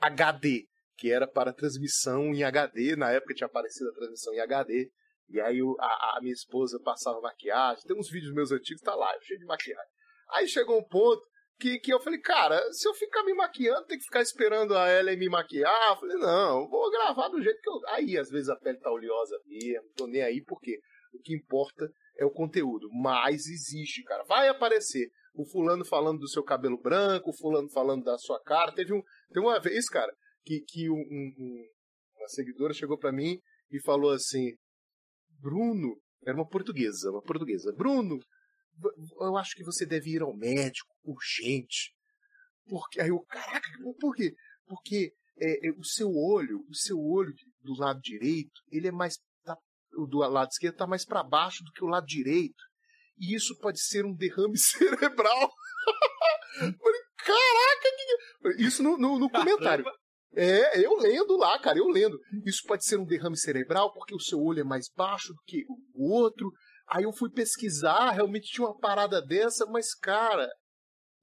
HD, 0.00 0.64
que 0.96 1.12
era 1.12 1.28
para 1.28 1.52
transmissão 1.52 2.34
em 2.34 2.42
HD. 2.42 2.96
Na 2.96 3.10
época 3.10 3.34
tinha 3.34 3.46
aparecido 3.46 3.90
a 3.90 3.94
transmissão 3.94 4.32
em 4.32 4.40
HD. 4.40 4.90
E 5.28 5.40
aí 5.40 5.58
eu, 5.58 5.76
a, 5.78 6.16
a, 6.16 6.20
minha 6.22 6.32
esposa 6.32 6.80
passava 6.82 7.20
maquiagem. 7.20 7.84
Tem 7.84 7.98
uns 7.98 8.10
vídeos 8.10 8.32
meus 8.32 8.50
antigos, 8.50 8.80
tá 8.80 8.94
lá, 8.94 9.14
cheio 9.20 9.38
de 9.38 9.44
maquiagem. 9.44 9.92
Aí 10.30 10.48
chegou 10.48 10.78
um 10.78 10.88
ponto 10.88 11.22
que, 11.60 11.78
que 11.80 11.92
eu 11.92 12.00
falei, 12.00 12.20
cara, 12.20 12.58
se 12.72 12.88
eu 12.88 12.94
ficar 12.94 13.22
me 13.24 13.34
maquiando, 13.34 13.84
tem 13.86 13.98
que 13.98 14.04
ficar 14.04 14.22
esperando 14.22 14.74
a 14.74 14.88
ela 14.88 15.14
me 15.14 15.28
maquiar. 15.28 15.90
Eu 15.90 15.96
falei, 15.96 16.16
não, 16.16 16.66
vou 16.66 16.90
gravar 16.90 17.28
do 17.28 17.42
jeito 17.42 17.60
que 17.60 17.68
eu. 17.68 17.74
Aí, 17.88 18.16
às 18.16 18.30
vezes, 18.30 18.48
a 18.48 18.56
pele 18.56 18.78
tá 18.78 18.90
oleosa 18.90 19.38
mesmo, 19.44 19.90
tô 19.94 20.06
nem 20.06 20.22
aí, 20.22 20.42
porque 20.42 20.78
o 21.12 21.20
que 21.20 21.34
importa 21.34 21.90
é 22.18 22.24
o 22.24 22.30
conteúdo. 22.30 22.88
Mas 22.92 23.46
existe, 23.46 24.02
cara. 24.02 24.24
Vai 24.24 24.48
aparecer 24.48 25.08
o 25.34 25.46
fulano 25.46 25.84
falando 25.84 26.18
do 26.18 26.28
seu 26.28 26.42
cabelo 26.42 26.80
branco, 26.80 27.30
o 27.30 27.36
fulano 27.36 27.70
falando 27.70 28.04
da 28.04 28.18
sua 28.18 28.42
cara. 28.42 28.72
Teve, 28.72 28.92
um, 28.92 29.02
uma 29.36 29.60
vez, 29.60 29.88
cara, 29.88 30.12
que, 30.44 30.60
que 30.66 30.90
um, 30.90 30.94
um, 30.94 31.66
uma 32.18 32.28
seguidora 32.28 32.74
chegou 32.74 32.98
para 32.98 33.12
mim 33.12 33.38
e 33.70 33.80
falou 33.80 34.10
assim: 34.10 34.52
Bruno, 35.40 35.96
era 36.26 36.36
uma 36.36 36.48
portuguesa, 36.48 37.10
uma 37.10 37.22
portuguesa. 37.22 37.72
Bruno, 37.72 38.18
eu 39.20 39.36
acho 39.36 39.54
que 39.54 39.64
você 39.64 39.86
deve 39.86 40.10
ir 40.10 40.22
ao 40.22 40.36
médico 40.36 40.92
urgente. 41.04 41.94
Porque 42.66 43.00
aí 43.00 43.08
eu, 43.08 43.20
caraca, 43.20 43.68
por 44.00 44.14
quê? 44.14 44.34
Porque 44.66 45.12
é, 45.40 45.68
é, 45.68 45.70
o 45.70 45.84
seu 45.84 46.10
olho, 46.10 46.64
o 46.68 46.74
seu 46.74 46.98
olho 46.98 47.32
do 47.62 47.74
lado 47.78 48.00
direito, 48.00 48.60
ele 48.70 48.88
é 48.88 48.92
mais 48.92 49.18
o 49.98 50.06
do 50.06 50.18
lado 50.18 50.48
esquerdo 50.50 50.74
está 50.74 50.86
mais 50.86 51.04
para 51.04 51.22
baixo 51.22 51.64
do 51.64 51.72
que 51.72 51.84
o 51.84 51.88
lado 51.88 52.06
direito. 52.06 52.62
E 53.18 53.34
isso 53.34 53.58
pode 53.58 53.80
ser 53.80 54.04
um 54.04 54.14
derrame 54.14 54.56
cerebral. 54.58 55.50
Caraca, 57.16 57.88
que... 57.96 58.62
isso 58.62 58.82
no, 58.82 58.96
no, 58.96 59.18
no 59.18 59.30
comentário. 59.30 59.84
É, 60.34 60.84
eu 60.84 60.96
lendo 60.96 61.36
lá, 61.36 61.58
cara, 61.58 61.78
eu 61.78 61.88
lendo. 61.88 62.18
Isso 62.44 62.62
pode 62.66 62.84
ser 62.84 62.98
um 62.98 63.04
derrame 63.04 63.36
cerebral 63.36 63.92
porque 63.92 64.14
o 64.14 64.20
seu 64.20 64.38
olho 64.40 64.60
é 64.60 64.64
mais 64.64 64.86
baixo 64.94 65.32
do 65.32 65.42
que 65.46 65.64
o 65.94 66.12
outro. 66.12 66.50
Aí 66.88 67.04
eu 67.04 67.12
fui 67.12 67.30
pesquisar, 67.30 68.10
realmente 68.10 68.52
tinha 68.52 68.66
uma 68.66 68.78
parada 68.78 69.20
dessa, 69.20 69.66
mas, 69.66 69.94
cara, 69.94 70.48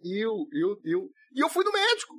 eu, 0.01 0.31
eu, 0.51 0.77
eu. 0.83 1.09
E 1.33 1.39
eu 1.43 1.49
fui 1.49 1.63
no 1.63 1.71
médico. 1.71 2.13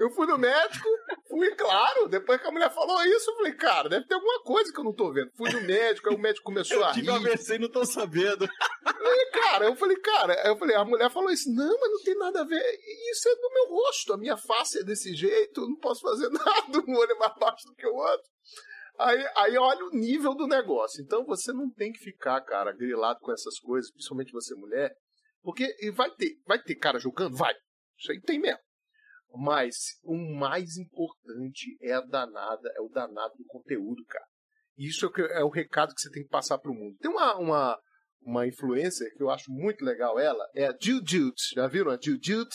Eu 0.00 0.10
fui 0.12 0.26
no 0.26 0.38
médico, 0.38 0.88
fui, 1.28 1.54
claro, 1.54 2.08
depois 2.08 2.40
que 2.40 2.46
a 2.46 2.50
mulher 2.50 2.72
falou 2.72 3.04
isso, 3.04 3.30
eu 3.30 3.36
falei, 3.36 3.52
cara, 3.52 3.86
deve 3.86 4.06
ter 4.06 4.14
alguma 4.14 4.42
coisa 4.42 4.72
que 4.72 4.80
eu 4.80 4.84
não 4.84 4.94
tô 4.94 5.12
vendo. 5.12 5.30
Fui 5.36 5.52
no 5.52 5.60
médico, 5.60 6.08
aí 6.08 6.14
o 6.14 6.18
médico 6.18 6.46
começou 6.46 6.78
eu 6.78 6.84
a 6.86 6.92
rir. 6.92 7.06
Eu 7.06 7.18
tive 7.18 7.28
AVC 7.28 7.56
e 7.56 7.58
não 7.58 7.70
tô 7.70 7.84
sabendo. 7.84 8.46
E, 8.46 9.30
cara, 9.30 9.66
eu 9.66 9.76
falei, 9.76 9.98
cara, 9.98 10.48
eu 10.48 10.56
falei, 10.56 10.74
a 10.74 10.86
mulher 10.86 11.10
falou 11.10 11.30
isso, 11.30 11.52
não, 11.52 11.78
mas 11.78 11.90
não 11.90 12.02
tem 12.02 12.16
nada 12.16 12.40
a 12.40 12.44
ver, 12.44 12.62
isso 13.12 13.28
é 13.28 13.34
do 13.34 13.50
meu 13.52 13.68
rosto, 13.76 14.14
a 14.14 14.16
minha 14.16 14.38
face 14.38 14.78
é 14.78 14.84
desse 14.84 15.14
jeito, 15.14 15.68
não 15.68 15.76
posso 15.76 16.00
fazer 16.00 16.30
nada, 16.32 16.78
um 16.78 16.96
olho 16.96 17.12
é 17.12 17.18
mais 17.18 17.34
baixo 17.38 17.66
do 17.66 17.74
que 17.74 17.86
o 17.86 17.94
outro. 17.94 18.26
Aí, 18.98 19.22
aí 19.36 19.58
olha 19.58 19.84
o 19.84 19.90
nível 19.90 20.34
do 20.34 20.46
negócio. 20.46 21.02
Então 21.02 21.26
você 21.26 21.52
não 21.52 21.70
tem 21.70 21.92
que 21.92 21.98
ficar, 21.98 22.40
cara, 22.40 22.72
grilado 22.72 23.20
com 23.20 23.32
essas 23.32 23.58
coisas, 23.58 23.92
principalmente 23.92 24.32
você 24.32 24.54
mulher, 24.54 24.94
porque 25.42 25.66
vai 25.94 26.10
ter, 26.10 26.36
vai 26.46 26.62
ter 26.62 26.74
cara 26.76 26.98
julgando? 26.98 27.36
Vai. 27.36 27.52
Isso 27.98 28.12
aí 28.12 28.20
tem 28.22 28.40
mesmo. 28.40 28.69
Mas 29.34 29.98
o 30.02 30.16
mais 30.16 30.76
importante 30.76 31.76
é 31.80 31.92
a 31.92 32.00
danada, 32.00 32.72
é 32.76 32.80
o 32.80 32.88
danado 32.88 33.34
do 33.36 33.44
conteúdo, 33.46 34.04
cara. 34.06 34.26
Isso 34.76 35.04
é 35.04 35.08
o, 35.08 35.12
que, 35.12 35.20
é 35.20 35.44
o 35.44 35.50
recado 35.50 35.94
que 35.94 36.00
você 36.00 36.10
tem 36.10 36.22
que 36.22 36.30
passar 36.30 36.58
para 36.58 36.70
o 36.70 36.74
mundo. 36.74 36.96
Tem 36.98 37.10
uma, 37.10 37.36
uma, 37.36 37.78
uma 38.22 38.46
influencer 38.46 39.14
que 39.14 39.22
eu 39.22 39.30
acho 39.30 39.50
muito 39.50 39.84
legal, 39.84 40.18
ela, 40.18 40.44
é 40.54 40.66
a 40.66 40.76
Jujut. 40.80 41.36
Já 41.54 41.66
viram 41.66 41.90
a 41.90 41.98
Jujut? 42.00 42.48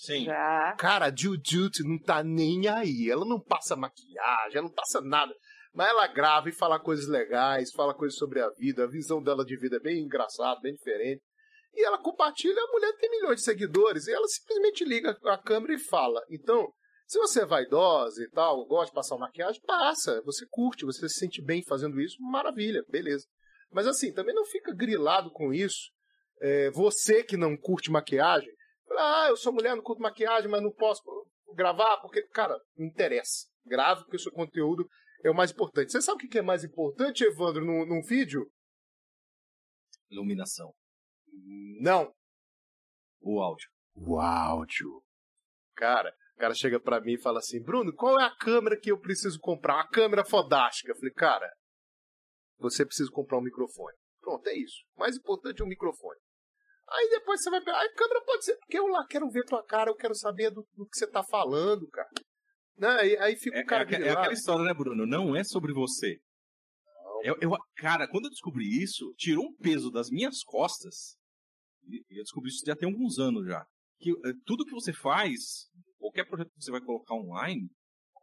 Sim. 0.00 0.24
Já. 0.24 0.74
Cara, 0.78 1.06
a 1.06 1.14
Jujut 1.14 1.82
não 1.82 1.98
tá 1.98 2.22
nem 2.22 2.68
aí. 2.68 3.10
Ela 3.10 3.24
não 3.24 3.40
passa 3.40 3.76
maquiagem, 3.76 4.58
ela 4.58 4.68
não 4.68 4.74
passa 4.74 5.00
nada. 5.00 5.34
Mas 5.72 5.88
ela 5.88 6.06
grava 6.06 6.48
e 6.48 6.52
fala 6.52 6.78
coisas 6.78 7.08
legais, 7.08 7.72
fala 7.72 7.92
coisas 7.92 8.16
sobre 8.16 8.40
a 8.40 8.48
vida. 8.50 8.84
A 8.84 8.88
visão 8.88 9.20
dela 9.20 9.44
de 9.44 9.56
vida 9.56 9.76
é 9.76 9.80
bem 9.80 10.04
engraçada, 10.04 10.60
bem 10.60 10.74
diferente. 10.74 11.22
E 11.74 11.84
ela 11.84 11.98
compartilha, 11.98 12.60
a 12.60 12.72
mulher 12.72 12.92
tem 12.96 13.10
milhões 13.10 13.36
de 13.36 13.44
seguidores, 13.44 14.06
e 14.06 14.12
ela 14.12 14.26
simplesmente 14.28 14.84
liga 14.84 15.18
a 15.24 15.38
câmera 15.38 15.74
e 15.74 15.78
fala. 15.78 16.22
Então, 16.30 16.72
se 17.06 17.18
você 17.18 17.42
é 17.42 17.46
vaidosa 17.46 18.22
e 18.22 18.30
tal, 18.30 18.64
gosta 18.66 18.86
de 18.86 18.94
passar 18.94 19.18
maquiagem, 19.18 19.60
passa. 19.66 20.22
Você 20.22 20.46
curte, 20.50 20.84
você 20.84 21.08
se 21.08 21.18
sente 21.18 21.42
bem 21.42 21.62
fazendo 21.62 22.00
isso, 22.00 22.16
maravilha, 22.20 22.82
beleza. 22.88 23.26
Mas 23.70 23.86
assim, 23.86 24.12
também 24.12 24.34
não 24.34 24.44
fica 24.44 24.74
grilado 24.74 25.30
com 25.32 25.52
isso. 25.52 25.90
É, 26.40 26.70
você 26.70 27.22
que 27.22 27.36
não 27.36 27.56
curte 27.56 27.90
maquiagem, 27.90 28.50
ah, 28.92 29.26
eu 29.28 29.36
sou 29.36 29.52
mulher, 29.52 29.74
não 29.74 29.82
curto 29.82 30.00
maquiagem, 30.00 30.50
mas 30.50 30.62
não 30.62 30.72
posso 30.72 31.02
gravar, 31.54 31.98
porque, 31.98 32.22
cara, 32.28 32.58
não 32.76 32.86
interessa. 32.86 33.46
Grave, 33.66 34.02
porque 34.02 34.16
o 34.16 34.20
seu 34.20 34.32
conteúdo 34.32 34.86
é 35.24 35.30
o 35.30 35.34
mais 35.34 35.50
importante. 35.50 35.90
Você 35.90 36.02
sabe 36.02 36.24
o 36.24 36.28
que 36.28 36.38
é 36.38 36.42
mais 36.42 36.64
importante, 36.64 37.24
Evandro, 37.24 37.64
num, 37.64 37.86
num 37.86 38.02
vídeo? 38.02 38.46
Iluminação. 40.10 40.72
Não. 41.80 42.12
O 43.20 43.40
áudio. 43.40 43.68
O 43.94 44.20
áudio. 44.20 45.02
Cara, 45.74 46.14
o 46.36 46.40
cara 46.40 46.54
chega 46.54 46.80
para 46.80 47.00
mim 47.00 47.14
e 47.14 47.20
fala 47.20 47.38
assim: 47.38 47.62
Bruno, 47.62 47.92
qual 47.94 48.20
é 48.20 48.24
a 48.24 48.36
câmera 48.36 48.78
que 48.78 48.90
eu 48.90 48.98
preciso 48.98 49.38
comprar? 49.40 49.74
Uma 49.74 49.88
câmera 49.88 50.24
fodástica. 50.24 50.92
Eu 50.92 50.96
falei, 50.96 51.12
cara, 51.12 51.50
você 52.58 52.84
precisa 52.84 53.10
comprar 53.10 53.38
um 53.38 53.42
microfone. 53.42 53.96
Pronto, 54.20 54.46
é 54.46 54.56
isso. 54.56 54.76
O 54.96 55.00
mais 55.00 55.16
importante 55.16 55.60
é 55.60 55.64
um 55.64 55.68
microfone. 55.68 56.18
Aí 56.88 57.08
depois 57.10 57.42
você 57.42 57.50
vai 57.50 57.60
pegar. 57.60 57.80
A 57.80 57.94
câmera 57.94 58.24
pode 58.24 58.44
ser, 58.44 58.56
porque 58.56 58.78
eu 58.78 58.86
lá 58.86 59.06
quero 59.06 59.28
ver 59.30 59.44
tua 59.44 59.64
cara, 59.64 59.90
eu 59.90 59.96
quero 59.96 60.14
saber 60.14 60.50
do, 60.50 60.66
do 60.74 60.86
que 60.86 60.96
você 60.96 61.06
tá 61.06 61.22
falando, 61.22 61.88
cara. 61.88 62.10
Né? 62.76 62.88
Aí, 63.00 63.16
aí 63.18 63.36
fica 63.36 63.58
é, 63.58 63.62
o 63.62 63.66
cara. 63.66 63.84
É, 63.90 64.02
é, 64.02 64.08
é 64.08 64.10
aquela 64.10 64.32
história, 64.32 64.64
né, 64.64 64.74
Bruno? 64.74 65.06
Não 65.06 65.34
é 65.34 65.44
sobre 65.44 65.72
você. 65.72 66.18
Eu, 67.22 67.36
eu, 67.40 67.50
cara, 67.76 68.06
quando 68.06 68.24
eu 68.24 68.30
descobri 68.30 68.82
isso, 68.82 69.14
tirou 69.16 69.46
um 69.46 69.56
peso 69.56 69.90
das 69.90 70.10
minhas 70.10 70.42
costas 70.42 71.16
eu 72.10 72.22
descobri 72.22 72.50
isso 72.50 72.64
já 72.66 72.76
tem 72.76 72.88
alguns 72.88 73.18
anos 73.18 73.46
já. 73.46 73.64
Que 73.98 74.10
eh, 74.10 74.32
tudo 74.44 74.64
que 74.64 74.72
você 74.72 74.92
faz, 74.92 75.68
qualquer 75.98 76.24
projeto 76.26 76.50
que 76.50 76.64
você 76.64 76.70
vai 76.70 76.80
colocar 76.80 77.14
online, 77.14 77.68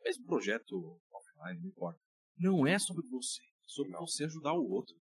mesmo 0.03 0.26
projeto 0.26 0.99
offline, 1.12 1.62
não 1.62 1.70
importa, 1.70 1.99
não 2.38 2.68
é 2.68 2.78
sobre 2.80 3.07
você, 3.09 3.41
é 3.41 3.68
sobre 3.68 3.91
não. 3.91 4.01
você 4.01 4.26
ajudar 4.26 4.53
o 4.53 4.70
outro. 4.70 4.95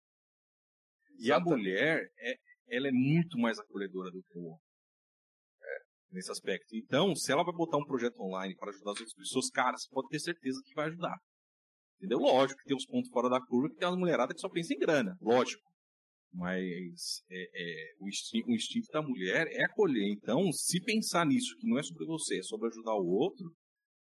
E 1.20 1.32
a 1.32 1.40
mulher, 1.40 2.08
é, 2.20 2.36
ela 2.70 2.88
é 2.88 2.92
muito 2.92 3.38
mais 3.38 3.58
acolhedora 3.60 4.12
do 4.12 4.22
que 4.24 4.38
o 4.38 4.44
homem. 4.44 4.62
É, 5.64 5.78
nesse 6.12 6.32
aspecto. 6.32 6.76
Então, 6.76 7.16
se 7.16 7.32
ela 7.32 7.44
vai 7.44 7.54
botar 7.54 7.78
um 7.78 7.86
projeto 7.86 8.22
online 8.22 8.56
para 8.56 8.70
ajudar 8.70 8.92
as 8.92 9.00
outras 9.00 9.16
pessoas, 9.16 9.50
cara, 9.50 9.76
você 9.76 9.88
pode 9.90 10.10
ter 10.10 10.20
certeza 10.20 10.62
que 10.64 10.76
vai 10.76 10.88
ajudar. 10.88 11.18
Entendeu? 11.98 12.20
Lógico 12.20 12.60
que 12.60 12.68
tem 12.68 12.78
os 12.78 12.86
pontos 12.86 13.10
fora 13.10 13.30
da 13.30 13.44
curva, 13.44 13.70
que 13.70 13.76
tem 13.78 13.88
umas 13.88 14.00
mulheradas 14.00 14.36
que 14.36 14.42
só 14.42 14.50
pensam 14.50 14.76
em 14.76 14.80
grana. 14.80 15.18
Lógico. 15.20 15.64
Mas 16.34 17.24
é, 17.30 17.50
é, 17.54 17.94
o, 18.00 18.08
instinto, 18.08 18.50
o, 18.50 18.54
instinto, 18.54 18.88
da 18.92 19.02
mulher 19.02 19.48
é 19.50 19.64
acolher. 19.64 20.08
Então, 20.12 20.52
se 20.52 20.82
pensar 20.82 21.26
nisso, 21.26 21.56
que 21.58 21.68
não 21.68 21.80
é 21.80 21.84
sobre 21.84 22.06
você, 22.06 22.40
é 22.40 22.44
sobre 22.44 22.68
ajudar 22.68 22.96
o 22.96 23.08
outro, 23.08 23.52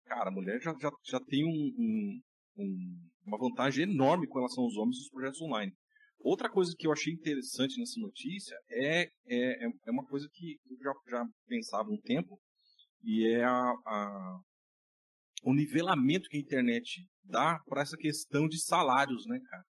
cara, 0.06 0.30
a 0.30 0.34
mulher 0.34 0.60
já, 0.62 0.74
já, 0.80 0.92
já 1.04 1.20
tem 1.20 1.46
um, 1.46 1.74
um, 1.78 2.22
um, 2.58 3.10
uma 3.26 3.38
vantagem 3.38 3.84
enorme 3.84 4.28
com 4.28 4.40
relação 4.40 4.64
aos 4.64 4.76
homens 4.76 4.98
nos 4.98 5.10
projetos 5.10 5.42
online. 5.42 5.72
Outra 6.20 6.50
coisa 6.50 6.74
que 6.78 6.88
eu 6.88 6.92
achei 6.92 7.14
interessante 7.14 7.80
nessa 7.80 8.00
notícia 8.00 8.58
é, 8.70 9.04
é, 9.28 9.66
é 9.66 9.92
uma 9.92 10.06
coisa 10.06 10.28
que 10.34 10.58
eu 10.70 10.78
já, 10.78 10.94
já 11.10 11.26
pensava 11.48 11.90
um 11.90 12.02
tempo, 12.02 12.40
e 13.04 13.28
é 13.28 13.44
a, 13.44 13.72
a, 13.86 14.40
o 15.44 15.54
nivelamento 15.54 16.28
que 16.28 16.38
a 16.38 16.40
internet 16.40 17.06
dá 17.24 17.60
para 17.68 17.84
essa 17.84 17.96
questão 17.96 18.48
de 18.48 18.60
salários, 18.60 19.26
né, 19.28 19.40
cara? 19.48 19.64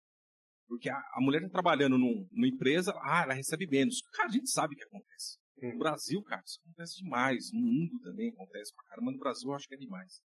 Porque 0.67 0.91
a, 0.91 0.97
a 0.97 1.21
mulher 1.21 1.43
está 1.43 1.51
trabalhando 1.51 1.99
num, 1.99 2.27
numa 2.33 2.49
empresa, 2.49 2.93
ah, 3.03 3.23
ela 3.25 3.35
recebe 3.35 3.67
menos. 3.67 4.01
Cara, 4.13 4.29
a 4.29 4.33
gente 4.33 4.51
sabe 4.51 4.75
o 4.75 4.77
que 4.77 4.85
acontece. 4.85 5.39
No 5.61 5.69
uhum. 5.71 5.79
Brasil, 5.79 6.23
cara, 6.23 6.43
isso 6.45 6.61
acontece 6.65 7.03
demais. 7.03 7.51
No 7.53 7.61
mundo 7.61 8.01
também 8.03 8.31
acontece 8.31 8.75
pra 8.75 8.85
caramba. 8.85 9.13
No 9.13 9.19
Brasil, 9.19 9.49
eu 9.49 9.55
acho 9.55 9.69
que 9.69 9.75
é 9.75 9.79
demais. 9.79 10.21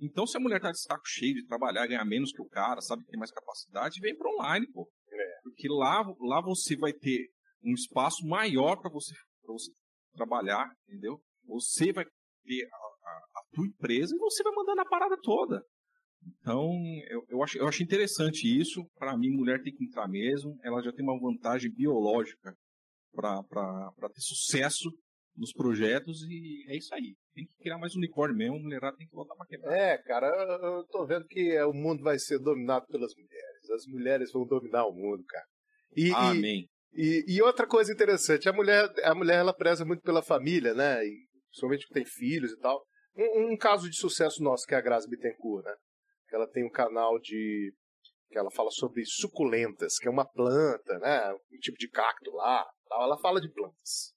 Então, 0.00 0.26
se 0.26 0.36
a 0.36 0.40
mulher 0.40 0.60
tá 0.60 0.70
de 0.70 0.80
saco 0.80 1.06
cheio 1.06 1.34
de 1.34 1.46
trabalhar, 1.46 1.86
ganhar 1.86 2.04
menos 2.04 2.32
que 2.32 2.42
o 2.42 2.48
cara, 2.48 2.80
sabe 2.80 3.04
que 3.04 3.10
tem 3.10 3.18
mais 3.18 3.30
capacidade, 3.30 4.00
vem 4.00 4.16
para 4.16 4.30
online, 4.30 4.66
pô. 4.72 4.90
É. 5.12 5.40
Porque 5.42 5.68
lá, 5.68 6.02
lá 6.20 6.42
você 6.42 6.76
vai 6.76 6.92
ter 6.92 7.28
um 7.62 7.72
espaço 7.74 8.26
maior 8.26 8.76
para 8.76 8.90
você, 8.90 9.14
você 9.46 9.70
trabalhar, 10.14 10.68
entendeu? 10.88 11.20
Você 11.46 11.92
vai 11.92 12.04
ter 12.04 12.68
a, 12.72 12.76
a, 12.76 13.18
a, 13.36 13.42
tua 13.52 13.66
empresa 13.66 14.14
e 14.14 14.18
você 14.18 14.42
vai 14.42 14.52
mandar 14.54 14.74
na 14.74 14.84
parada 14.84 15.16
toda. 15.22 15.62
Então, 16.40 16.70
eu, 17.08 17.24
eu, 17.28 17.42
acho, 17.42 17.58
eu 17.58 17.66
acho 17.66 17.82
interessante 17.82 18.44
isso. 18.44 18.84
Para 18.96 19.16
mim, 19.16 19.30
mulher 19.30 19.62
tem 19.62 19.74
que 19.74 19.84
entrar 19.84 20.08
mesmo. 20.08 20.58
Ela 20.62 20.82
já 20.82 20.92
tem 20.92 21.04
uma 21.04 21.18
vantagem 21.18 21.70
biológica 21.70 22.54
para 23.14 24.08
ter 24.12 24.20
sucesso 24.20 24.90
nos 25.36 25.52
projetos 25.52 26.22
e 26.28 26.64
é 26.68 26.76
isso 26.76 26.94
aí. 26.94 27.16
Tem 27.34 27.46
que 27.46 27.54
criar 27.58 27.78
mais 27.78 27.94
unicórnio 27.94 28.36
mesmo, 28.36 28.56
a 28.56 28.60
mulherada 28.60 28.96
tem 28.96 29.06
que 29.06 29.14
voltar 29.14 29.34
para 29.34 29.46
quebrar. 29.46 29.76
É, 29.76 29.98
cara, 29.98 30.26
eu, 30.28 30.76
eu 30.76 30.84
tô 30.86 31.04
vendo 31.06 31.26
que 31.26 31.60
o 31.62 31.72
mundo 31.72 32.02
vai 32.02 32.18
ser 32.18 32.38
dominado 32.38 32.86
pelas 32.86 33.12
mulheres. 33.16 33.70
As 33.70 33.86
mulheres 33.86 34.32
vão 34.32 34.46
dominar 34.46 34.86
o 34.86 34.92
mundo, 34.92 35.24
cara. 35.24 35.46
E, 35.96 36.10
Amém. 36.12 36.68
E, 36.92 37.24
e, 37.26 37.36
e, 37.36 37.42
outra 37.42 37.66
coisa 37.66 37.92
interessante, 37.92 38.48
a 38.48 38.52
mulher, 38.52 38.88
a 39.02 39.14
mulher 39.14 39.38
ela 39.38 39.54
preza 39.54 39.84
muito 39.84 40.02
pela 40.02 40.22
família, 40.22 40.74
né? 40.74 41.04
E, 41.04 41.26
principalmente 41.48 41.86
que 41.86 41.94
tem 41.94 42.04
filhos 42.04 42.52
e 42.52 42.58
tal. 42.58 42.84
Um, 43.16 43.52
um, 43.52 43.56
caso 43.56 43.88
de 43.88 43.96
sucesso 43.96 44.42
nosso 44.42 44.66
que 44.66 44.74
é 44.74 44.78
a 44.78 44.80
Grazi 44.80 45.08
Bittencourt, 45.08 45.64
né? 45.64 45.74
Ela 46.34 46.48
tem 46.48 46.64
um 46.64 46.70
canal 46.70 47.18
de 47.18 47.72
que 48.30 48.38
ela 48.38 48.50
fala 48.50 48.70
sobre 48.70 49.04
suculentas, 49.04 49.96
que 49.98 50.08
é 50.08 50.10
uma 50.10 50.24
planta, 50.24 50.98
né? 50.98 51.32
Um 51.32 51.58
tipo 51.60 51.78
de 51.78 51.88
cacto 51.88 52.32
lá. 52.32 52.66
Tal. 52.88 53.04
Ela 53.04 53.18
fala 53.18 53.40
de 53.40 53.48
plantas. 53.48 54.12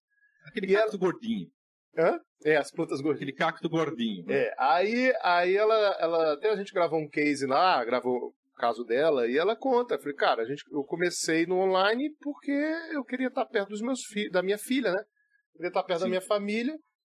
Aquele 0.45 0.73
cacto 0.73 0.89
ela... 0.89 0.97
gordinho. 0.97 1.47
Hã? 1.95 2.19
É, 2.43 2.55
as 2.55 2.71
plantas 2.71 2.99
gordinhas. 2.99 3.21
Aquele 3.21 3.37
cacto 3.37 3.69
gordinho. 3.69 4.25
Né? 4.25 4.45
É, 4.45 4.55
aí, 4.57 5.13
aí 5.21 5.55
ela, 5.55 5.75
ela. 5.99 6.33
Até 6.33 6.49
a 6.49 6.55
gente 6.55 6.73
gravou 6.73 6.99
um 6.99 7.07
case 7.07 7.45
lá, 7.45 7.83
gravou 7.85 8.15
o 8.15 8.33
caso 8.55 8.83
dela, 8.83 9.27
e 9.27 9.37
ela 9.37 9.55
conta. 9.55 9.95
Eu 9.95 9.99
falei, 9.99 10.15
cara, 10.15 10.41
a 10.41 10.45
gente, 10.45 10.63
eu 10.71 10.83
comecei 10.83 11.45
no 11.45 11.57
online 11.57 12.09
porque 12.19 12.51
eu 12.91 13.03
queria 13.03 13.27
estar 13.27 13.45
perto 13.45 13.69
dos 13.69 13.81
meus 13.81 14.03
filhos, 14.05 14.31
da 14.31 14.41
minha 14.41 14.57
filha, 14.57 14.91
né? 14.91 14.99
Eu 14.99 15.57
queria 15.57 15.67
estar 15.69 15.83
perto 15.83 15.99
Sim. 15.99 16.05
da 16.05 16.09
minha 16.09 16.21
família. 16.21 16.75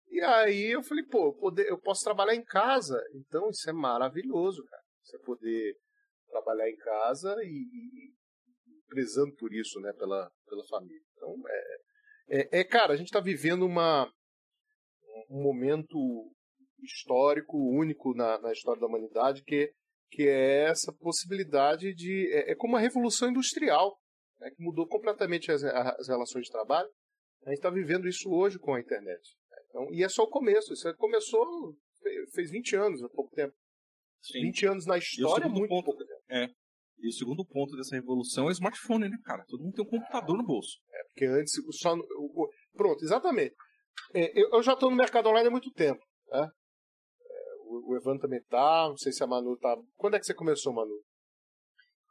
E 0.09 0.21
aí 0.21 0.71
eu 0.71 0.81
falei, 0.81 1.03
pô, 1.05 1.37
eu 1.67 1.77
posso 1.79 2.03
trabalhar 2.03 2.33
em 2.33 2.43
casa. 2.43 2.99
Então 3.13 3.49
isso 3.49 3.69
é 3.69 3.73
maravilhoso, 3.73 4.63
cara. 4.65 4.86
Você 5.07 5.17
poder 5.19 5.77
trabalhar 6.29 6.69
em 6.69 6.75
casa 6.75 7.33
e, 7.41 7.47
e, 7.47 8.09
e 8.09 8.81
prezando 8.87 9.33
por 9.35 9.53
isso, 9.53 9.79
né, 9.79 9.93
pela, 9.93 10.29
pela 10.45 10.65
família. 10.67 11.01
Então, 11.15 11.33
é, 11.47 11.77
é, 12.29 12.59
é 12.59 12.63
cara, 12.63 12.93
a 12.93 12.97
gente 12.97 13.07
está 13.07 13.21
vivendo 13.21 13.65
uma, 13.65 14.11
um 15.29 15.41
momento 15.41 15.97
histórico 16.83 17.57
único 17.57 18.13
na, 18.13 18.39
na 18.39 18.51
história 18.51 18.79
da 18.79 18.87
humanidade 18.87 19.43
que, 19.43 19.71
que 20.11 20.27
é 20.27 20.65
essa 20.65 20.93
possibilidade 20.99 21.93
de. 21.93 22.29
É, 22.33 22.51
é 22.51 22.55
como 22.55 22.73
uma 22.73 22.81
revolução 22.81 23.29
industrial, 23.29 23.97
né, 24.39 24.49
que 24.51 24.61
mudou 24.61 24.87
completamente 24.87 25.51
as, 25.51 25.63
as 25.63 26.07
relações 26.07 26.45
de 26.45 26.51
trabalho. 26.51 26.89
A 27.45 27.49
gente 27.49 27.59
está 27.59 27.69
vivendo 27.69 28.07
isso 28.07 28.29
hoje 28.29 28.59
com 28.59 28.73
a 28.73 28.79
internet. 28.79 29.21
Então, 29.69 29.87
e 29.93 30.03
é 30.03 30.09
só 30.09 30.23
o 30.23 30.29
começo. 30.29 30.73
Isso 30.73 30.93
começou, 30.97 31.75
fez 32.33 32.51
20 32.51 32.75
anos, 32.75 33.03
há 33.03 33.09
pouco 33.09 33.33
tempo. 33.33 33.55
Sim. 34.21 34.41
20 34.41 34.65
anos 34.67 34.85
na 34.85 34.97
história 34.97 35.45
é 35.45 35.49
muito 35.49 35.69
ponto, 35.69 35.85
pouco 35.85 36.05
tempo. 36.05 36.21
É. 36.29 36.49
E 36.99 37.07
o 37.07 37.11
segundo 37.11 37.45
ponto 37.45 37.75
dessa 37.75 37.95
revolução 37.95 38.45
é 38.45 38.47
o 38.47 38.51
smartphone, 38.51 39.07
né, 39.07 39.17
cara? 39.23 39.45
Todo 39.47 39.63
mundo 39.63 39.73
tem 39.73 39.85
um 39.85 39.89
computador 39.89 40.37
no 40.37 40.43
bolso. 40.43 40.79
É, 40.91 41.03
porque 41.03 41.25
antes 41.25 41.53
só. 41.71 41.95
Pronto, 42.73 43.03
exatamente. 43.03 43.55
É, 44.13 44.31
eu, 44.35 44.61
já 44.63 44.73
estou 44.73 44.89
no 44.89 44.95
mercado 44.95 45.29
online 45.29 45.47
há 45.47 45.51
muito 45.51 45.71
tempo. 45.71 46.03
Né? 46.29 46.39
É, 46.39 47.55
o, 47.65 47.91
o 47.91 47.97
Evandro 47.97 48.21
também 48.21 48.41
tá, 48.43 48.87
não 48.89 48.97
sei 48.97 49.11
se 49.11 49.23
a 49.23 49.27
Manu 49.27 49.57
tá. 49.57 49.75
Quando 49.95 50.15
é 50.15 50.19
que 50.19 50.25
você 50.25 50.33
começou, 50.33 50.73
Manu? 50.73 51.03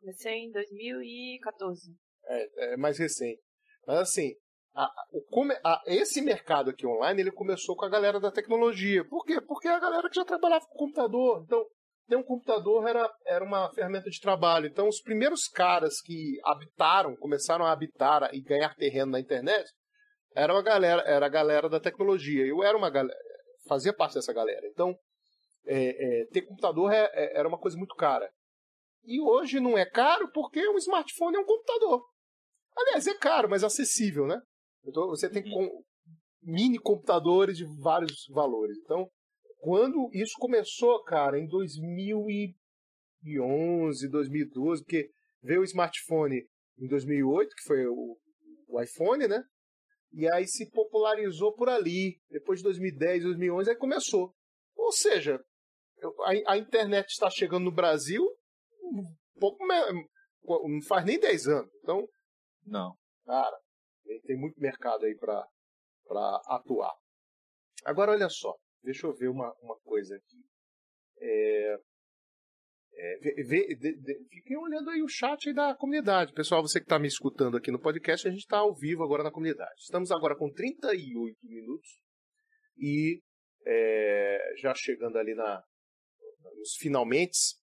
Comecei 0.00 0.34
em 0.34 0.52
2014. 0.52 1.96
É, 2.28 2.74
é 2.74 2.76
mais 2.76 2.98
recente. 2.98 3.42
Mas 3.86 3.98
assim, 3.98 4.34
a, 4.74 4.88
o, 5.10 5.24
a, 5.64 5.82
esse 5.86 6.20
mercado 6.20 6.70
aqui 6.70 6.86
online 6.86 7.22
ele 7.22 7.32
começou 7.32 7.74
com 7.74 7.86
a 7.86 7.88
galera 7.88 8.20
da 8.20 8.30
tecnologia. 8.30 9.04
Por 9.08 9.24
quê? 9.24 9.40
Porque 9.40 9.68
a 9.68 9.80
galera 9.80 10.08
que 10.08 10.16
já 10.16 10.24
trabalhava 10.24 10.66
com 10.66 10.78
computador. 10.78 11.42
Então, 11.44 11.66
ter 12.08 12.16
um 12.16 12.22
computador 12.22 12.86
era, 12.86 13.10
era 13.26 13.44
uma 13.44 13.70
ferramenta 13.72 14.08
de 14.10 14.20
trabalho. 14.20 14.66
Então, 14.66 14.88
os 14.88 15.00
primeiros 15.00 15.48
caras 15.48 16.00
que 16.00 16.38
habitaram, 16.44 17.16
começaram 17.16 17.64
a 17.64 17.72
habitar 17.72 18.30
e 18.32 18.40
ganhar 18.40 18.74
terreno 18.74 19.12
na 19.12 19.20
internet, 19.20 19.68
era 20.34 20.52
uma 20.52 20.62
galera, 20.62 21.02
era 21.02 21.26
a 21.26 21.28
galera 21.28 21.68
da 21.68 21.80
tecnologia. 21.80 22.46
Eu 22.46 22.62
era 22.62 22.76
uma 22.76 22.90
galera, 22.90 23.18
fazia 23.68 23.92
parte 23.92 24.14
dessa 24.14 24.32
galera. 24.32 24.66
Então, 24.68 24.94
é, 25.66 26.22
é, 26.22 26.26
ter 26.26 26.42
computador 26.42 26.92
é, 26.92 27.10
é 27.12 27.38
era 27.38 27.48
uma 27.48 27.58
coisa 27.58 27.76
muito 27.76 27.94
cara. 27.94 28.30
E 29.04 29.20
hoje 29.20 29.60
não 29.60 29.78
é 29.78 29.84
caro 29.84 30.30
porque 30.32 30.68
um 30.68 30.76
smartphone 30.76 31.36
é 31.36 31.40
um 31.40 31.44
computador. 31.44 32.02
Aliás, 32.76 33.06
é 33.06 33.14
caro, 33.14 33.48
mas 33.48 33.64
acessível, 33.64 34.26
né? 34.26 34.40
Então 34.84 35.06
você 35.08 35.28
tem 35.28 35.42
uhum. 35.44 35.68
com, 35.68 35.82
mini 36.42 36.78
computadores 36.78 37.56
de 37.56 37.64
vários 37.82 38.26
valores. 38.30 38.76
Então, 38.84 39.08
quando 39.66 40.08
isso 40.12 40.34
começou, 40.38 41.02
cara, 41.02 41.40
em 41.40 41.48
2011, 41.48 44.08
2012, 44.08 44.84
porque 44.84 45.10
veio 45.42 45.62
o 45.62 45.64
smartphone 45.64 46.48
em 46.78 46.86
2008, 46.86 47.56
que 47.56 47.64
foi 47.64 47.84
o, 47.84 48.16
o 48.68 48.80
iPhone, 48.80 49.26
né? 49.26 49.42
E 50.12 50.30
aí 50.30 50.46
se 50.46 50.70
popularizou 50.70 51.52
por 51.52 51.68
ali. 51.68 52.16
Depois 52.30 52.60
de 52.60 52.62
2010, 52.62 53.24
2011, 53.24 53.70
aí 53.70 53.76
começou. 53.76 54.32
Ou 54.76 54.92
seja, 54.92 55.44
a, 56.20 56.52
a 56.52 56.58
internet 56.58 57.08
está 57.08 57.28
chegando 57.28 57.64
no 57.64 57.72
Brasil 57.72 58.24
um 58.84 59.02
pouco 59.40 59.66
não 59.66 60.80
faz 60.86 61.04
nem 61.04 61.18
10 61.18 61.48
anos. 61.48 61.74
Então, 61.82 62.08
não. 62.64 62.96
Cara, 63.24 63.58
tem 64.28 64.38
muito 64.38 64.60
mercado 64.60 65.06
aí 65.06 65.16
para 65.16 65.44
atuar. 66.46 66.94
Agora, 67.84 68.12
olha 68.12 68.28
só. 68.28 68.56
Deixa 68.86 69.04
eu 69.04 69.12
ver 69.12 69.28
uma, 69.28 69.52
uma 69.60 69.76
coisa 69.80 70.14
aqui. 70.14 70.44
É, 71.18 71.76
é, 72.94 73.18
vê, 73.18 73.42
vê, 73.42 73.74
de, 73.74 73.96
de, 73.96 74.28
fiquem 74.30 74.56
olhando 74.56 74.88
aí 74.90 75.02
o 75.02 75.08
chat 75.08 75.48
aí 75.48 75.52
da 75.52 75.74
comunidade. 75.74 76.32
Pessoal, 76.32 76.62
você 76.62 76.78
que 76.78 76.84
está 76.84 76.96
me 76.96 77.08
escutando 77.08 77.56
aqui 77.56 77.72
no 77.72 77.80
podcast, 77.80 78.28
a 78.28 78.30
gente 78.30 78.42
está 78.42 78.58
ao 78.58 78.72
vivo 78.76 79.02
agora 79.02 79.24
na 79.24 79.32
comunidade. 79.32 79.74
Estamos 79.80 80.12
agora 80.12 80.36
com 80.36 80.52
38 80.52 81.36
minutos 81.42 81.98
e 82.78 83.20
é, 83.66 84.54
já 84.58 84.72
chegando 84.72 85.18
ali 85.18 85.34
na, 85.34 85.64
nos 86.56 86.76
finalmente. 86.78 87.56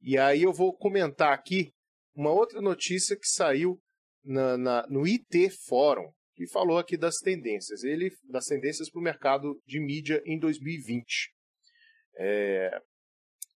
E 0.00 0.16
aí 0.16 0.42
eu 0.42 0.54
vou 0.54 0.74
comentar 0.74 1.34
aqui 1.34 1.70
uma 2.14 2.32
outra 2.32 2.62
notícia 2.62 3.14
que 3.14 3.26
saiu 3.26 3.78
na, 4.24 4.56
na, 4.56 4.86
no 4.88 5.06
IT 5.06 5.50
Fórum, 5.68 6.10
que 6.34 6.46
falou 6.48 6.78
aqui 6.78 6.96
das 6.96 7.18
tendências. 7.18 7.82
Ele 7.82 8.10
das 8.28 8.46
tendências 8.46 8.90
para 8.90 9.00
o 9.00 9.04
mercado 9.04 9.60
de 9.66 9.80
mídia 9.80 10.22
em 10.24 10.38
2020. 10.38 11.32
É, 12.16 12.70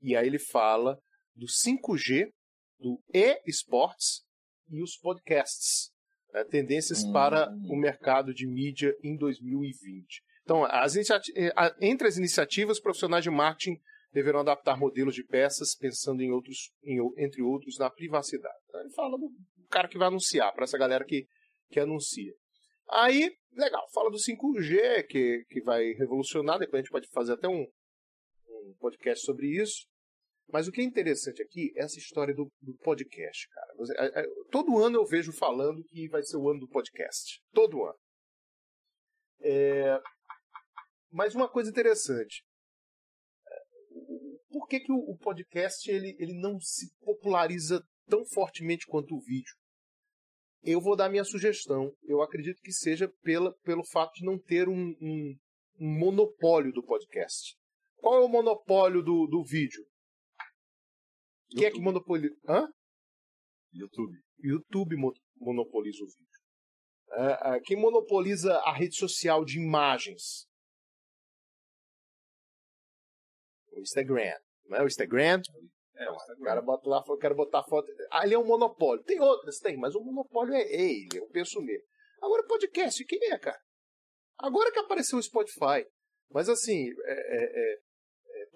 e 0.03 0.17
aí 0.17 0.27
ele 0.27 0.39
fala 0.39 0.99
do 1.35 1.47
5G, 1.47 2.31
do 2.79 3.03
e-sports 3.13 4.25
e 4.69 4.83
os 4.83 4.97
podcasts. 4.97 5.91
Né, 6.33 6.45
tendências 6.45 7.05
hum. 7.05 7.13
para 7.13 7.49
o 7.69 7.77
mercado 7.77 8.35
de 8.35 8.47
mídia 8.47 8.95
em 9.03 9.17
2020. 9.17 10.23
Então, 10.43 10.65
as 10.65 10.95
entre 11.81 12.07
as 12.07 12.17
iniciativas, 12.17 12.81
profissionais 12.81 13.25
de 13.25 13.31
marketing 13.31 13.77
deverão 14.13 14.41
adaptar 14.41 14.79
modelos 14.79 15.15
de 15.15 15.25
peças, 15.25 15.75
pensando 15.77 16.23
em 16.23 16.31
outros, 16.31 16.71
em, 16.85 16.99
entre 17.19 17.43
outros, 17.43 17.79
na 17.79 17.91
privacidade. 17.91 18.55
Então, 18.69 18.81
ele 18.81 18.95
fala 18.95 19.19
do 19.19 19.29
cara 19.69 19.89
que 19.89 19.99
vai 19.99 20.09
anunciar, 20.09 20.53
para 20.55 20.65
essa 20.65 20.79
galera 20.79 21.05
que, 21.05 21.27
que 21.71 21.81
anuncia. 21.81 22.33
Aí, 22.89 23.37
legal, 23.53 23.87
fala 23.93 24.11
do 24.11 24.17
5G, 24.17 25.07
que, 25.09 25.45
que 25.49 25.61
vai 25.63 25.93
revolucionar, 25.93 26.59
depois 26.59 26.81
a 26.81 26.83
gente 26.83 26.93
pode 26.93 27.09
fazer 27.09 27.33
até 27.33 27.49
um, 27.49 27.67
um 28.49 28.75
podcast 28.79 29.25
sobre 29.25 29.49
isso. 29.49 29.87
Mas 30.53 30.69
o 30.69 30.73
que 30.73 30.81
é 30.81 30.85
interessante 30.85 31.43
aqui 31.43 31.73
é 31.77 31.83
essa 31.83 31.99
história 31.99 32.33
do, 32.33 32.51
do 32.61 32.77
podcast, 32.77 33.49
cara. 33.49 33.75
Todo 34.51 34.79
ano 34.79 34.97
eu 34.97 35.05
vejo 35.05 35.33
falando 35.33 35.83
que 35.85 36.09
vai 36.09 36.23
ser 36.23 36.37
o 36.37 36.49
ano 36.49 36.61
do 36.61 36.69
podcast. 36.69 37.43
Todo 37.53 37.85
ano. 37.85 37.99
É... 39.41 40.01
Mas 41.11 41.35
uma 41.35 41.49
coisa 41.49 41.69
interessante. 41.69 42.45
Por 44.51 44.69
que, 44.69 44.81
que 44.81 44.93
o, 44.93 45.17
podcast 45.19 45.91
ele, 45.91 46.17
ele 46.19 46.39
não 46.41 46.61
se 46.61 46.95
populariza 47.01 47.83
tão 48.09 48.25
fortemente 48.25 48.87
quanto 48.87 49.17
o 49.17 49.21
vídeo? 49.21 49.55
Eu 50.67 50.81
vou 50.81 50.97
dar 50.97 51.09
minha 51.09 51.23
sugestão. 51.23 51.95
Eu 52.03 52.21
acredito 52.21 52.61
que 52.61 52.73
seja 52.73 53.09
pela, 53.23 53.57
pelo 53.63 53.85
fato 53.85 54.13
de 54.15 54.27
não 54.27 54.37
ter 54.37 54.69
um, 54.69 54.97
um, 55.01 55.39
um 55.81 55.99
monopólio 55.99 56.73
do 56.73 56.83
podcast. 56.83 57.57
Qual 57.99 58.21
é 58.21 58.25
o 58.25 58.29
monopólio 58.29 59.01
do, 59.01 59.29
do 59.29 59.45
vídeo? 59.45 59.87
YouTube. 61.51 61.61
Quem 61.61 61.65
é 61.67 61.71
que 61.71 61.81
monopoliza? 61.81 62.35
Hã? 62.49 62.69
YouTube. 63.73 64.19
YouTube 64.39 64.97
monopoliza 65.37 66.03
o 66.03 66.07
vídeo. 66.09 66.27
É, 67.13 67.57
é, 67.57 67.61
quem 67.61 67.81
monopoliza 67.81 68.57
a 68.59 68.73
rede 68.73 68.97
social 68.97 69.45
de 69.45 69.61
imagens? 69.61 70.49
O 73.71 73.81
Instagram. 73.81 74.35
Não 74.65 74.79
é 74.79 74.83
o 74.83 74.87
Instagram? 74.87 75.41
É, 75.99 76.11
o, 76.11 76.45
cara 76.45 76.61
bota 76.61 76.89
lá, 76.89 77.03
eu 77.09 77.17
quero 77.17 77.35
botar 77.35 77.65
foto. 77.65 77.91
Ali 78.11 78.35
é 78.35 78.39
um 78.39 78.47
monopólio. 78.47 79.03
Tem 79.05 79.21
outras, 79.21 79.59
tem, 79.59 79.77
mas 79.77 79.95
o 79.95 80.01
monopólio 80.01 80.55
é 80.55 80.63
ele, 80.63 81.09
eu 81.15 81.27
penso 81.29 81.61
nele. 81.61 81.85
Agora, 82.21 82.47
podcast, 82.47 83.05
quem 83.05 83.19
é, 83.33 83.39
cara? 83.39 83.61
Agora 84.39 84.71
que 84.71 84.79
apareceu 84.79 85.19
o 85.19 85.23
Spotify. 85.23 85.87
Mas 86.31 86.49
assim, 86.49 86.91
é, 87.05 87.13
é, 87.13 87.73
é 87.73 87.87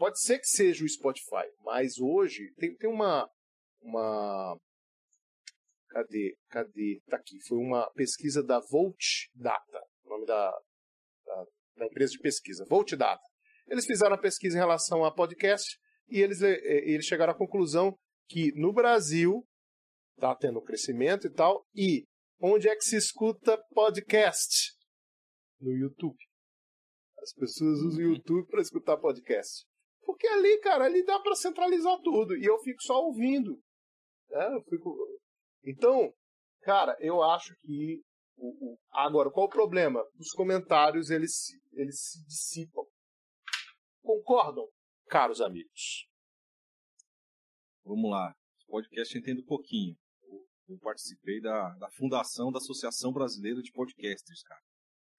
Pode 0.00 0.18
ser 0.18 0.38
que 0.38 0.46
seja 0.46 0.82
o 0.82 0.88
Spotify, 0.88 1.46
mas 1.62 1.98
hoje 1.98 2.54
tem, 2.56 2.74
tem 2.74 2.88
uma, 2.88 3.30
uma. 3.82 4.58
Cadê? 5.90 6.38
Cadê? 6.48 7.02
Tá 7.06 7.18
aqui. 7.18 7.38
Foi 7.46 7.58
uma 7.58 7.86
pesquisa 7.90 8.42
da 8.42 8.60
Volt 8.60 9.28
Data, 9.34 9.82
o 10.04 10.08
nome 10.08 10.24
da, 10.24 10.50
da, 11.26 11.44
da 11.76 11.84
empresa 11.84 12.12
de 12.12 12.18
pesquisa. 12.18 12.64
Volt 12.66 12.94
Data. 12.94 13.22
Eles 13.68 13.84
fizeram 13.84 14.14
a 14.14 14.18
pesquisa 14.18 14.56
em 14.56 14.60
relação 14.60 15.04
a 15.04 15.14
podcast 15.14 15.78
e 16.10 16.20
eles, 16.20 16.42
eh, 16.42 16.58
eles 16.62 17.06
chegaram 17.06 17.32
à 17.32 17.36
conclusão 17.36 17.94
que 18.28 18.52
no 18.54 18.72
Brasil 18.72 19.44
está 20.16 20.34
tendo 20.36 20.62
crescimento 20.62 21.26
e 21.26 21.30
tal. 21.30 21.64
E 21.74 22.04
onde 22.40 22.68
é 22.68 22.76
que 22.76 22.84
se 22.84 22.96
escuta 22.96 23.58
podcast? 23.74 24.72
No 25.60 25.72
YouTube. 25.72 26.16
As 27.18 27.32
pessoas 27.34 27.80
usam 27.80 27.98
o 27.98 28.14
YouTube 28.14 28.46
para 28.48 28.62
escutar 28.62 28.96
podcast. 28.96 29.64
Porque 30.04 30.26
ali, 30.26 30.58
cara, 30.60 30.84
ali 30.84 31.04
dá 31.04 31.20
para 31.20 31.34
centralizar 31.34 31.98
tudo. 32.02 32.36
E 32.36 32.44
eu 32.44 32.58
fico 32.60 32.82
só 32.82 33.04
ouvindo. 33.04 33.58
Né? 34.30 34.54
Eu 34.54 34.62
fico... 34.64 34.96
Então, 35.64 36.12
cara, 36.62 36.96
eu 37.00 37.22
acho 37.22 37.54
que. 37.60 38.02
O, 38.36 38.72
o... 38.72 38.78
Agora, 38.92 39.30
qual 39.30 39.46
o 39.46 39.50
problema? 39.50 40.02
Os 40.18 40.30
comentários 40.30 41.10
eles, 41.10 41.48
eles 41.72 42.00
se 42.00 42.24
dissipam. 42.24 42.84
Concordam, 44.02 44.66
caros 45.10 45.40
amigos? 45.40 46.06
Vamos 47.84 48.08
lá. 48.08 48.32
O 48.68 48.70
podcast 48.70 49.18
entendo 49.18 49.40
um 49.40 49.44
pouquinho. 49.44 49.96
Eu 50.68 50.78
participei 50.78 51.40
da, 51.40 51.70
da 51.80 51.90
fundação 51.90 52.52
da 52.52 52.58
Associação 52.58 53.12
Brasileira 53.12 53.60
de 53.60 53.72
Podcasters, 53.72 54.40
cara. 54.44 54.60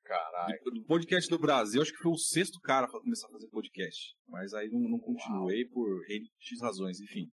Caralho. 0.06 0.58
Do, 0.64 0.86
podcast 0.86 1.30
do 1.30 1.38
Brasil, 1.38 1.82
acho 1.82 1.92
que 1.92 2.02
foi 2.02 2.12
o 2.12 2.18
sexto 2.18 2.58
cara 2.62 2.88
para 2.88 3.02
começar 3.02 3.28
a 3.28 3.32
fazer 3.32 3.50
podcast. 3.50 4.16
Mas 4.30 4.54
aí 4.54 4.70
não, 4.70 4.80
não 4.80 5.00
continuei 5.00 5.64
Uau. 5.66 5.74
por 5.74 6.06
X 6.40 6.62
razões, 6.62 7.02
enfim. 7.02 7.30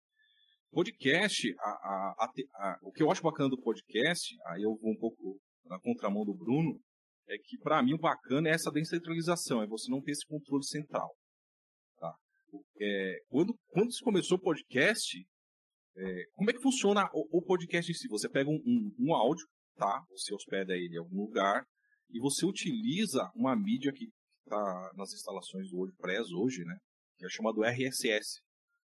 Podcast, 0.72 1.54
a, 1.58 1.68
a, 1.68 2.32
a, 2.54 2.78
o 2.82 2.90
que 2.90 3.02
eu 3.02 3.10
acho 3.10 3.22
bacana 3.22 3.50
do 3.50 3.60
podcast, 3.60 4.34
aí 4.46 4.62
eu 4.62 4.74
vou 4.76 4.92
um 4.92 4.98
pouco 4.98 5.38
na 5.66 5.78
contramão 5.78 6.24
do 6.24 6.34
Bruno, 6.34 6.80
é 7.28 7.36
que 7.36 7.58
para 7.58 7.82
mim 7.82 7.92
o 7.92 7.98
bacana 7.98 8.48
é 8.48 8.52
essa 8.52 8.70
descentralização, 8.70 9.62
é 9.62 9.66
você 9.66 9.90
não 9.90 10.00
ter 10.00 10.12
esse 10.12 10.26
controle 10.26 10.64
central. 10.64 11.14
É, 12.80 13.20
quando, 13.28 13.54
quando 13.68 13.92
se 13.92 14.02
começou 14.02 14.38
o 14.38 14.40
podcast, 14.40 15.18
é, 15.96 16.24
como 16.34 16.50
é 16.50 16.52
que 16.52 16.62
funciona 16.62 17.08
o, 17.12 17.38
o, 17.38 17.42
podcast 17.42 17.90
em 17.90 17.94
si? 17.94 18.08
Você 18.08 18.28
pega 18.28 18.50
um, 18.50 18.60
um, 18.66 18.94
um 18.98 19.14
áudio, 19.14 19.46
tá? 19.76 20.04
Você 20.10 20.34
hospeda 20.34 20.74
ele 20.74 20.94
em 20.94 20.98
algum 20.98 21.22
lugar, 21.22 21.64
e 22.10 22.20
você 22.20 22.44
utiliza 22.46 23.30
uma 23.34 23.56
mídia 23.56 23.92
que 23.92 24.08
está 24.44 24.92
nas 24.94 25.12
instalações 25.12 25.70
do 25.70 25.76
WordPress 25.76 26.32
hoje, 26.34 26.64
né? 26.64 26.76
Que 27.18 27.26
é 27.26 27.28
chamado 27.28 27.64
RSS, 27.64 28.40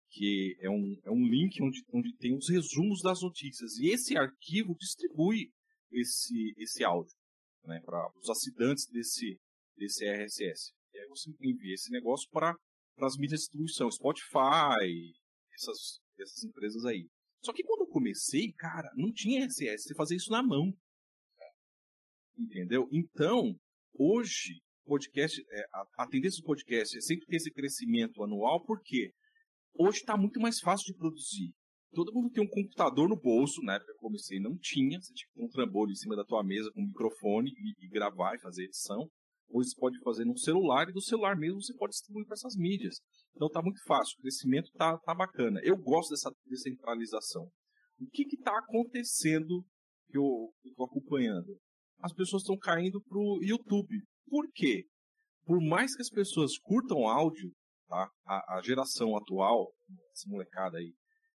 que 0.10 0.58
é 0.60 0.70
um, 0.70 0.97
é 1.05 1.12
um 1.12 1.26
link 1.28 1.62
onde, 1.62 1.84
onde 1.93 2.16
tem 2.18 2.36
os 2.36 2.49
resumos 2.49 3.01
das 3.01 3.22
notícias. 3.22 3.78
E 3.78 3.89
esse 3.89 4.18
arquivo 4.18 4.76
distribui 4.76 5.51
esse, 5.91 6.53
esse 6.58 6.84
áudio 6.84 7.14
né, 7.64 7.80
para 7.86 8.10
os 8.18 8.30
assinantes 8.30 8.88
desse, 8.88 9.39
desse 9.76 10.05
RSS. 10.05 10.74
E 10.93 10.99
aí 10.99 11.08
você 11.08 11.30
envia 11.41 11.74
esse 11.74 11.91
negócio 11.91 12.28
para 12.32 12.55
as 13.06 13.18
mídias 13.18 13.41
de 13.41 13.45
distribuição, 13.45 13.91
Spotify, 13.91 15.14
essas, 15.54 16.00
essas 16.20 16.43
empresas 16.43 16.86
aí. 16.86 17.08
Só 17.43 17.54
que 17.54 17.64
quando 17.64 17.82
eu 17.82 17.88
comecei, 17.88 18.52
cara, 18.54 18.89
não 18.95 19.12
tinha 19.12 19.45
RSS, 19.45 19.84
você 19.84 19.95
fazia 19.95 20.18
isso 20.18 20.32
na 20.32 20.41
mão. 20.41 20.74
Entendeu? 22.38 22.88
Então, 22.91 23.56
hoje, 23.93 24.62
podcast, 24.86 25.39
é, 25.52 25.66
a, 25.74 26.04
a 26.04 26.08
tendência 26.08 26.41
do 26.41 26.45
podcast 26.45 26.98
é 26.98 27.02
sempre 27.02 27.26
ter 27.26 27.38
esse 27.38 27.52
crescimento 27.52 28.24
anual, 28.24 28.64
porque 28.64 29.12
hoje 29.74 30.00
está 30.00 30.18
muito 30.18 30.39
mais 30.39 30.60
fácil 30.60 30.86
de 30.86 30.98
produzir. 30.98 31.54
Todo 31.93 32.14
mundo 32.14 32.30
tem 32.30 32.43
um 32.43 32.50
computador 32.50 33.08
no 33.08 33.20
bolso, 33.20 33.62
na 33.62 33.76
época 33.76 33.91
que 33.91 33.98
eu 33.98 34.02
comecei 34.02 34.39
não 34.39 34.58
tinha, 34.58 35.00
você 35.00 35.14
tinha 35.14 35.28
que 35.28 35.39
ter 35.39 35.45
um 35.45 35.50
trambolho 35.50 35.91
em 35.91 35.95
cima 35.95 36.16
da 36.16 36.26
tua 36.26 36.43
mesa 36.43 36.72
com 36.72 36.82
um 36.82 36.88
microfone 36.88 37.50
e, 37.50 37.86
e 37.86 37.89
gravar 37.89 38.36
e 38.36 38.39
fazer 38.39 38.66
edição. 38.66 39.10
Hoje 39.50 39.70
você 39.70 39.80
pode 39.80 40.00
fazer 40.00 40.26
no 40.26 40.38
celular 40.38 40.89
e 40.89 40.93
do 40.93 41.02
celular 41.02 41.38
mesmo 41.38 41.62
você 41.62 41.74
pode 41.74 41.91
distribuir 41.91 42.26
para 42.26 42.36
essas 42.36 42.56
mídias. 42.56 43.00
Então 43.36 43.48
está 43.48 43.62
muito 43.62 43.82
fácil, 43.86 44.16
o 44.18 44.22
crescimento 44.22 44.66
está 44.66 44.98
tá 44.98 45.16
bacana. 45.16 45.60
Eu 45.64 45.78
gosto 45.78 46.12
dessa 46.12 46.32
descentralização. 46.45 47.50
O 48.00 48.08
que 48.12 48.24
está 48.24 48.58
acontecendo 48.58 49.66
que 50.10 50.18
eu 50.18 50.54
estou 50.66 50.86
acompanhando? 50.86 51.58
as 52.00 52.14
pessoas 52.14 52.43
estão 52.43 52.58
caindo 52.58 53.02
pro 53.02 53.39
YouTube. 53.41 53.95
Por 54.30 54.48
quê? 54.54 54.86
Por 55.45 55.62
mais 55.62 55.95
que 55.95 56.02
as 56.02 56.10
pessoas 56.10 56.58
curtam 56.60 57.08
áudio, 57.08 57.52
tá? 57.88 58.10
A, 58.26 58.58
a 58.58 58.62
geração 58.62 59.16
atual, 59.16 59.72
essa 60.12 60.30
molecada 60.30 60.78
aí, 60.78 60.93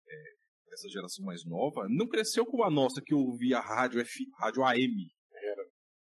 é, 0.09 0.73
essa 0.73 0.89
geração 0.89 1.25
mais 1.25 1.45
nova, 1.45 1.87
não 1.89 2.07
cresceu 2.07 2.45
como 2.45 2.65
a 2.65 2.71
nossa 2.71 3.01
que 3.05 3.15
ouvia 3.15 3.61
rádio, 3.61 4.01
F, 4.01 4.25
rádio 4.39 4.65
AM. 4.65 5.11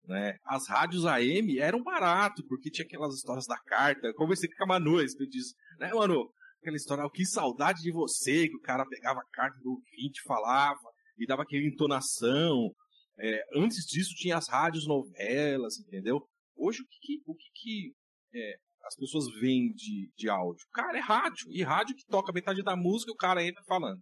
Né? 0.07 0.37
As 0.45 0.69
rádios 0.69 1.05
AM 1.05 1.59
eram 1.59 1.83
barato, 1.83 2.45
porque 2.47 2.71
tinha 2.71 2.87
aquelas 2.87 3.15
histórias 3.15 3.47
da 3.47 3.59
carta. 3.59 4.13
Conversei 4.15 4.49
com 4.49 4.65
a 4.65 4.67
Manu, 4.67 5.01
eu 5.01 5.07
disse, 5.29 5.55
né, 5.79 5.93
Manu? 5.93 6.31
Aquela 6.61 6.77
história, 6.77 7.05
oh, 7.05 7.11
que 7.11 7.25
saudade 7.25 7.81
de 7.81 7.93
você, 7.93 8.49
que 8.49 8.57
o 8.57 8.61
cara 8.61 8.87
pegava 8.87 9.21
a 9.21 9.31
carta 9.33 9.59
do 9.63 9.71
ouvinte, 9.71 10.23
falava, 10.27 10.79
e 11.19 11.27
dava 11.27 11.43
aquela 11.43 11.65
entonação, 11.65 12.73
é, 13.19 13.43
antes 13.55 13.87
disso 13.87 14.15
tinha 14.15 14.37
as 14.37 14.49
rádios 14.49 14.87
novelas, 14.87 15.79
entendeu? 15.79 16.21
Hoje 16.57 16.83
o 16.83 16.87
que, 16.87 17.23
o 17.27 17.35
que, 17.35 17.51
que 17.55 17.93
é, 18.35 18.57
as 18.85 18.97
pessoas 18.97 19.25
veem 19.41 19.73
de, 19.73 20.11
de 20.17 20.29
áudio? 20.29 20.67
Cara, 20.73 20.97
é 20.97 21.01
rádio. 21.01 21.47
E 21.51 21.63
rádio 21.63 21.97
que 21.97 22.07
toca 22.07 22.33
metade 22.33 22.63
da 22.63 22.77
música 22.77 23.13
o 23.13 23.17
cara 23.17 23.45
entra 23.45 23.63
falando. 23.67 24.01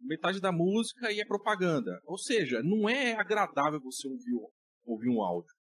Metade 0.00 0.40
da 0.40 0.50
música 0.50 1.12
e 1.12 1.20
é 1.20 1.26
propaganda. 1.26 2.00
Ou 2.04 2.18
seja, 2.18 2.62
não 2.62 2.88
é 2.88 3.14
agradável 3.14 3.80
você 3.80 4.08
ouvir, 4.08 4.34
ouvir 4.92 5.08
um 5.08 5.22
áudio. 5.22 5.52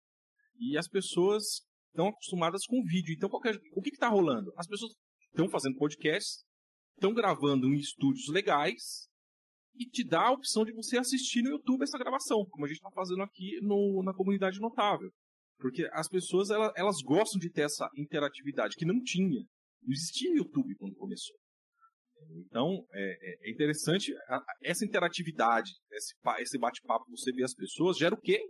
E 0.59 0.77
as 0.77 0.87
pessoas 0.87 1.61
estão 1.89 2.07
acostumadas 2.07 2.65
com 2.65 2.83
vídeo. 2.83 3.13
Então, 3.15 3.29
qualquer, 3.29 3.55
o 3.73 3.81
que 3.81 3.89
está 3.89 4.07
rolando? 4.07 4.51
As 4.57 4.67
pessoas 4.67 4.91
estão 5.29 5.49
fazendo 5.49 5.77
podcasts, 5.77 6.43
estão 6.95 7.13
gravando 7.13 7.67
em 7.67 7.77
estúdios 7.77 8.27
legais, 8.29 9.09
e 9.79 9.85
te 9.85 10.03
dá 10.03 10.27
a 10.27 10.31
opção 10.31 10.65
de 10.65 10.73
você 10.73 10.97
assistir 10.97 11.41
no 11.41 11.51
YouTube 11.51 11.83
essa 11.83 11.97
gravação, 11.97 12.45
como 12.49 12.65
a 12.65 12.67
gente 12.67 12.77
está 12.77 12.91
fazendo 12.91 13.23
aqui 13.23 13.59
no, 13.61 14.03
na 14.03 14.13
comunidade 14.13 14.59
notável. 14.59 15.09
Porque 15.57 15.87
as 15.93 16.07
pessoas 16.09 16.49
elas, 16.49 16.71
elas 16.75 16.97
gostam 17.01 17.39
de 17.39 17.49
ter 17.49 17.61
essa 17.61 17.89
interatividade 17.95 18.75
que 18.75 18.85
não 18.85 19.01
tinha. 19.01 19.41
Não 19.81 19.91
existia 19.93 20.35
YouTube 20.35 20.75
quando 20.75 20.95
começou. 20.95 21.35
Então, 22.45 22.85
é, 22.91 23.01
é, 23.01 23.49
é 23.49 23.51
interessante 23.51 24.13
essa 24.61 24.85
interatividade, 24.85 25.71
esse, 25.91 26.13
esse 26.39 26.57
bate-papo, 26.57 27.05
você 27.09 27.31
vê 27.31 27.43
as 27.43 27.53
pessoas, 27.53 27.97
gera 27.97 28.13
o 28.13 28.19
quê? 28.19 28.41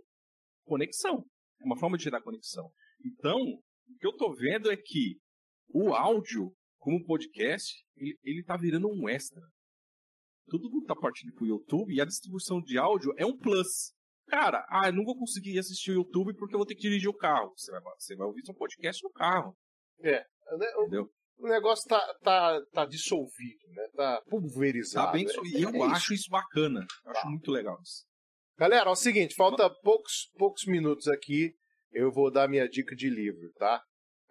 Conexão. 0.64 1.24
É 1.60 1.64
uma 1.64 1.78
forma 1.78 1.96
de 1.96 2.04
gerar 2.04 2.22
conexão. 2.22 2.70
Então, 3.04 3.38
o 3.38 3.98
que 3.98 4.06
eu 4.06 4.10
estou 4.10 4.34
vendo 4.34 4.70
é 4.70 4.76
que 4.76 5.16
o 5.68 5.92
áudio, 5.94 6.52
como 6.78 7.04
podcast, 7.04 7.84
ele 7.96 8.40
está 8.40 8.56
virando 8.56 8.88
um 8.88 9.08
extra 9.08 9.42
todo 10.50 10.68
mundo 10.70 10.84
tá 10.84 10.96
partindo 10.96 11.32
pro 11.32 11.46
YouTube 11.46 11.94
e 11.94 12.00
a 12.00 12.04
distribuição 12.04 12.60
de 12.60 12.76
áudio 12.76 13.14
é 13.16 13.24
um 13.24 13.36
plus. 13.36 13.92
Cara, 14.26 14.64
ah, 14.68 14.88
eu 14.88 14.92
não 14.92 15.04
vou 15.04 15.16
conseguir 15.16 15.58
assistir 15.58 15.92
o 15.92 15.94
YouTube 15.94 16.34
porque 16.36 16.54
eu 16.54 16.58
vou 16.58 16.66
ter 16.66 16.74
que 16.74 16.82
dirigir 16.82 17.08
o 17.08 17.16
carro. 17.16 17.52
Você 17.56 17.70
vai, 17.70 17.80
você 17.98 18.16
vai 18.16 18.26
ouvir 18.26 18.42
seu 18.44 18.54
podcast 18.54 19.02
no 19.02 19.10
carro. 19.10 19.56
É. 20.02 20.18
Né, 20.58 20.66
Entendeu? 20.78 21.08
o 21.38 21.48
negócio 21.48 21.88
tá, 21.88 22.00
tá, 22.22 22.60
tá 22.72 22.84
dissolvido, 22.86 23.66
né? 23.68 23.88
Tá 23.94 24.22
pulverizado. 24.28 25.06
Tá 25.06 25.12
bem, 25.12 25.26
é, 25.26 25.58
e 25.58 25.62
eu 25.62 25.70
é 25.70 25.86
acho 25.92 26.12
isso 26.12 26.28
bacana. 26.28 26.80
Eu 26.80 27.12
Tá. 27.12 27.18
acho 27.18 27.28
muito 27.28 27.50
legal 27.50 27.78
isso. 27.82 28.04
Galera, 28.60 28.90
é 28.90 28.92
o 28.92 28.94
seguinte, 28.94 29.34
falta 29.34 29.70
poucos, 29.70 30.30
poucos 30.36 30.66
minutos 30.66 31.08
aqui. 31.08 31.54
Eu 31.90 32.12
vou 32.12 32.30
dar 32.30 32.46
minha 32.46 32.68
dica 32.68 32.94
de 32.94 33.08
livro, 33.08 33.50
tá? 33.56 33.82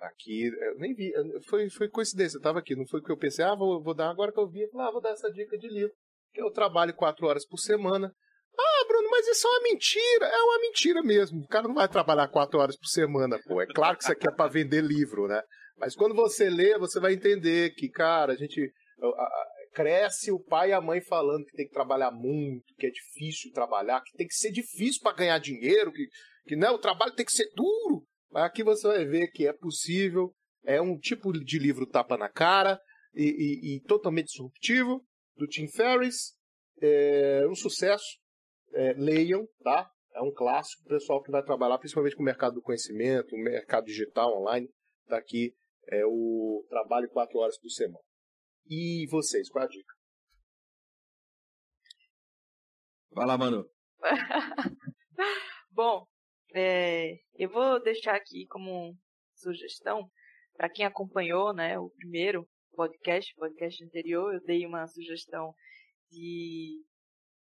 Aqui, 0.02 0.46
eu 0.46 0.76
nem 0.78 0.94
vi, 0.94 1.12
foi, 1.50 1.68
foi 1.72 1.90
coincidência, 1.90 2.38
eu 2.38 2.42
tava 2.42 2.60
aqui, 2.60 2.76
não 2.76 2.86
foi 2.86 3.02
que 3.02 3.12
eu 3.12 3.18
pensei, 3.18 3.44
ah, 3.44 3.56
vou, 3.56 3.82
vou 3.82 3.96
dar, 3.96 4.12
agora 4.12 4.32
que 4.32 4.40
eu 4.40 4.48
vi, 4.48 4.64
ah, 4.78 4.92
vou 4.92 5.02
dar 5.02 5.10
essa 5.10 5.32
dica 5.32 5.58
de 5.58 5.68
livro, 5.68 5.92
que 6.32 6.40
eu 6.40 6.52
trabalho 6.52 6.94
quatro 6.94 7.26
horas 7.26 7.44
por 7.44 7.58
semana. 7.58 8.14
Ah, 8.58 8.86
Bruno, 8.88 9.10
mas 9.10 9.28
isso 9.28 9.48
é 9.48 9.50
uma 9.50 9.64
mentira, 9.64 10.26
é 10.26 10.42
uma 10.44 10.60
mentira 10.60 11.02
mesmo, 11.02 11.42
o 11.42 11.48
cara 11.48 11.68
não 11.68 11.76
vai 11.76 11.90
trabalhar 11.90 12.28
quatro 12.28 12.60
horas 12.60 12.78
por 12.78 12.88
semana, 12.88 13.40
pô, 13.46 13.60
é 13.60 13.66
claro 13.66 13.98
que 13.98 14.04
isso 14.04 14.12
aqui 14.12 14.30
é 14.30 14.32
pra 14.32 14.48
vender 14.48 14.84
livro, 14.84 15.28
né? 15.28 15.42
Mas 15.76 15.96
quando 15.96 16.14
você 16.14 16.50
lê, 16.52 16.78
você 16.78 17.00
vai 17.00 17.14
entender 17.14 17.72
que, 17.72 17.90
cara, 17.90 18.34
a 18.34 18.36
gente 18.38 18.72
cresce 19.74 20.32
o 20.32 20.40
pai 20.40 20.70
e 20.70 20.74
a 20.74 20.82
mãe 20.82 21.02
falando 21.02 21.46
que 21.46 21.56
tem 21.56 21.66
que 21.68 21.74
trabalhar 21.74 22.12
muito, 22.12 22.74
que 22.78 22.88
é 22.88 22.90
difícil 22.90 23.52
trabalhar, 23.52 24.02
que 24.02 24.18
tem 24.18 24.28
que 24.28 24.34
ser 24.36 24.52
difícil 24.52 25.02
para 25.02 25.16
ganhar 25.16 25.40
dinheiro, 25.40 25.92
que, 25.92 26.08
que 26.46 26.56
não, 26.56 26.76
o 26.76 26.80
trabalho 26.80 27.14
tem 27.16 27.26
que 27.26 27.32
ser 27.32 27.50
duro. 27.56 28.06
Mas 28.32 28.44
aqui 28.44 28.64
você 28.64 28.88
vai 28.88 29.06
ver 29.06 29.28
que 29.32 29.48
é 29.48 29.54
possível, 29.54 30.34
é 30.66 30.82
um 30.82 30.98
tipo 30.98 31.32
de 31.34 31.58
livro 31.60 31.86
tapa 31.88 32.18
na 32.18 32.30
cara 32.30 32.80
e, 33.14 33.24
e- 33.24 33.76
e 33.78 33.82
totalmente 33.82 34.28
disruptivo, 34.28 35.04
do 35.36 35.48
Tim 35.48 35.68
Ferriss, 35.68 36.34
é 36.82 37.46
um 37.48 37.56
sucesso, 37.56 38.18
É, 38.72 38.94
leiam, 38.94 39.48
tá? 39.64 39.90
É 40.14 40.22
um 40.22 40.32
clássico, 40.32 40.84
o 40.84 40.90
pessoal 40.90 41.24
que 41.24 41.32
vai 41.32 41.42
trabalhar 41.44 41.80
principalmente 41.80 42.16
com 42.16 42.22
o 42.22 42.26
mercado 42.26 42.54
do 42.54 42.62
conhecimento, 42.62 43.34
o 43.36 43.40
mercado 43.40 43.86
digital, 43.86 44.40
online, 44.40 44.70
tá 45.08 45.18
aqui, 45.18 45.54
é 45.88 46.06
o 46.06 46.64
trabalho 46.70 47.10
quatro 47.10 47.40
horas 47.40 47.58
por 47.60 47.70
semana. 47.70 48.04
E 48.70 49.08
vocês, 49.10 49.50
qual 49.50 49.64
é 49.64 49.66
a 49.66 49.70
dica? 49.70 49.96
Vai 53.12 53.26
lá, 53.26 53.36
mano. 53.36 53.68
Bom, 55.72 56.06
é, 56.54 57.16
eu 57.34 57.50
vou 57.50 57.82
deixar 57.82 58.16
aqui 58.16 58.46
como 58.48 58.96
sugestão 59.34 60.08
para 60.56 60.70
quem 60.70 60.86
acompanhou, 60.86 61.52
né, 61.52 61.80
o 61.80 61.90
primeiro 61.90 62.48
podcast, 62.76 63.34
podcast 63.36 63.84
anterior, 63.84 64.36
eu 64.36 64.44
dei 64.44 64.66
uma 64.68 64.86
sugestão 64.86 65.52
de, 66.12 66.84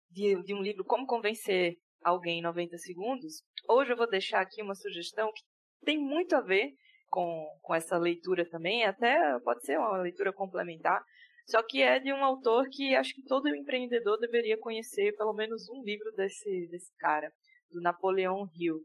de, 0.09 0.41
de 0.43 0.53
um 0.55 0.61
livro 0.61 0.83
Como 0.83 1.05
Convencer 1.05 1.75
Alguém 2.03 2.39
em 2.39 2.43
90 2.43 2.77
Segundos. 2.77 3.43
Hoje 3.69 3.91
eu 3.91 3.97
vou 3.97 4.09
deixar 4.09 4.41
aqui 4.41 4.63
uma 4.63 4.73
sugestão 4.73 5.31
que 5.31 5.43
tem 5.85 5.99
muito 5.99 6.35
a 6.35 6.41
ver 6.41 6.73
com, 7.09 7.45
com 7.61 7.75
essa 7.75 7.97
leitura 7.97 8.49
também, 8.49 8.85
até 8.85 9.39
pode 9.41 9.63
ser 9.65 9.77
uma 9.77 9.97
leitura 9.97 10.31
complementar, 10.31 11.03
só 11.49 11.63
que 11.63 11.81
é 11.81 11.99
de 11.99 12.13
um 12.13 12.23
autor 12.23 12.67
que 12.69 12.95
acho 12.95 13.13
que 13.13 13.23
todo 13.23 13.47
empreendedor 13.47 14.19
deveria 14.19 14.57
conhecer 14.57 15.15
pelo 15.17 15.33
menos 15.33 15.67
um 15.69 15.83
livro 15.83 16.11
desse, 16.15 16.67
desse 16.67 16.95
cara 16.97 17.31
do 17.71 17.81
Napoleão 17.81 18.47
Hill. 18.55 18.79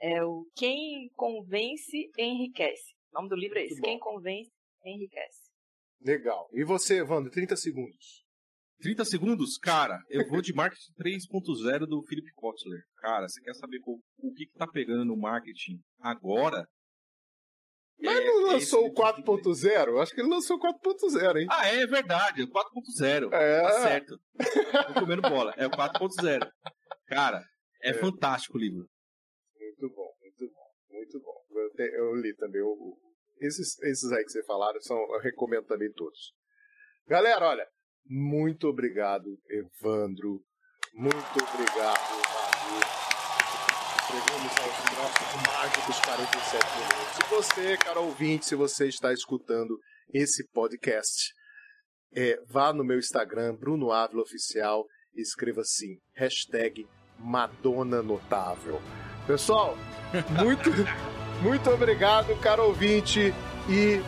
É 0.00 0.24
o 0.24 0.46
Quem 0.56 1.10
Convence 1.14 2.10
Enriquece. 2.16 2.94
O 3.12 3.16
nome 3.16 3.28
do 3.28 3.36
livro 3.36 3.58
é 3.58 3.64
esse. 3.64 3.80
Quem 3.80 3.98
Convence 3.98 4.50
Enriquece. 4.84 5.50
Legal. 6.00 6.48
E 6.52 6.64
você, 6.64 7.00
Evandro, 7.00 7.30
30 7.30 7.56
segundos. 7.56 8.24
30 8.80 9.04
segundos? 9.04 9.58
Cara, 9.58 10.00
eu 10.08 10.26
vou 10.28 10.40
de 10.40 10.54
marketing 10.54 10.92
3.0 10.94 11.86
do 11.86 12.02
Philip 12.04 12.32
Kotler. 12.34 12.80
Cara, 12.98 13.28
você 13.28 13.40
quer 13.42 13.54
saber 13.54 13.80
o, 13.84 14.00
o 14.18 14.32
que, 14.32 14.46
que 14.46 14.54
tá 14.54 14.66
pegando 14.68 15.04
no 15.04 15.16
marketing 15.16 15.80
agora? 15.98 16.64
Mas 18.00 18.24
não 18.24 18.48
é 18.50 18.52
lançou 18.52 18.86
o 18.86 18.94
4.0? 18.94 19.88
Eu 19.88 20.00
Acho 20.00 20.14
que 20.14 20.20
ele 20.20 20.28
lançou 20.28 20.56
o 20.56 20.60
4.0, 20.60 21.36
hein? 21.40 21.46
Ah, 21.50 21.66
é 21.66 21.86
verdade, 21.86 22.42
é 22.42 22.44
o 22.44 22.48
4.0. 22.48 23.32
É. 23.32 23.62
Tá 23.62 23.70
certo. 23.82 24.18
Tô 24.86 25.00
comendo 25.00 25.22
bola. 25.22 25.52
É 25.56 25.66
o 25.66 25.70
4.0. 25.70 26.48
Cara, 27.06 27.42
é, 27.82 27.90
É. 27.90 27.94
fantástico 27.94 28.56
o 28.56 28.60
livro. 28.60 28.86
Muito 29.58 29.94
bom, 29.94 30.10
muito 30.20 30.52
bom, 30.54 30.66
muito 30.90 31.20
bom. 31.20 31.44
Eu, 31.60 31.70
te- 31.72 31.96
eu 31.96 32.14
li 32.16 32.34
também 32.36 32.62
o, 32.62 32.68
o- 32.68 32.98
esses, 33.40 33.78
esses 33.82 34.12
aí 34.12 34.22
que 34.24 34.30
você 34.30 34.44
falaram, 34.44 34.80
são, 34.80 34.96
eu 34.96 35.20
recomendo 35.20 35.64
também 35.66 35.90
todos. 35.92 36.32
Galera, 37.06 37.48
olha, 37.48 37.66
muito 38.06 38.68
obrigado, 38.68 39.26
Evandro. 39.48 40.40
Muito 40.94 41.44
obrigado, 41.44 42.00
Maru. 42.10 42.97
Chegamos 44.08 44.52
aos 44.56 44.96
nossos 44.96 45.52
mágicos 45.52 46.00
47 46.00 46.64
minutos. 46.78 47.18
E 47.18 47.28
você, 47.28 47.76
cara 47.76 48.00
ouvinte, 48.00 48.46
se 48.46 48.54
você 48.54 48.88
está 48.88 49.12
escutando 49.12 49.78
esse 50.14 50.48
podcast, 50.48 51.34
é, 52.16 52.40
vá 52.48 52.72
no 52.72 52.82
meu 52.82 52.98
Instagram, 52.98 53.54
Bruno 53.54 53.92
Ávila 53.92 54.22
Oficial, 54.22 54.86
e 55.14 55.20
escreva 55.20 55.60
assim, 55.60 55.98
hashtag 56.14 56.88
Madonna 57.18 58.02
Notável. 58.02 58.80
Pessoal, 59.26 59.76
muito, 60.42 60.70
muito 61.42 61.68
obrigado, 61.68 62.34
caro 62.40 62.64
ouvinte, 62.64 63.34
e 63.68 64.00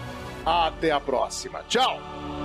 até 0.46 0.92
a 0.92 1.00
próxima. 1.00 1.62
Tchau! 1.64 2.39